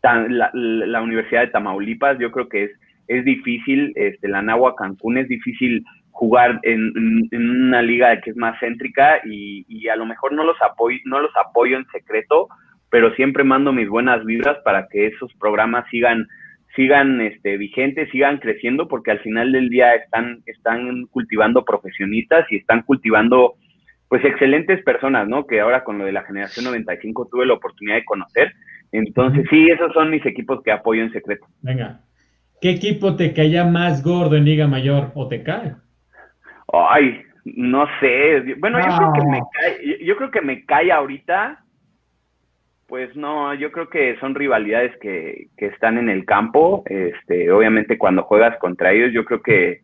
La, 0.02 0.50
la, 0.54 1.02
Universidad 1.02 1.42
de 1.42 1.48
Tamaulipas, 1.48 2.20
yo 2.20 2.30
creo 2.32 2.50
que 2.50 2.66
es, 2.66 2.72
es 3.08 3.24
difícil, 3.24 3.94
este, 3.96 4.28
la 4.28 4.42
Nahua 4.42 4.76
Cancún 4.76 5.18
es 5.18 5.30
difícil 5.30 5.86
jugar 6.12 6.60
en, 6.64 6.92
en, 6.98 7.28
en, 7.32 7.50
una 7.50 7.82
liga 7.82 8.20
que 8.20 8.32
es 8.32 8.36
más 8.36 8.60
céntrica 8.60 9.22
y, 9.24 9.66
y 9.70 9.88
a 9.88 9.96
lo 9.96 10.06
mejor 10.06 10.34
no 10.34 10.44
los 10.44 10.62
apoyo, 10.62 11.00
no 11.06 11.22
los 11.22 11.32
apoyo 11.38 11.78
en 11.78 11.86
secreto, 11.88 12.50
pero 12.90 13.16
siempre 13.16 13.46
mando 13.46 13.72
mis 13.72 13.88
buenas 13.88 14.26
vibras 14.26 14.58
para 14.66 14.88
que 14.90 15.08
esos 15.08 15.34
programas 15.36 15.86
sigan 15.90 16.28
sigan 16.76 17.22
este, 17.22 17.58
vigentes, 17.58 18.10
sigan 18.10 18.38
creciendo, 18.38 18.88
porque 18.88 19.12
al 19.12 19.20
final 19.20 19.52
del 19.52 19.70
día 19.70 19.94
están, 19.94 20.42
están 20.46 21.06
cultivando 21.08 21.64
profesionistas 21.64 22.46
y 22.52 22.58
están 22.58 22.82
cultivando 22.82 23.56
pues 24.08 24.24
excelentes 24.26 24.84
personas, 24.84 25.28
¿no? 25.28 25.48
Que 25.48 25.60
ahora 25.60 25.84
con 25.84 25.98
lo 25.98 26.06
de 26.06 26.12
la 26.12 26.24
generación 26.24 26.66
95 26.66 27.30
tuve 27.32 27.46
la 27.46 27.54
oportunidad 27.54 27.96
de 27.96 28.06
conocer. 28.06 28.54
Entonces, 28.92 29.46
sí, 29.50 29.68
esos 29.70 29.92
son 29.94 30.12
mis 30.12 30.26
equipos 30.26 30.62
que 30.64 30.72
apoyo 30.72 31.02
en 31.02 31.12
secreto. 31.12 31.48
Venga. 31.62 32.02
¿Qué 32.62 32.70
equipo 32.70 33.16
te 33.16 33.34
caía 33.34 33.66
más 33.66 34.04
gordo 34.04 34.38
en 34.38 34.46
Liga 34.46 34.68
Mayor 34.68 35.12
o 35.16 35.28
te 35.28 35.42
cae? 35.44 35.74
Ay, 36.72 37.22
no 37.44 37.88
sé. 38.00 38.56
Bueno, 38.60 38.80
yo 38.80 38.98
creo 38.98 39.14
que 39.14 39.30
me 39.30 39.42
cae, 39.52 40.06
yo 40.06 40.16
creo 40.16 40.32
que 40.32 40.42
me 40.42 40.66
cae 40.66 40.92
ahorita 40.92 41.63
pues 42.94 43.16
no, 43.16 43.56
yo 43.56 43.72
creo 43.72 43.90
que 43.90 44.20
son 44.20 44.36
rivalidades 44.36 44.96
que, 45.00 45.48
que 45.58 45.66
están 45.66 45.98
en 45.98 46.10
el 46.10 46.26
campo. 46.26 46.84
Este, 46.86 47.50
obviamente 47.50 47.98
cuando 47.98 48.22
juegas 48.22 48.56
contra 48.60 48.92
ellos, 48.92 49.12
yo 49.12 49.26
creo 49.26 49.42
que 49.42 49.82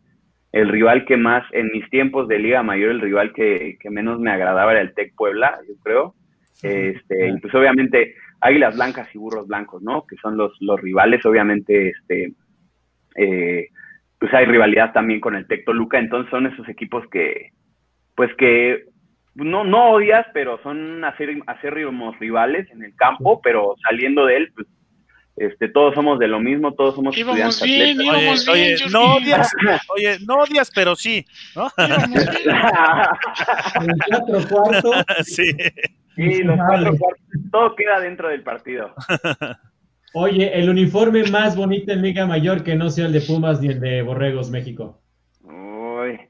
el 0.52 0.68
rival 0.68 1.04
que 1.06 1.16
más, 1.16 1.42
en 1.50 1.72
mis 1.72 1.90
tiempos 1.90 2.28
de 2.28 2.38
Liga 2.38 2.62
Mayor, 2.62 2.90
el 2.90 3.00
rival 3.00 3.32
que, 3.32 3.76
menos 3.90 4.20
me 4.20 4.30
agradaba 4.30 4.70
era 4.70 4.80
el 4.80 4.94
Tec 4.94 5.12
Puebla, 5.16 5.58
yo 5.66 5.74
creo. 5.82 6.14
Este, 6.62 7.30
y 7.30 7.40
pues 7.40 7.52
obviamente 7.52 8.14
Águilas 8.40 8.76
Blancas 8.76 9.08
y 9.12 9.18
Burros 9.18 9.48
Blancos, 9.48 9.82
¿no? 9.82 10.06
Que 10.06 10.14
son 10.22 10.36
los, 10.36 10.56
los 10.60 10.80
rivales, 10.80 11.26
obviamente, 11.26 11.88
este, 11.88 12.32
eh, 13.16 13.70
pues 14.20 14.32
hay 14.32 14.44
rivalidad 14.44 14.92
también 14.92 15.18
con 15.18 15.34
el 15.34 15.48
Tec 15.48 15.64
Toluca, 15.64 15.98
entonces 15.98 16.30
son 16.30 16.46
esos 16.46 16.68
equipos 16.68 17.04
que, 17.10 17.50
pues 18.14 18.32
que 18.36 18.84
no, 19.46 19.64
no 19.64 19.92
odias, 19.92 20.26
pero 20.32 20.60
son 20.62 21.04
acérrimos 21.04 22.18
rivales 22.18 22.70
en 22.70 22.84
el 22.84 22.94
campo, 22.96 23.40
pero 23.42 23.74
saliendo 23.88 24.26
de 24.26 24.36
él, 24.36 24.52
pues 24.54 24.66
este, 25.36 25.68
todos 25.68 25.94
somos 25.94 26.18
de 26.18 26.28
lo 26.28 26.38
mismo, 26.38 26.74
todos 26.74 26.94
somos 26.96 27.16
íbamos 27.16 27.62
bien, 27.62 27.98
íbamos 28.00 28.46
oye, 28.48 28.76
bien, 28.76 28.92
no 28.92 29.14
odias, 29.14 29.50
oye, 29.88 30.18
no 30.26 30.34
odias, 30.34 30.70
pero 30.74 30.94
sí, 30.94 31.24
¿no? 31.56 31.70
cuatro 34.08 34.40
cuartos. 34.48 35.04
Sí. 35.24 35.50
Sí, 36.16 36.42
los 36.42 36.58
cuatro 36.58 36.94
cuartos, 36.98 37.24
todo 37.50 37.74
queda 37.74 38.00
dentro 38.00 38.28
del 38.28 38.42
partido. 38.42 38.94
Oye, 40.12 40.58
el 40.58 40.68
uniforme 40.68 41.22
más 41.30 41.56
bonito 41.56 41.92
en 41.92 42.02
Liga 42.02 42.26
Mayor 42.26 42.62
que 42.64 42.74
no 42.74 42.90
sea 42.90 43.06
el 43.06 43.12
de 43.12 43.20
Pumas 43.20 43.62
ni 43.62 43.68
el 43.68 43.80
de 43.80 44.02
Borregos 44.02 44.50
México. 44.50 45.00
Uy. 45.42 46.20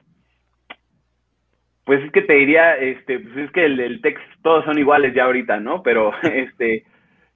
Pues 1.91 2.05
es 2.05 2.13
que 2.13 2.23
te 2.23 2.35
diría, 2.35 2.77
este, 2.77 3.19
pues 3.19 3.37
es 3.37 3.51
que 3.51 3.65
el, 3.65 3.81
el 3.81 4.01
Tex 4.01 4.21
todos 4.45 4.65
son 4.65 4.79
iguales 4.79 5.13
ya 5.13 5.25
ahorita, 5.25 5.59
¿no? 5.59 5.83
Pero 5.83 6.13
este 6.23 6.85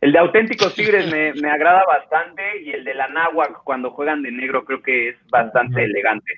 el 0.01 0.13
de 0.13 0.19
Auténticos 0.21 0.77
Tigres 0.77 1.11
me, 1.11 1.51
agrada 1.51 1.83
bastante 1.89 2.63
y 2.63 2.71
el 2.71 2.85
de 2.85 2.95
la 2.95 3.09
Náhuac 3.09 3.65
cuando 3.65 3.91
juegan 3.91 4.23
de 4.23 4.31
negro 4.31 4.65
creo 4.65 4.81
que 4.81 5.09
es 5.09 5.17
bastante 5.29 5.83
elegante. 5.83 6.31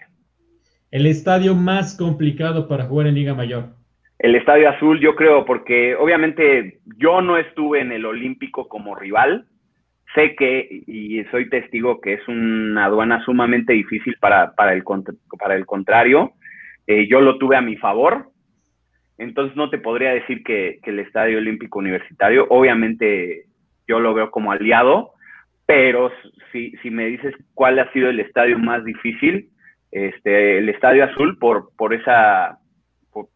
El 0.90 1.04
estadio 1.04 1.54
más 1.54 1.94
complicado 1.94 2.68
para 2.68 2.84
jugar 2.84 3.08
en 3.08 3.16
Liga 3.16 3.34
Mayor. 3.34 3.74
El 4.18 4.34
Estadio 4.34 4.70
Azul, 4.70 4.98
yo 4.98 5.14
creo, 5.14 5.44
porque 5.44 5.94
obviamente 5.94 6.78
yo 6.96 7.20
no 7.20 7.36
estuve 7.36 7.82
en 7.82 7.92
el 7.92 8.06
Olímpico 8.06 8.66
como 8.66 8.94
rival. 8.94 9.44
Sé 10.14 10.34
que, 10.36 10.84
y 10.86 11.22
soy 11.24 11.50
testigo, 11.50 12.00
que 12.00 12.14
es 12.14 12.28
una 12.28 12.86
aduana 12.86 13.22
sumamente 13.26 13.74
difícil 13.74 14.16
para, 14.18 14.54
para, 14.54 14.72
el, 14.72 14.82
para 15.38 15.54
el 15.54 15.66
contrario. 15.66 16.32
Eh, 16.86 17.08
yo 17.08 17.20
lo 17.20 17.38
tuve 17.38 17.56
a 17.56 17.60
mi 17.60 17.76
favor, 17.76 18.30
entonces 19.18 19.56
no 19.56 19.70
te 19.70 19.78
podría 19.78 20.12
decir 20.12 20.42
que, 20.44 20.78
que, 20.82 20.90
el 20.90 21.00
Estadio 21.00 21.38
Olímpico 21.38 21.78
Universitario, 21.78 22.46
obviamente 22.50 23.46
yo 23.88 23.98
lo 24.00 24.14
veo 24.14 24.30
como 24.30 24.52
aliado, 24.52 25.12
pero 25.66 26.12
si, 26.52 26.70
si 26.82 26.90
me 26.90 27.06
dices 27.06 27.34
cuál 27.54 27.78
ha 27.78 27.90
sido 27.92 28.08
el 28.08 28.20
estadio 28.20 28.58
más 28.58 28.84
difícil, 28.84 29.50
este, 29.90 30.58
el 30.58 30.68
Estadio 30.68 31.04
Azul 31.04 31.38
por, 31.38 31.70
por 31.76 31.94
esa, 31.94 32.58
por, 33.10 33.28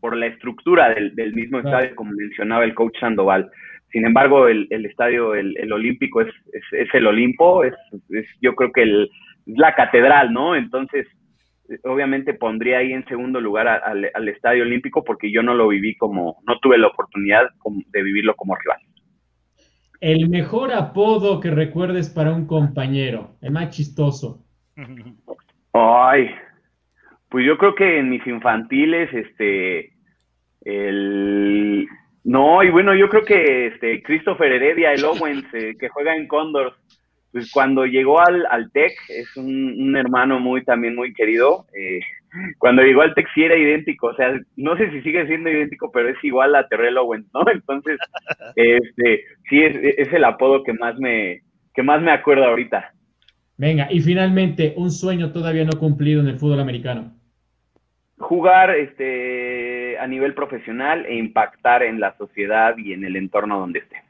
por, 0.00 0.16
la 0.16 0.26
estructura 0.26 0.94
del, 0.94 1.14
del 1.14 1.34
mismo 1.34 1.58
estadio, 1.58 1.94
como 1.94 2.12
mencionaba 2.12 2.64
el 2.64 2.74
coach 2.74 2.98
Sandoval. 3.00 3.50
Sin 3.90 4.04
embargo, 4.04 4.48
el, 4.48 4.66
el 4.70 4.86
estadio, 4.86 5.34
el, 5.34 5.56
el 5.56 5.72
Olímpico 5.72 6.20
es, 6.20 6.32
es, 6.52 6.88
el 6.92 7.06
Olimpo, 7.06 7.64
es, 7.64 7.74
es, 8.10 8.26
yo 8.40 8.54
creo 8.54 8.72
que 8.72 8.82
el, 8.82 9.10
la 9.46 9.74
catedral, 9.74 10.32
¿no? 10.32 10.56
Entonces, 10.56 11.06
obviamente 11.84 12.34
pondría 12.34 12.78
ahí 12.78 12.92
en 12.92 13.06
segundo 13.06 13.40
lugar 13.40 13.68
al, 13.68 14.10
al 14.12 14.28
Estadio 14.28 14.62
Olímpico 14.62 15.04
porque 15.04 15.32
yo 15.32 15.42
no 15.42 15.54
lo 15.54 15.68
viví 15.68 15.96
como, 15.96 16.38
no 16.46 16.58
tuve 16.60 16.78
la 16.78 16.88
oportunidad 16.88 17.48
de 17.64 18.02
vivirlo 18.02 18.34
como 18.36 18.56
rival. 18.56 18.78
El 20.00 20.28
mejor 20.28 20.72
apodo 20.72 21.40
que 21.40 21.50
recuerdes 21.50 22.10
para 22.10 22.32
un 22.32 22.46
compañero, 22.46 23.36
el 23.40 23.52
más 23.52 23.70
chistoso. 23.70 24.44
Ay, 25.72 26.30
pues 27.30 27.46
yo 27.46 27.56
creo 27.56 27.74
que 27.74 27.98
en 27.98 28.10
mis 28.10 28.26
infantiles, 28.26 29.12
este, 29.14 29.92
el, 30.60 31.88
no, 32.24 32.62
y 32.62 32.70
bueno, 32.70 32.94
yo 32.94 33.08
creo 33.08 33.24
que 33.24 33.68
este, 33.68 34.02
Christopher 34.02 34.52
Heredia, 34.52 34.92
el 34.92 35.04
Owens, 35.04 35.46
eh, 35.54 35.74
que 35.78 35.88
juega 35.88 36.14
en 36.14 36.28
Condors, 36.28 36.74
pues 37.34 37.50
cuando 37.50 37.84
llegó 37.84 38.20
al, 38.20 38.46
al 38.48 38.70
TEC, 38.70 38.92
es 39.08 39.36
un, 39.36 39.96
hermano 39.96 40.38
muy, 40.38 40.62
también 40.62 40.94
muy 40.94 41.12
querido, 41.12 41.66
eh, 41.76 41.98
cuando 42.58 42.82
llegó 42.82 43.02
al 43.02 43.12
Tech 43.12 43.26
sí 43.34 43.42
era 43.42 43.56
idéntico, 43.56 44.06
o 44.06 44.14
sea, 44.14 44.40
no 44.54 44.76
sé 44.76 44.88
si 44.92 45.02
sigue 45.02 45.26
siendo 45.26 45.50
idéntico, 45.50 45.90
pero 45.90 46.10
es 46.10 46.16
igual 46.22 46.54
a 46.54 46.68
Terrell 46.68 46.96
Owens, 46.96 47.26
¿no? 47.34 47.40
Entonces, 47.52 47.98
este, 48.54 49.24
sí 49.50 49.64
es, 49.64 50.12
el 50.12 50.22
apodo 50.22 50.62
que 50.62 50.74
más 50.74 50.96
me, 50.96 51.42
que 51.74 51.82
más 51.82 52.00
me 52.00 52.12
acuerdo 52.12 52.44
ahorita. 52.44 52.92
Venga, 53.56 53.88
y 53.90 53.98
finalmente, 53.98 54.72
un 54.76 54.92
sueño 54.92 55.32
todavía 55.32 55.64
no 55.64 55.76
cumplido 55.76 56.20
en 56.20 56.28
el 56.28 56.38
fútbol 56.38 56.60
americano. 56.60 57.16
Jugar 58.16 58.76
este, 58.76 59.98
a 59.98 60.06
nivel 60.06 60.34
profesional 60.34 61.04
e 61.06 61.16
impactar 61.16 61.82
en 61.82 61.98
la 61.98 62.16
sociedad 62.16 62.78
y 62.78 62.92
en 62.92 63.04
el 63.04 63.16
entorno 63.16 63.58
donde 63.58 63.80
esté. 63.80 64.03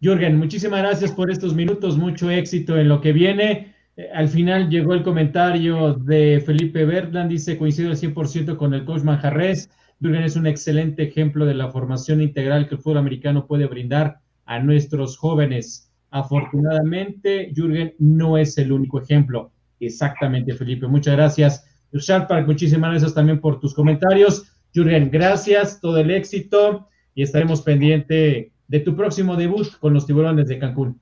Jürgen, 0.00 0.36
muchísimas 0.36 0.80
gracias 0.80 1.12
por 1.12 1.30
estos 1.30 1.54
minutos, 1.54 1.96
mucho 1.96 2.30
éxito 2.30 2.76
en 2.76 2.88
lo 2.88 3.00
que 3.00 3.12
viene. 3.12 3.74
Eh, 3.96 4.08
al 4.12 4.28
final 4.28 4.68
llegó 4.68 4.92
el 4.92 5.02
comentario 5.02 5.94
de 5.94 6.42
Felipe 6.44 6.84
Bertland, 6.84 7.30
dice, 7.30 7.56
coincido 7.56 7.90
al 7.90 7.96
100% 7.96 8.56
con 8.56 8.74
el 8.74 8.84
coach 8.84 9.02
Manjarres. 9.02 9.70
Jürgen 10.00 10.22
es 10.22 10.36
un 10.36 10.46
excelente 10.46 11.04
ejemplo 11.04 11.46
de 11.46 11.54
la 11.54 11.70
formación 11.70 12.20
integral 12.20 12.68
que 12.68 12.74
el 12.74 12.80
fútbol 12.80 12.98
americano 12.98 13.46
puede 13.46 13.66
brindar 13.66 14.20
a 14.44 14.58
nuestros 14.58 15.16
jóvenes. 15.16 15.90
Afortunadamente, 16.10 17.52
Jürgen 17.54 17.94
no 17.98 18.36
es 18.36 18.58
el 18.58 18.72
único 18.72 19.00
ejemplo. 19.00 19.52
Exactamente, 19.80 20.54
Felipe. 20.54 20.86
Muchas 20.86 21.16
gracias. 21.16 21.66
Sharpark, 21.92 22.46
muchísimas 22.46 22.90
gracias 22.90 23.14
también 23.14 23.40
por 23.40 23.60
tus 23.60 23.74
comentarios. 23.74 24.52
Jürgen, 24.74 25.10
gracias, 25.10 25.80
todo 25.80 25.98
el 25.98 26.10
éxito 26.10 26.88
y 27.14 27.22
estaremos 27.22 27.62
pendiente 27.62 28.52
de 28.68 28.80
tu 28.80 28.96
próximo 28.96 29.36
debut 29.36 29.66
con 29.80 29.94
los 29.94 30.06
tiburones 30.06 30.48
de 30.48 30.58
Cancún. 30.58 31.00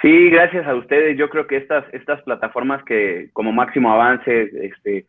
Sí, 0.00 0.30
gracias 0.30 0.66
a 0.66 0.74
ustedes. 0.74 1.18
Yo 1.18 1.28
creo 1.28 1.46
que 1.46 1.56
estas, 1.56 1.84
estas 1.92 2.22
plataformas 2.22 2.84
que 2.84 3.30
como 3.32 3.52
máximo 3.52 3.92
avance, 3.92 4.50
este, 4.62 5.06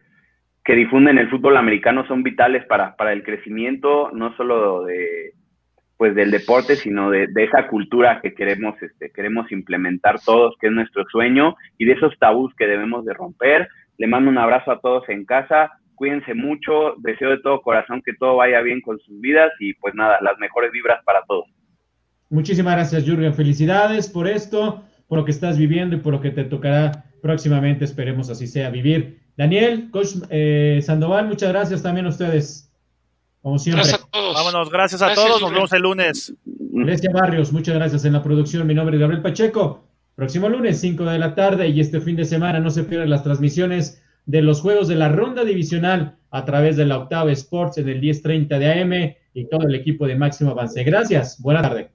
que 0.63 0.75
difunden 0.75 1.17
el 1.17 1.29
fútbol 1.29 1.57
americano 1.57 2.07
son 2.07 2.23
vitales 2.23 2.65
para, 2.65 2.95
para 2.95 3.13
el 3.13 3.23
crecimiento, 3.23 4.11
no 4.13 4.35
solo 4.35 4.85
de 4.85 5.33
pues 5.97 6.15
del 6.15 6.31
deporte, 6.31 6.77
sino 6.77 7.09
de, 7.09 7.27
de, 7.27 7.43
esa 7.43 7.67
cultura 7.67 8.21
que 8.21 8.33
queremos, 8.33 8.81
este, 8.81 9.11
queremos 9.11 9.51
implementar 9.51 10.17
todos, 10.21 10.55
que 10.57 10.67
es 10.67 10.73
nuestro 10.73 11.03
sueño, 11.11 11.57
y 11.77 11.83
de 11.83 11.91
esos 11.91 12.17
tabús 12.17 12.55
que 12.55 12.67
debemos 12.67 13.03
de 13.03 13.13
romper. 13.13 13.67
Le 13.97 14.07
mando 14.07 14.29
un 14.29 14.37
abrazo 14.37 14.71
a 14.71 14.79
todos 14.79 15.09
en 15.09 15.25
casa, 15.25 15.73
cuídense 15.95 16.33
mucho, 16.33 16.95
deseo 16.99 17.31
de 17.31 17.39
todo 17.39 17.61
corazón 17.61 18.01
que 18.01 18.13
todo 18.13 18.37
vaya 18.37 18.61
bien 18.61 18.79
con 18.79 18.97
sus 18.99 19.19
vidas 19.19 19.51
y 19.59 19.73
pues 19.73 19.93
nada, 19.93 20.19
las 20.21 20.39
mejores 20.39 20.71
vibras 20.71 21.03
para 21.03 21.21
todos. 21.23 21.49
Muchísimas 22.29 22.73
gracias, 22.73 23.05
Jürgen. 23.05 23.33
Felicidades 23.33 24.07
por 24.07 24.27
esto, 24.27 24.83
por 25.07 25.19
lo 25.19 25.25
que 25.25 25.31
estás 25.31 25.57
viviendo 25.57 25.95
y 25.95 25.99
por 25.99 26.13
lo 26.13 26.21
que 26.21 26.31
te 26.31 26.43
tocará 26.43 27.05
próximamente. 27.21 27.85
Esperemos 27.85 28.29
así 28.29 28.47
sea 28.47 28.69
vivir. 28.69 29.19
Daniel, 29.35 29.89
Coach 29.91 30.15
eh, 30.29 30.81
Sandoval, 30.83 31.27
muchas 31.27 31.49
gracias 31.49 31.81
también 31.81 32.05
a 32.05 32.09
ustedes. 32.09 32.71
Como 33.41 33.57
siempre. 33.57 33.83
Gracias 33.83 34.03
a 34.03 34.11
todos. 34.11 34.33
Vámonos, 34.35 34.69
gracias 34.69 35.01
a 35.01 35.13
todos. 35.13 35.41
Nos 35.41 35.51
vemos 35.51 35.73
el 35.73 35.81
lunes. 35.81 36.33
Grecia 36.45 37.09
Barrios, 37.13 37.51
muchas 37.51 37.75
gracias 37.75 38.05
en 38.05 38.13
la 38.13 38.21
producción. 38.21 38.67
Mi 38.67 38.73
nombre 38.73 38.95
es 38.95 39.01
Gabriel 39.01 39.21
Pacheco. 39.21 39.85
Próximo 40.15 40.49
lunes, 40.49 40.81
5 40.81 41.05
de 41.05 41.17
la 41.17 41.33
tarde 41.33 41.69
y 41.69 41.79
este 41.79 42.01
fin 42.01 42.17
de 42.17 42.25
semana 42.25 42.59
no 42.59 42.69
se 42.69 42.83
pierdan 42.83 43.09
las 43.09 43.23
transmisiones 43.23 44.03
de 44.25 44.41
los 44.41 44.59
juegos 44.59 44.89
de 44.89 44.95
la 44.95 45.07
ronda 45.07 45.45
divisional 45.45 46.17
a 46.29 46.43
través 46.43 46.75
de 46.75 46.85
la 46.85 46.97
Octava 46.97 47.31
Sports 47.31 47.77
en 47.77 47.87
el 47.87 48.01
10:30 48.01 48.59
de 48.59 48.81
AM 48.81 49.15
y 49.33 49.47
todo 49.47 49.65
el 49.65 49.75
equipo 49.75 50.05
de 50.05 50.15
Máximo 50.15 50.51
Avance. 50.51 50.83
Gracias. 50.83 51.41
Buena 51.41 51.61
tarde. 51.61 51.89